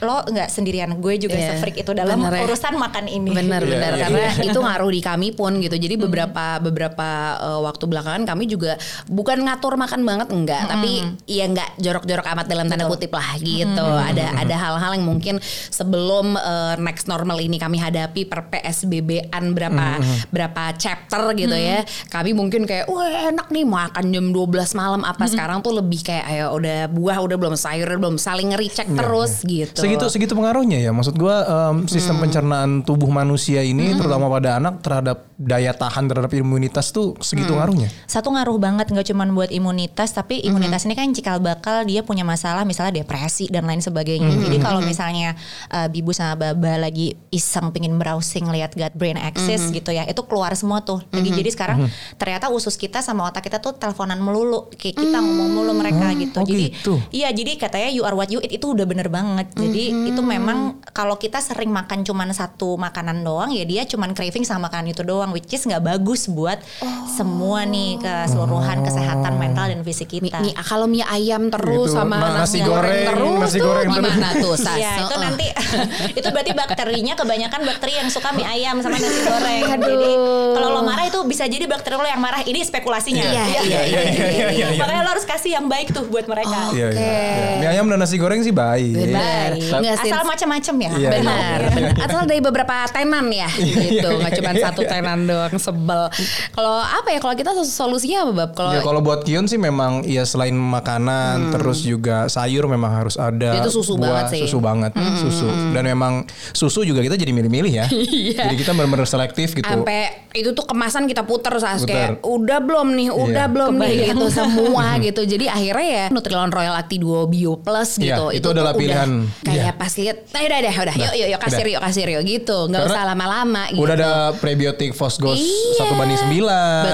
lo 0.00 0.24
nggak 0.24 0.48
sendirian, 0.48 0.90
gue 0.96 1.14
juga 1.20 1.36
Iya. 1.36 1.56
se-freak 1.56 1.84
itu 1.84 1.92
dalam 1.92 2.20
Bener 2.20 2.40
ya. 2.40 2.40
urusan 2.48 2.74
makan 2.76 3.04
ini. 3.06 3.30
Benar 3.30 3.60
Iya, 3.60 3.70
benar 3.72 3.92
iya, 3.92 4.02
karena 4.08 4.20
iya. 4.32 4.44
itu 4.48 4.58
ngaruh 4.58 4.90
di 4.90 5.00
kami 5.00 5.28
pun 5.32 5.52
gitu. 5.60 5.76
Jadi 5.76 5.94
beberapa 5.96 6.56
beberapa 6.58 7.08
uh, 7.38 7.60
waktu 7.64 7.84
belakangan 7.84 8.22
kami 8.24 8.48
juga 8.48 8.76
bukan 9.06 9.44
ngatur 9.44 9.76
makan 9.76 10.00
banget 10.04 10.28
enggak, 10.32 10.62
tapi 10.66 11.04
ya 11.24 11.44
enggak 11.44 11.70
jorok-jorok 11.76 12.26
amat 12.32 12.46
dalam 12.48 12.66
tanda 12.68 12.88
kutip 12.88 13.12
lah 13.12 13.36
gitu. 13.38 13.84
Ada 13.84 14.40
ada 14.40 14.54
hal-hal 14.56 14.96
yang 14.96 15.04
mungkin 15.06 15.36
sebelum 15.68 16.34
uh, 16.34 16.74
next 16.80 17.06
normal 17.06 17.38
ini 17.38 17.60
kami 17.60 17.76
hadapi 17.76 18.24
per 18.24 18.48
PSBB-an 18.48 19.52
berapa 19.52 20.00
berapa 20.28 20.62
chapter 20.76 21.32
gitu 21.36 21.54
ya. 21.54 21.84
Kami 22.08 22.32
mungkin 22.32 22.64
kayak 22.64 22.88
wah 22.88 23.06
enak 23.28 23.52
nih 23.52 23.64
makan 23.64 24.04
jam 24.10 24.26
12 24.32 24.74
malam 24.74 25.02
apa 25.04 25.24
sekarang 25.26 25.60
tuh 25.60 25.76
lebih 25.76 26.00
kayak 26.00 26.24
ayo 26.26 26.56
udah 26.56 26.88
buah 26.88 27.18
udah 27.20 27.36
belum 27.36 27.54
sayur 27.54 27.86
udah 27.86 28.00
belum 28.00 28.16
saling 28.16 28.52
ngericek 28.52 28.88
terus 28.96 29.42
gitu. 29.44 29.80
Segitu 29.90 30.06
segitu 30.06 30.32
pengaruhnya 30.38 30.78
ya. 30.78 30.94
Maksud 30.94 31.18
gua 31.18 31.42
em, 31.74 31.90
sistem 31.90 32.22
pencernaan 32.22 32.86
tubuh 32.86 33.10
manusia 33.10 33.66
ini 33.66 33.98
terutama 33.98 34.30
pada 34.30 34.62
anak 34.62 34.78
terhadap 34.86 35.26
daya 35.40 35.72
tahan 35.72 36.04
terhadap 36.04 36.30
imunitas 36.36 36.92
tuh 36.92 37.16
segitu 37.24 37.56
ngaruhnya. 37.56 37.88
Satu 38.04 38.28
ngaruh 38.30 38.60
banget 38.60 38.92
nggak 38.92 39.08
cuma 39.08 39.24
buat 39.32 39.48
imunitas, 39.48 40.12
tapi 40.12 40.44
imunitas 40.44 40.84
ini 40.84 40.92
kan 40.92 41.08
cikal 41.16 41.40
bakal 41.40 41.82
dia 41.88 42.04
punya 42.04 42.22
masalah 42.22 42.68
misalnya 42.68 43.00
depresi 43.00 43.48
dan 43.48 43.64
lain 43.64 43.80
sebagainya. 43.80 44.28
Jadi 44.28 44.60
kalau 44.60 44.84
misalnya 44.84 45.32
uh, 45.72 45.88
bibu 45.88 46.12
sama 46.12 46.36
baba 46.36 46.86
lagi 46.86 47.16
iseng 47.32 47.72
pingin 47.72 47.96
browsing 47.96 48.52
lihat 48.52 48.76
gut 48.76 48.92
brain 48.94 49.16
axis 49.16 49.72
gitu 49.72 49.90
ya, 49.90 50.04
itu 50.04 50.20
keluar 50.28 50.52
semua 50.52 50.84
tuh. 50.84 51.00
Lagi 51.08 51.32
jadi 51.32 51.50
sekarang 51.50 51.88
ternyata 52.20 52.52
usus 52.52 52.76
kita 52.76 53.00
sama 53.00 53.26
otak 53.26 53.48
kita 53.48 53.58
tuh 53.64 53.72
teleponan 53.74 54.20
melulu, 54.20 54.68
kayak 54.76 55.00
kita 55.00 55.18
ngomong 55.18 55.48
mulu 55.56 55.72
mereka 55.72 56.12
gitu. 56.14 56.38
oh 56.40 56.46
jadi 56.46 56.66
gitu. 56.68 56.94
iya 57.16 57.32
jadi 57.32 57.56
katanya 57.56 57.88
you 57.88 58.04
are 58.04 58.12
what 58.12 58.28
you 58.28 58.38
eat 58.44 58.52
itu 58.60 58.66
udah 58.76 58.84
bener 58.84 59.08
banget. 59.08 59.48
Jadi 59.56 59.79
itu 59.88 60.20
memang 60.20 60.58
kalau 60.90 61.14
kita 61.14 61.38
sering 61.38 61.70
makan 61.70 62.02
cuman 62.02 62.28
satu 62.30 62.76
makanan 62.76 63.20
doang 63.20 63.48
ya 63.48 63.64
dia 63.64 63.82
cuman 63.84 64.10
craving 64.10 64.42
sama 64.42 64.66
makanan 64.66 64.90
itu 64.90 65.02
doang 65.02 65.30
which 65.30 65.48
is 65.48 65.62
nggak 65.62 65.80
bagus 65.80 66.26
buat 66.26 66.60
semua 67.06 67.64
nih 67.64 67.96
keseluruhan 67.96 68.80
kesehatan 68.80 69.32
mental 69.34 69.66
dan 69.66 69.80
fisik 69.80 70.08
kita. 70.10 70.40
Mie, 70.40 70.52
kalau 70.58 70.84
mie 70.84 71.04
ayam 71.04 71.48
terus 71.48 71.68
Gitu. 71.82 71.96
sama 71.96 72.16
Ma- 72.16 72.34
nasi, 72.36 72.58
nasi 72.58 72.58
goreng, 72.60 72.82
goreng, 72.82 73.06
terus 73.06 73.38
nasi 73.40 73.56
tuh 73.56 73.64
goreng 73.64 73.86
terus. 73.86 73.96
gimana 74.10 74.28
tuh 74.36 74.54
Sas? 74.60 74.76
Iya 74.76 74.92
itu 75.00 75.14
nanti 75.16 75.46
itu 76.18 76.28
berarti 76.28 76.52
bakterinya 76.52 77.14
kebanyakan 77.14 77.60
bakteri 77.62 77.92
yang 77.96 78.08
suka 78.08 78.28
mie 78.30 78.44
ayam 78.44 78.76
sama 78.78 78.96
nasi 78.96 79.20
goreng. 79.30 79.62
Aduh. 79.70 79.86
Jadi 79.86 80.10
kalau 80.52 80.68
lo 80.70 80.82
marah 80.82 81.04
itu 81.04 81.18
bisa 81.24 81.46
jadi 81.46 81.64
bakteri 81.64 81.94
lo 81.94 82.04
yang 82.04 82.18
marah. 82.18 82.42
Ini 82.42 82.60
spekulasinya. 82.60 83.22
Iya, 83.22 83.44
iya, 83.46 83.60
iya, 83.62 83.80
iya, 83.84 84.02
iya, 84.28 84.46
iya. 84.50 84.66
Makanya 84.76 85.02
lo 85.02 85.10
harus 85.10 85.24
kasih 85.24 85.50
yang 85.52 85.66
baik 85.66 85.90
tuh 85.90 86.04
buat 86.04 86.26
mereka. 86.26 86.72
Iya, 86.72 86.88
iya, 86.90 87.10
iya. 87.30 87.56
Mie 87.56 87.68
ayam 87.70 87.86
dan 87.86 87.98
nasi 87.98 88.16
goreng 88.16 88.40
sih 88.40 88.50
baik. 88.50 88.92
Benar. 89.08 89.50
Baik. 89.54 89.69
Nggak. 89.72 89.94
Asal 90.00 90.22
macam-macam 90.24 90.74
ya. 90.76 90.90
Iya, 90.92 91.10
Benar. 91.12 91.60
Asal 92.00 92.20
dari 92.24 92.40
beberapa 92.40 92.74
tenan 92.88 93.26
ya 93.28 93.46
gitu, 93.54 94.08
nggak 94.10 94.32
cuma 94.34 94.50
Iya. 94.50 94.62
satu 94.66 94.82
tenan 94.82 95.24
doang 95.24 95.54
sebel. 95.56 96.02
Kalau 96.50 96.76
apa 96.80 97.08
ya 97.08 97.18
kalau 97.18 97.34
kita 97.34 97.50
solusinya 97.62 98.18
apa 98.24 98.32
bab? 98.34 98.50
Kalau 98.52 98.70
Ya 98.72 98.80
kalau 98.80 99.00
buat 99.00 99.22
Kion 99.22 99.46
sih 99.46 99.56
memang 99.56 100.02
ya 100.02 100.24
selain 100.24 100.54
makanan 100.54 101.52
terus 101.52 101.80
juga 101.80 102.26
sayur 102.26 102.66
memang 102.66 102.90
harus 102.96 103.14
ada. 103.14 103.54
Itu 103.54 103.70
susu 103.72 103.94
buah, 103.94 104.24
banget 104.24 104.24
sih. 104.32 104.40
Susu 104.44 104.58
banget, 104.58 104.92
susu. 105.16 105.46
Dan 105.70 105.84
memang 105.84 106.24
susu 106.50 106.82
juga 106.82 107.00
kita 107.00 107.14
jadi 107.14 107.30
milih-milih 107.30 107.72
ya. 107.74 107.86
Iya. 107.90 108.48
Jadi 108.48 108.56
kita 108.56 108.72
benar-benar 108.72 109.04
selektif 109.04 109.52
gitu. 109.52 109.66
sampai 109.66 110.26
itu 110.32 110.50
tuh 110.50 110.62
kemasan 110.62 111.04
kita 111.04 111.22
puter 111.22 111.52
Puter. 111.52 111.84
kayak 111.84 112.10
udah 112.22 112.58
belum 112.58 112.88
nih, 112.94 113.08
udah 113.10 113.44
Iya. 113.44 113.52
belum 113.52 113.72
nih 113.76 113.94
gitu 114.08 114.26
semua 114.28 114.94
gitu. 115.02 115.20
Jadi 115.22 115.46
akhirnya 115.46 115.86
ya 115.86 116.04
Nutrilon 116.08 116.48
Royal 116.48 116.74
Acti 116.74 116.96
Duo 116.96 117.26
Bio 117.26 117.56
Plus 117.56 117.98
Iya, 117.98 118.16
gitu. 118.16 118.24
itu 118.32 118.46
adalah 118.48 118.72
tuh 118.72 118.80
pilihan. 118.80 119.10
Udah, 119.26 119.49
kayak 119.50 119.64
Iya. 119.66 119.72
pas 119.74 119.92
lihat, 119.92 120.16
nah 120.26 120.40
udah 120.40 120.58
deh, 120.60 120.74
udah, 120.76 120.94
yuk 120.96 121.12
yuk 121.12 121.28
yuk 121.28 121.40
kasir 121.40 121.60
Udah. 121.60 121.72
yuk 121.72 121.82
kasir 121.82 122.06
yuk 122.08 122.22
gitu. 122.24 122.58
Nggak 122.66 122.82
usah 122.86 123.02
lama-lama 123.04 123.62
gitu. 123.68 123.80
Udah 123.80 123.94
ada 123.94 124.10
prebiotik 124.34 124.90
Fosgos 124.92 125.36
Iya, 125.36 125.82
1 125.82 125.94
banding 125.94 126.20
9, 126.20 126.46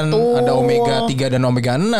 betul. 0.09 0.35
ada 0.37 0.53
omega 0.53 0.97
3 1.05 1.27
dan 1.29 1.42
omega 1.42 1.73
6. 1.77 1.92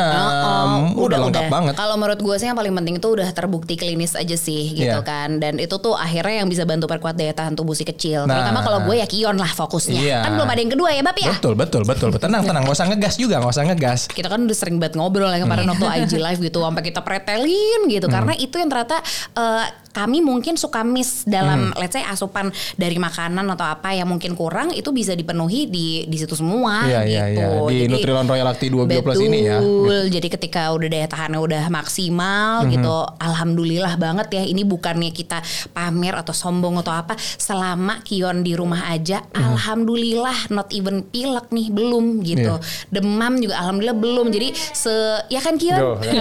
Oh, 0.95 1.05
udah, 1.05 1.19
lengkap 1.21 1.47
banget. 1.47 1.75
Kalau 1.75 1.95
menurut 1.95 2.19
gue 2.19 2.37
sih 2.37 2.47
yang 2.47 2.55
paling 2.55 2.73
penting 2.73 2.97
itu 2.97 3.09
udah 3.11 3.29
terbukti 3.31 3.75
klinis 3.75 4.15
aja 4.15 4.35
sih 4.35 4.73
gitu 4.73 4.89
Iya. 4.95 5.03
kan. 5.03 5.37
Dan 5.37 5.57
itu 5.57 5.77
tuh 5.77 5.93
akhirnya 5.93 6.41
yang 6.41 6.49
bisa 6.49 6.63
bantu 6.63 6.87
perkuat 6.87 7.15
daya 7.15 7.31
tahan 7.31 7.53
tubuh 7.53 7.73
si 7.73 7.85
kecil. 7.85 8.25
Nah. 8.25 8.41
Terutama 8.41 8.61
kalau 8.63 8.79
gue 8.83 8.97
ya 8.97 9.07
Kion 9.07 9.37
lah 9.37 9.51
fokusnya. 9.51 9.99
Iya. 9.99 10.19
Kan 10.23 10.33
belum 10.35 10.49
ada 10.49 10.61
yang 10.61 10.73
kedua 10.73 10.89
ya 10.91 11.03
Bab 11.03 11.17
ya. 11.17 11.33
Betul, 11.33 11.55
betul, 11.55 11.83
betul. 11.83 12.09
Tenang, 12.17 12.43
tenang. 12.43 12.63
Gak 12.63 12.75
usah 12.75 12.87
ngegas 12.87 13.15
juga, 13.17 13.39
gak 13.39 13.53
usah 13.53 13.65
ngegas. 13.65 14.01
kita 14.09 14.27
kan 14.27 14.41
udah 14.41 14.57
sering 14.57 14.79
banget 14.79 14.97
ngobrol 14.97 15.29
ya 15.29 15.39
kemarin 15.39 15.67
waktu 15.67 15.85
IG 16.01 16.13
live 16.17 16.41
gitu 16.43 16.61
sampai 16.61 16.83
kita 16.83 17.01
pretelin 17.01 17.81
gitu 17.87 18.07
karena 18.07 18.33
itu 18.35 18.55
yang 18.55 18.67
ternyata 18.67 18.97
eh, 19.35 19.65
kami 19.97 20.21
mungkin 20.21 20.61
suka 20.61 20.85
miss 20.85 21.25
dalam 21.25 21.73
let's 21.73 21.97
say 21.97 22.05
asupan 22.05 22.53
dari 22.77 23.01
makanan 23.01 23.49
atau 23.49 23.65
apa 23.65 23.97
yang 23.97 24.05
mungkin 24.07 24.37
kurang 24.37 24.69
itu 24.71 24.93
bisa 24.93 25.17
dipenuhi 25.17 25.65
di 25.67 26.05
di 26.05 26.17
situ 26.21 26.37
semua 26.37 26.85
Iya, 26.85 27.01
gitu. 27.01 27.13
iya, 27.17 27.25
iya. 27.33 27.47
Di 27.65 27.77
Jadi- 27.81 27.93
Nutrilon 27.97 28.27
Royal 28.27 28.45
Acti 28.47 28.67
2 28.69 28.85
Bio 28.85 29.01
Plus 29.01 29.17
Betul. 29.17 29.29
ini 29.33 29.39
ya. 29.43 29.59
Jadi 30.07 30.29
ketika 30.29 30.69
udah 30.71 30.85
daya 30.87 31.07
tahannya 31.07 31.41
udah 31.41 31.65
maksimal 31.73 32.69
gitu, 32.69 32.93
alhamdulillah 33.17 33.97
banget 33.97 34.29
ya. 34.31 34.43
Ini 34.45 34.63
bukannya 34.63 35.09
kita 35.11 35.41
pamer 35.73 36.13
atau 36.13 36.37
sombong 36.37 36.77
atau 36.77 36.93
apa. 36.93 37.17
Selama 37.17 38.05
Kion 38.05 38.45
di 38.45 38.53
rumah 38.53 38.91
aja, 38.91 39.25
alhamdulillah 39.33 40.51
not 40.51 40.69
even 40.71 41.01
pilek 41.03 41.49
nih 41.49 41.71
belum 41.71 42.21
gitu. 42.21 42.61
Iya. 42.61 42.93
Demam 42.93 43.41
juga 43.41 43.55
alhamdulillah 43.61 43.97
belum. 43.97 44.27
Jadi 44.29 44.49
se 44.53 44.93
ya 45.29 45.41
kan 45.41 45.57
Kion? 45.57 45.79
Tuh, 45.79 45.97
kan. 46.03 46.13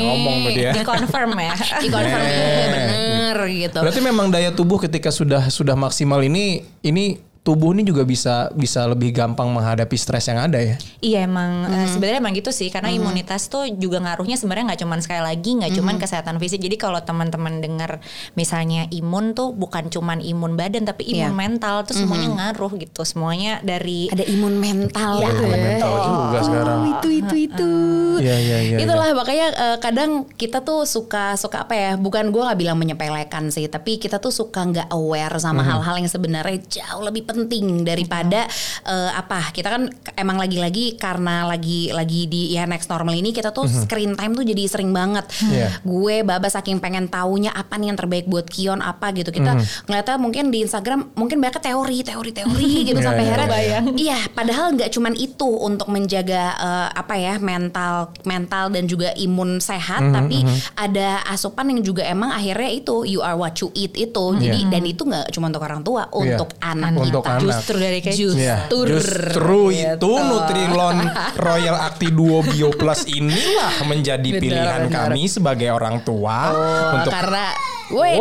Ngomong 0.04 0.36
tuh 0.44 0.52
dia. 0.52 0.70
Di 0.70 0.82
confirm 0.82 1.30
ya. 1.38 1.54
Di 1.80 1.88
confirm 1.88 2.20
Eh. 2.20 2.32
bener 2.68 3.13
gitu. 3.48 3.78
Berarti 3.80 4.02
memang 4.04 4.28
daya 4.28 4.52
tubuh 4.52 4.76
ketika 4.82 5.08
sudah 5.08 5.48
sudah 5.48 5.72
maksimal 5.72 6.20
ini 6.20 6.64
ini 6.84 7.18
tubuh 7.44 7.76
ini 7.76 7.84
juga 7.84 8.02
bisa 8.02 8.48
bisa 8.50 8.88
lebih 8.88 9.12
gampang 9.12 9.44
menghadapi 9.46 9.92
stres 9.94 10.24
yang 10.26 10.40
ada 10.40 10.56
ya. 10.56 10.80
Iya 10.98 11.28
emang 11.28 11.68
Hmm. 11.68 11.76
eh, 11.76 11.86
sebenarnya 11.86 12.18
emang 12.18 12.32
gitu 12.32 12.48
sih 12.48 12.72
karena 12.72 12.88
imunitas 12.88 13.46
tuh 13.46 13.68
juga 13.70 14.00
ngaruhnya 14.00 14.34
sebenarnya 14.34 14.72
nggak 14.72 14.80
cuman 14.80 14.98
sekali 14.98 15.20
lagi 15.22 15.50
nggak 15.54 15.68
Hmm. 15.68 15.78
cuman 15.78 15.94
kesehatan 16.00 16.40
fisik. 16.40 16.58
Jadi 16.58 16.76
kalau 16.76 16.96
teman-teman 16.98 17.60
dengar 17.60 18.00
misalnya 18.32 18.88
imun 18.88 19.36
tuh 19.36 19.52
bukan 19.52 19.86
cuman 19.86 20.18
imun 20.18 20.56
badan 20.56 20.88
tapi 20.88 21.04
Iya. 21.04 21.28
imun 21.28 21.36
mental 21.36 21.84
tuh 21.84 21.92
semuanya 21.94 22.28
ngaruh 22.32 22.72
gitu. 22.80 23.04
Semuanya 23.04 23.60
dari 23.60 24.08
Ada 24.08 24.24
imun 24.24 24.56
mental 24.56 25.20
Iya, 25.20 25.28
gitu 25.28 25.42
ya. 25.42 25.52
mental 25.52 25.92
juga 26.00 26.38
sekarang. 26.40 26.78
Oh, 26.80 26.90
itu 26.96 27.08
itu 27.12 27.34
itu. 27.44 27.72
Iya, 28.16 28.36
iya, 28.40 28.58
iya, 28.64 28.76
Itulah 28.80 29.12
makanya 29.12 29.46
eh, 29.52 29.76
kadang 29.78 30.10
kita 30.32 30.64
tuh 30.64 30.88
suka 30.88 31.36
suka 31.36 31.68
apa 31.68 31.76
ya? 31.76 31.90
Bukan 31.94 32.32
gue 32.32 32.40
nggak 32.40 32.56
bilang 32.56 32.80
menyepelekan 32.80 33.52
sih, 33.52 33.68
tapi 33.68 34.00
kita 34.00 34.16
tuh 34.16 34.32
suka 34.32 34.64
nggak 34.64 34.88
aware 34.88 35.36
sama 35.36 35.60
Mhm. 35.60 35.68
hal-hal 35.68 35.94
yang 36.00 36.08
sebenarnya 36.08 36.56
jauh 36.64 37.04
lebih 37.04 37.28
penting 37.34 37.82
daripada 37.82 38.46
eh, 38.84 39.10
apa? 39.10 39.50
Kita 39.50 39.68
kan 39.68 39.82
emang 40.14 40.38
lagi-lagi 40.38 40.94
karena 40.94 41.44
lagi 41.44 41.90
lagi 41.90 42.24
di 42.24 42.54
ya 42.54 42.64
next 42.64 42.86
normal 42.86 43.12
ini 43.12 43.30
kita 43.30 43.50
tuh 43.50 43.66
screen 43.66 44.14
time 44.14 44.32
tuh 44.32 44.42
jadi 44.42 44.62
sering 44.64 44.94
banget. 44.94 45.26
Mhm. 45.26 45.50
Iya. 45.50 45.68
Gue 45.82 46.16
baba 46.22 46.46
saking 46.46 46.78
pengen 46.78 47.10
taunya 47.10 47.50
apa 47.50 47.74
nih 47.74 47.90
yang 47.90 47.98
terbaik 47.98 48.26
buat 48.26 48.46
Kion 48.46 48.78
apa 48.78 49.10
gitu. 49.10 49.28
Kita 49.28 49.58
Mhm. 49.58 49.90
ngeliatnya 49.90 50.16
mungkin 50.16 50.44
di 50.48 50.62
Instagram 50.62 51.12
mungkin 51.14 51.42
banyak 51.42 51.58
teori, 51.58 51.98
teori, 52.00 52.30
teori 52.30 52.70
gitu 52.88 52.98
Iya, 52.98 53.04
sampai 53.04 53.24
iya, 53.24 53.32
akhirnya 53.34 53.58
iya. 53.58 53.78
Iya, 53.94 54.18
padahal 54.30 54.66
nggak 54.76 54.90
cuman 54.90 55.14
itu 55.16 55.48
untuk 55.48 55.88
menjaga 55.88 56.42
eh, 56.54 56.88
apa 56.94 57.14
ya 57.16 57.34
mental 57.38 58.12
mental 58.22 58.70
dan 58.70 58.84
juga 58.86 59.10
imun 59.16 59.58
sehat, 59.58 60.02
Mhm, 60.04 60.12
tapi 60.12 60.38
ada 60.76 61.24
asupan 61.26 61.72
yang 61.72 61.80
juga 61.82 62.04
emang 62.04 62.30
akhirnya 62.30 62.70
itu 62.70 63.02
you 63.04 63.18
are 63.18 63.34
what 63.34 63.56
you 63.58 63.72
eat 63.72 63.96
itu. 63.96 64.24
Jadi 64.36 64.68
dan 64.68 64.84
itu 64.84 65.02
nggak 65.02 65.32
cuma 65.32 65.48
untuk 65.48 65.64
orang 65.64 65.82
tua, 65.82 66.06
untuk 66.12 66.52
anak 66.60 66.92
Iya. 66.94 67.00
Untuk. 67.10 67.23
Anak. 67.26 67.40
justru 67.40 67.76
dari 67.76 68.00
kecil. 68.00 68.30
Iya, 68.32 68.68
Justru, 68.68 68.88
justru 68.90 69.58
itu. 69.70 70.12
Nutrilon 70.14 70.98
Royal 71.34 71.76
Acti 71.82 72.08
Duo 72.08 72.40
Bio 72.40 72.70
Plus 72.70 73.04
inilah 73.06 73.74
menjadi 73.84 74.24
Benar, 74.26 74.40
pilihan 74.40 74.82
benar. 74.86 75.08
kami 75.08 75.22
sebagai 75.26 75.68
orang 75.68 76.00
tua 76.00 76.38
Oh, 76.46 76.96
untuk 76.96 77.10
karena 77.10 77.46
Woi, 77.86 78.16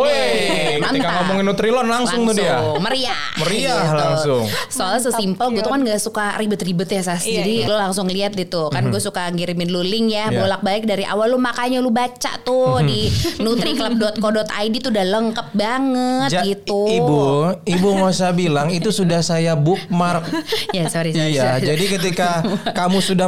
ketika 0.76 0.84
mantap. 0.84 1.16
ngomongin 1.24 1.45
Nutrilon 1.45 1.88
langsung, 1.88 2.22
tuh 2.26 2.36
dia. 2.36 2.59
meriah, 2.78 3.24
Meriah 3.38 3.88
langsung. 3.89 4.43
Soalnya 4.68 5.01
sesimpel 5.01 5.47
gue 5.49 5.59
tuh 5.59 5.72
kan 5.72 5.80
gak 5.80 5.97
suka 5.97 6.36
ribet-ribet 6.36 6.86
ya 6.86 7.01
Sas. 7.01 7.24
Iya, 7.24 7.39
Jadi 7.39 7.53
iya. 7.57 7.66
lo 7.66 7.76
langsung 7.78 8.05
lihat 8.05 8.34
gitu 8.34 8.68
kan 8.68 8.84
gue 8.86 8.99
suka 8.99 9.30
ngirimin 9.30 9.70
lu 9.70 9.80
link 9.80 10.11
ya 10.11 10.28
Iya. 10.28 10.36
bolak-balik 10.38 10.84
dari 10.84 11.03
awal 11.03 11.30
lu 11.30 11.38
makanya 11.38 11.80
lu 11.80 11.89
baca 11.89 12.11
tuh 12.41 12.82
di 12.82 13.07
nutriclub.co.id 13.39 14.76
tuh 14.80 14.91
udah 14.91 15.05
lengkap 15.09 15.47
banget 15.53 16.30
Ja- 16.30 16.43
gitu. 16.43 16.84
Ibu, 16.86 17.20
ibu 17.66 17.88
nggak 17.93 18.11
usah 18.11 18.32
bilang 18.32 18.68
itu 18.68 18.89
sudah 18.89 19.20
saya 19.20 19.55
bookmark. 19.55 20.28
Ya 20.74 20.88
sorry 20.88 21.14
sorry. 21.14 21.34
Iya, 21.34 21.55
sorry. 21.55 21.66
jadi 21.70 21.84
ketika 21.93 22.30
kamu 22.72 22.97
sudah 22.99 23.28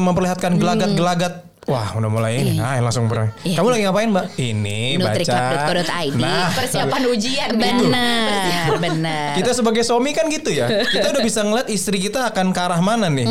memperlihatkan 0.00 0.56
gelagat-gelagat 0.56 1.45
Wah 1.66 1.98
udah 1.98 2.06
mulai 2.06 2.38
ini, 2.38 2.62
nah 2.62 2.78
langsung 2.78 3.10
ber. 3.10 3.34
Iya. 3.42 3.58
Kamu 3.58 3.74
lagi 3.74 3.82
ngapain 3.90 4.06
mbak? 4.06 4.38
Ini 4.38 5.02
baca. 5.02 5.10
Nutriclub.co.id. 5.10 6.14
Nah, 6.14 6.46
Persiapan 6.54 7.02
ujian 7.10 7.48
ya. 7.50 7.58
benar, 7.58 8.70
benar. 8.78 9.34
kita 9.34 9.50
sebagai 9.50 9.82
suami 9.82 10.14
kan 10.14 10.30
gitu 10.30 10.54
ya. 10.54 10.70
Kita 10.86 11.10
udah 11.10 11.22
bisa 11.26 11.42
ngeliat 11.42 11.66
istri 11.66 11.98
kita 11.98 12.30
akan 12.30 12.54
ke 12.54 12.60
arah 12.62 12.78
mana 12.78 13.10
nih. 13.10 13.26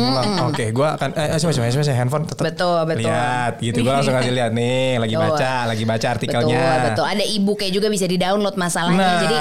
Oke, 0.52 0.68
gua 0.68 1.00
akan 1.00 1.16
eh 1.16 1.32
coba 1.40 1.52
coba 1.56 1.64
coba 1.72 1.94
handphone 1.96 2.24
tetap. 2.28 2.44
Betul, 2.44 2.78
betul. 2.84 3.08
Lihat 3.08 3.52
gitu 3.56 3.78
gua 3.80 3.92
langsung 3.98 4.12
kasih 4.12 4.32
lihat 4.36 4.52
nih, 4.52 5.00
lagi 5.00 5.14
Betul. 5.16 5.28
baca, 5.32 5.52
lagi 5.64 5.84
baca 5.88 6.06
artikelnya. 6.12 6.60
Betul, 6.60 6.84
betul. 6.92 7.04
Ada 7.08 7.24
e-booknya 7.24 7.70
juga 7.72 7.88
bisa 7.88 8.04
di-download 8.04 8.56
masalahnya. 8.60 9.00
Nah. 9.00 9.20
Jadi 9.24 9.36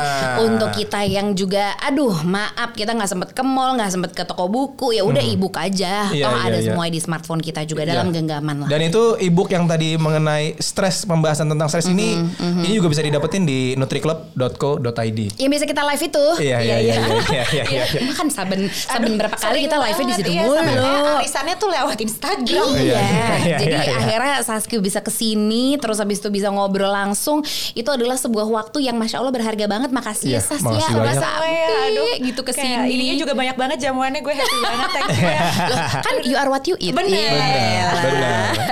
untuk 0.47 0.69
kita 0.71 1.03
yang 1.03 1.35
juga, 1.35 1.75
aduh 1.83 2.23
maaf 2.23 2.71
kita 2.71 2.95
nggak 2.95 3.11
sempet 3.11 3.29
ke 3.35 3.43
mall, 3.43 3.75
nggak 3.75 3.91
sempet 3.91 4.11
ke 4.15 4.23
toko 4.23 4.47
buku, 4.47 4.95
ya 4.95 5.03
udah 5.03 5.19
e-book 5.19 5.59
aja. 5.59 6.07
Iya, 6.15 6.31
Toh 6.31 6.35
iya, 6.39 6.47
ada 6.47 6.57
iya. 6.63 6.67
semua 6.71 6.87
di 6.87 6.99
smartphone 7.03 7.43
kita 7.43 7.67
juga 7.67 7.83
Iya. 7.83 7.91
dalam 7.99 8.15
genggaman 8.15 8.55
lah. 8.63 8.69
Dan 8.71 8.84
itu 8.86 9.03
ebook 9.17 9.49
yang 9.49 9.65
tadi 9.65 9.95
mengenai 9.95 10.57
stres 10.57 11.03
pembahasan 11.03 11.47
tentang 11.47 11.67
stres 11.67 11.88
ini 11.88 12.07
Mm-hmm, 12.15 12.63
ini 12.63 12.73
juga 12.73 12.88
bisa 12.89 13.01
didapetin 13.01 13.43
di 13.43 13.73
nutriclub.co.id. 13.75 15.19
yang 15.38 15.49
biasa 15.49 15.65
kita 15.65 15.81
live 15.83 16.03
itu. 16.03 16.25
Iya 16.41 16.57
iya 16.59 16.77
iya 16.77 16.95
iya 16.95 17.19
iya 17.31 17.43
iya. 17.51 17.63
iya. 17.65 17.86
Emang 17.99 18.15
kan 18.15 18.27
saben 18.29 18.61
saben 18.69 19.15
berapa 19.15 19.36
kali 19.36 19.65
kita 19.65 19.77
live 19.77 19.97
di 20.01 20.13
situ 20.15 20.31
iya, 20.31 20.43
mulu. 20.43 20.59
kayak 20.59 21.19
Alisannya 21.21 21.55
tuh 21.55 21.69
lewat 21.69 21.97
Instagram. 21.97 22.67
Iya, 22.75 22.83
Iya, 22.86 22.99
iya, 23.41 23.57
jadi 23.57 23.75
iya, 23.75 23.81
iya. 23.83 23.95
akhirnya 23.97 24.36
Saskia 24.41 24.79
bisa 24.79 24.99
ke 24.99 25.09
sini, 25.09 25.75
terus 25.77 25.97
habis 25.97 26.19
itu 26.19 26.29
bisa 26.29 26.49
ngobrol 26.49 26.89
langsung. 26.89 27.41
Itu 27.73 27.89
adalah 27.89 28.15
sebuah 28.15 28.45
waktu 28.45 28.86
yang 28.86 28.95
masya 28.95 29.19
Allah 29.19 29.33
berharga 29.33 29.65
banget. 29.65 29.89
Makasih 29.91 30.27
Iya, 30.29 30.39
ya 30.39 30.41
Sas 30.43 30.61
ya, 30.61 30.65
makasih 30.65 30.93
udah 30.93 31.03
banyak. 31.05 31.23
sampai 31.23 31.53
Aduh, 31.89 32.13
gitu 32.21 32.41
ke 32.41 32.51
sini. 32.51 32.86
Ininya 32.89 33.15
juga 33.17 33.33
banyak 33.33 33.55
banget 33.55 33.77
jamuannya 33.81 34.21
gue 34.21 34.33
happy 34.33 34.57
banget 34.59 34.89
thank 34.91 35.09
you 35.11 35.25
ya. 35.25 35.39
Loh, 35.65 35.77
kan 36.01 36.15
you 36.23 36.36
are 36.36 36.49
what 36.49 36.63
you 36.65 36.75
eat. 36.79 36.93
Bener. 36.93 37.11
Iya. 37.11 37.86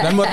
Dan 0.04 0.14
buat 0.14 0.30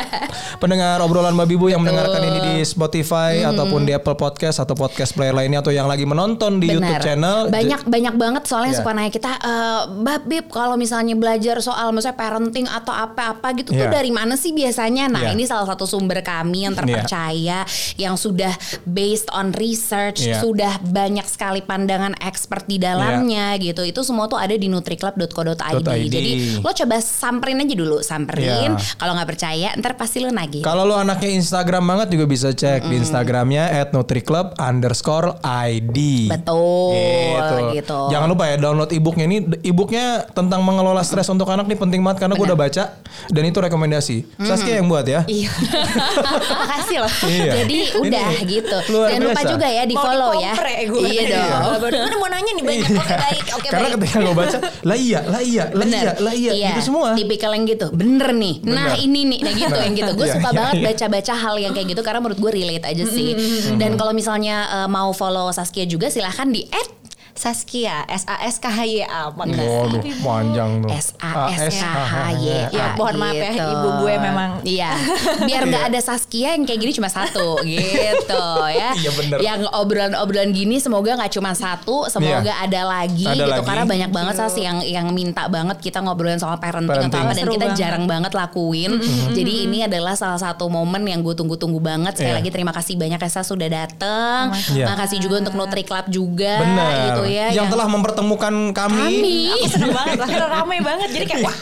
pendengar 0.59 0.99
obrolan 1.01 1.33
Mbak 1.33 1.49
Bibu 1.49 1.66
yang 1.66 1.81
mendengarkan 1.81 2.21
ini 2.21 2.39
di 2.43 2.55
Spotify 2.62 3.43
ataupun 3.43 3.83
di 3.83 3.93
Apple 3.93 4.14
Podcast 4.14 4.59
atau 4.59 4.75
podcast 4.75 5.12
player 5.12 5.33
lainnya 5.33 5.61
atau 5.61 5.71
yang 5.71 5.87
lagi 5.87 6.03
menonton 6.03 6.59
di 6.59 6.68
YouTube 6.68 6.91
Benar. 6.91 7.03
channel 7.03 7.37
banyak 7.49 7.81
banyak 7.85 8.14
banget 8.14 8.43
soalnya 8.45 8.68
Iya. 8.71 8.79
suka 8.79 8.91
nanya 8.93 9.11
kita 9.11 9.31
eh 9.37 9.81
Mbak 9.97 10.21
Bib 10.25 10.47
kalau 10.49 10.75
misalnya 10.75 11.14
belajar 11.14 11.59
soal 11.59 11.91
misalnya 11.91 12.16
parenting 12.16 12.66
atau 12.66 12.91
apa-apa 12.91 13.51
gitu 13.55 13.71
tuh 13.71 13.83
Iya. 13.83 13.93
dari 13.93 14.11
mana 14.11 14.35
sih 14.35 14.51
biasanya 14.51 15.07
nah 15.07 15.23
Iya. 15.25 15.35
ini 15.35 15.45
salah 15.45 15.66
satu 15.66 15.85
sumber 15.85 16.21
kami 16.21 16.64
yang 16.64 16.75
terpercaya 16.75 17.62
yang 17.97 18.14
sudah 18.14 18.53
based 18.85 19.31
on 19.31 19.51
research 19.53 20.23
Iya. 20.23 20.39
sudah 20.39 20.73
banyak 20.83 21.25
sekali 21.25 21.61
pandangan 21.61 22.14
expert 22.21 22.64
di 22.64 22.77
dalamnya 22.77 23.55
gitu 23.57 23.83
itu 23.83 24.01
semua 24.01 24.27
tuh 24.27 24.37
ada 24.37 24.53
di 24.53 24.66
nutriclub.co.id 24.66 25.61
.id. 25.81 26.09
jadi 26.09 26.31
lo 26.59 26.71
coba 26.71 26.97
samperin 26.99 27.61
aja 27.61 27.75
dulu 27.75 27.99
samperin 28.01 28.73
Iya. 28.73 28.97
kalau 28.97 29.12
nggak 29.12 29.29
percaya 29.29 29.60
ntar 29.77 29.95
pasti 29.95 30.21
lo 30.21 30.31
nagih 30.31 30.63
Kalau 30.63 30.85
lo 30.85 30.97
anaknya 30.97 31.31
Instagram 31.35 31.85
banget 31.85 32.09
juga 32.15 32.25
bisa 32.25 32.49
cek 32.51 32.87
di 32.87 32.97
Instagramnya 32.97 33.69
@nutriclub 33.93 34.57
underscore 34.57 35.37
id. 35.45 35.99
betul 36.29 36.93
Gitu. 37.31 37.57
gitu 37.77 37.99
Jangan 38.11 38.27
lupa 38.29 38.45
ya 38.47 38.57
download 38.57 38.91
ebooknya 38.91 39.25
ini 39.27 39.39
ebooknya 39.61 40.27
tentang 40.31 40.61
mengelola 40.63 41.01
stres 41.01 41.29
untuk 41.29 41.47
anak 41.49 41.67
nih 41.67 41.77
penting 41.77 42.01
banget 42.01 42.27
karena 42.27 42.35
gue 42.35 42.47
udah 42.47 42.59
baca 42.59 42.85
dan 43.29 43.43
itu 43.45 43.59
rekomendasi. 43.59 44.17
Saskia 44.41 44.81
yang 44.81 44.89
buat 44.89 45.05
ya. 45.05 45.23
Iya. 45.27 45.51
Makasih 46.61 46.99
loh. 47.03 47.13
Iya. 47.27 47.53
Jadi 47.63 47.79
udah 48.01 48.29
gitu. 48.47 48.77
luar 48.95 49.09
Jangan 49.13 49.23
lupa 49.27 49.41
biasa. 49.41 49.53
juga 49.53 49.67
ya 49.69 49.83
di 49.85 49.95
Mau 49.95 50.05
follow 50.05 50.31
ya. 50.39 50.53
gue. 50.81 51.01
Iya 51.11 51.23
dong. 51.29 51.61
Gue 51.91 52.19
mau 52.19 52.31
nanya 52.31 52.53
nih 52.55 52.65
banyak. 52.65 52.89
Oke 52.91 53.15
baik, 53.27 53.45
oke 53.55 53.67
Karena 53.69 53.89
ketika 53.95 54.17
gue 54.21 54.35
baca, 54.35 54.59
lah 54.87 54.97
iya, 54.97 55.21
lah 55.27 55.43
iya, 55.43 55.65
lah 55.71 55.85
Bener. 55.85 56.01
iya, 56.01 56.13
lah 56.23 56.35
iya, 56.35 56.53
gitu 56.73 56.81
semua. 56.93 57.09
Tipikal 57.15 57.51
yang 57.55 57.65
gitu. 57.67 57.87
Bener 57.93 58.31
nih. 58.33 58.55
Nah 58.65 58.95
ini 58.97 59.21
nih. 59.27 59.39
Nah 59.41 59.53
gitu 59.57 59.72
Nah, 59.72 59.84
yang 59.86 59.95
gitu. 59.97 60.12
Gue 60.14 60.28
iya, 60.28 60.34
suka 60.36 60.51
iya, 60.53 60.59
banget 60.59 60.76
iya. 60.76 60.86
baca-baca 60.93 61.34
hal 61.34 61.55
yang 61.57 61.72
kayak 61.72 61.88
gitu. 61.97 62.03
Karena 62.05 62.20
menurut 62.20 62.38
gue 62.38 62.53
relate 62.53 62.84
aja 62.84 63.05
sih. 63.09 63.30
Dan 63.80 63.97
kalau 63.97 64.12
misalnya 64.12 64.57
eh, 64.84 64.88
mau 64.88 65.11
follow 65.16 65.49
Saskia 65.51 65.88
juga 65.88 66.12
silahkan 66.12 66.49
di 66.49 66.68
add 66.68 67.00
Saskia, 67.33 68.05
S 68.05 68.24
A 68.24 68.37
S 68.43 68.57
K 68.57 68.66
H 68.66 68.78
Y 68.83 69.01
A. 69.01 69.31
Waduh, 69.31 70.03
panjang 70.20 70.70
tuh. 70.81 70.91
S 70.91 71.14
A 71.16 71.49
S 71.49 71.74
K 71.74 71.87
H 71.87 72.14
Y 72.37 72.47
Ya, 72.70 72.93
mohon 72.95 73.16
maaf 73.16 73.33
ya, 73.33 73.51
gitu. 73.51 73.70
ibu 73.70 73.89
gue 73.99 74.14
memang- 74.16 74.55
Iya 74.62 74.91
Biar 75.41 75.62
nggak 75.64 75.85
ada 75.89 76.01
Saskia 76.01 76.53
yang 76.53 76.62
kayak 76.62 76.78
gini 76.78 76.93
cuma 76.93 77.09
satu 77.09 77.57
Gitu 77.64 78.45
ya 78.68 78.91
Iya, 78.93 79.11
bener. 79.12 79.39
Yang 79.39 79.61
obrolan-obrolan 79.72 80.51
gini 80.51 80.76
semoga 80.76 81.14
nggak 81.14 81.33
cuma 81.33 81.53
satu 81.53 82.07
Semoga 82.07 82.45
Iya. 82.45 82.55
ada 82.61 82.81
lagi 82.85 83.24
Ada 83.24 83.35
gitu 83.37 83.51
lagi. 83.53 83.64
Karena 83.64 83.85
banyak 83.87 84.11
banget 84.11 84.35
Sas 84.37 84.55
yang 84.57 84.78
yang 84.83 85.07
minta 85.11 85.47
banget 85.47 85.81
kita 85.81 85.99
ngobrolin 85.99 86.37
soal 86.37 86.57
parenting, 86.57 86.89
Parenting. 86.89 87.09
atau 87.11 87.24
apa 87.24 87.35
Dan 87.35 87.47
kita 87.49 87.66
banget. 87.66 87.78
jarang 87.78 88.05
banget 88.05 88.33
lakuin 88.33 88.93
Jadi 89.31 89.53
ini 89.64 89.78
adalah 89.83 90.12
salah 90.12 90.39
satu 90.39 90.66
momen 90.66 91.03
yang 91.05 91.20
gue 91.20 91.33
tunggu-tunggu 91.33 91.78
banget 91.78 92.14
Sekali 92.14 92.28
Iya. 92.28 92.39
lagi 92.39 92.51
terima 92.51 92.72
kasih 92.72 92.95
banyak 92.95 93.16
ya 93.18 93.31
Sas 93.31 93.47
sudah 93.47 93.66
datang 93.66 94.53
Iya. 94.68 94.87
Makasih 94.87 95.18
juga 95.18 95.41
untuk 95.41 95.55
Nutri 95.55 95.83
Club 95.83 96.07
juga 96.07 96.61
Benar. 96.61 97.20
Gitu 97.23 97.33
ya 97.33 97.47
yang, 97.53 97.66
telah 97.66 97.87
mempertemukan 97.87 98.55
kami. 98.71 99.01
kami. 99.01 99.39
Aku 99.53 99.66
seneng 99.68 99.91
banget, 99.91 100.18
akhirnya 100.18 100.49
rame 100.49 100.77
banget. 100.81 101.09
Jadi 101.11 101.25
kayak 101.27 101.43
wah, 101.43 101.57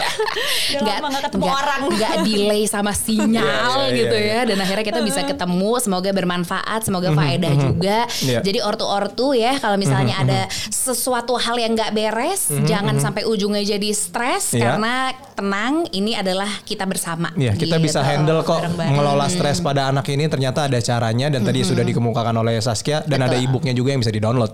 udah 0.79 0.95
lama 0.95 1.07
gak 1.11 1.23
ketemu 1.25 1.43
nggak- 1.43 1.59
orang. 1.59 1.81
nggak 1.89 2.13
delay 2.23 2.63
sama 2.65 2.93
sinyal 2.93 3.45
Iya, 3.45 3.89
iya, 3.89 3.97
gitu 3.97 4.17
iya, 4.17 4.35
ya. 4.35 4.41
Dan 4.45 4.59
akhirnya 4.59 4.85
kita 4.85 5.01
bisa 5.01 5.21
ketemu 5.23 5.71
semoga 5.79 6.11
bermanfaat 6.11 6.81
semoga 6.83 7.11
faedah 7.11 7.53
juga. 7.55 7.99
Iya. 8.21 8.41
jadi 8.41 8.59
ortu-ortu 8.61 9.33
ya 9.33 9.57
kalau 9.57 9.77
misalnya 9.77 10.15
ada 10.17 10.41
sesuatu 10.69 11.35
hal 11.35 11.57
yang 11.57 11.73
nggak 11.73 11.91
beres 11.91 12.49
jangan 12.65 12.99
sampai 12.99 13.25
ujungnya 13.25 13.65
jadi 13.67 13.91
stres 13.91 14.51
Iya. 14.51 14.75
karena 14.75 14.95
tenang 15.33 15.87
ini 15.91 16.13
adalah 16.13 16.49
kita 16.63 16.85
bersama. 16.85 17.31
Iya, 17.35 17.55
kita 17.55 17.77
Gitu. 17.77 17.85
bisa 17.85 18.01
handle 18.01 18.43
kok 18.43 18.59
mengelola 18.77 19.27
stres 19.27 19.59
pada 19.59 19.87
anak 19.87 20.09
ini. 20.09 20.27
Ternyata 20.27 20.67
ada 20.67 20.79
caranya 20.79 21.29
dan 21.29 21.43
tadi 21.43 21.63
sudah 21.63 21.83
dikemukakan 21.83 22.35
oleh 22.37 22.59
Saskia 22.59 23.03
dan 23.03 23.23
ada 23.23 23.37
e-booknya 23.37 23.71
juga 23.71 23.91
yang 23.91 24.01
bisa 24.01 24.11
di-download. 24.11 24.53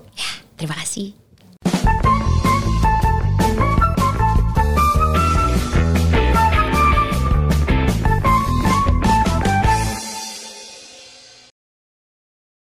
Terima 0.55 0.74
kasih 0.78 1.23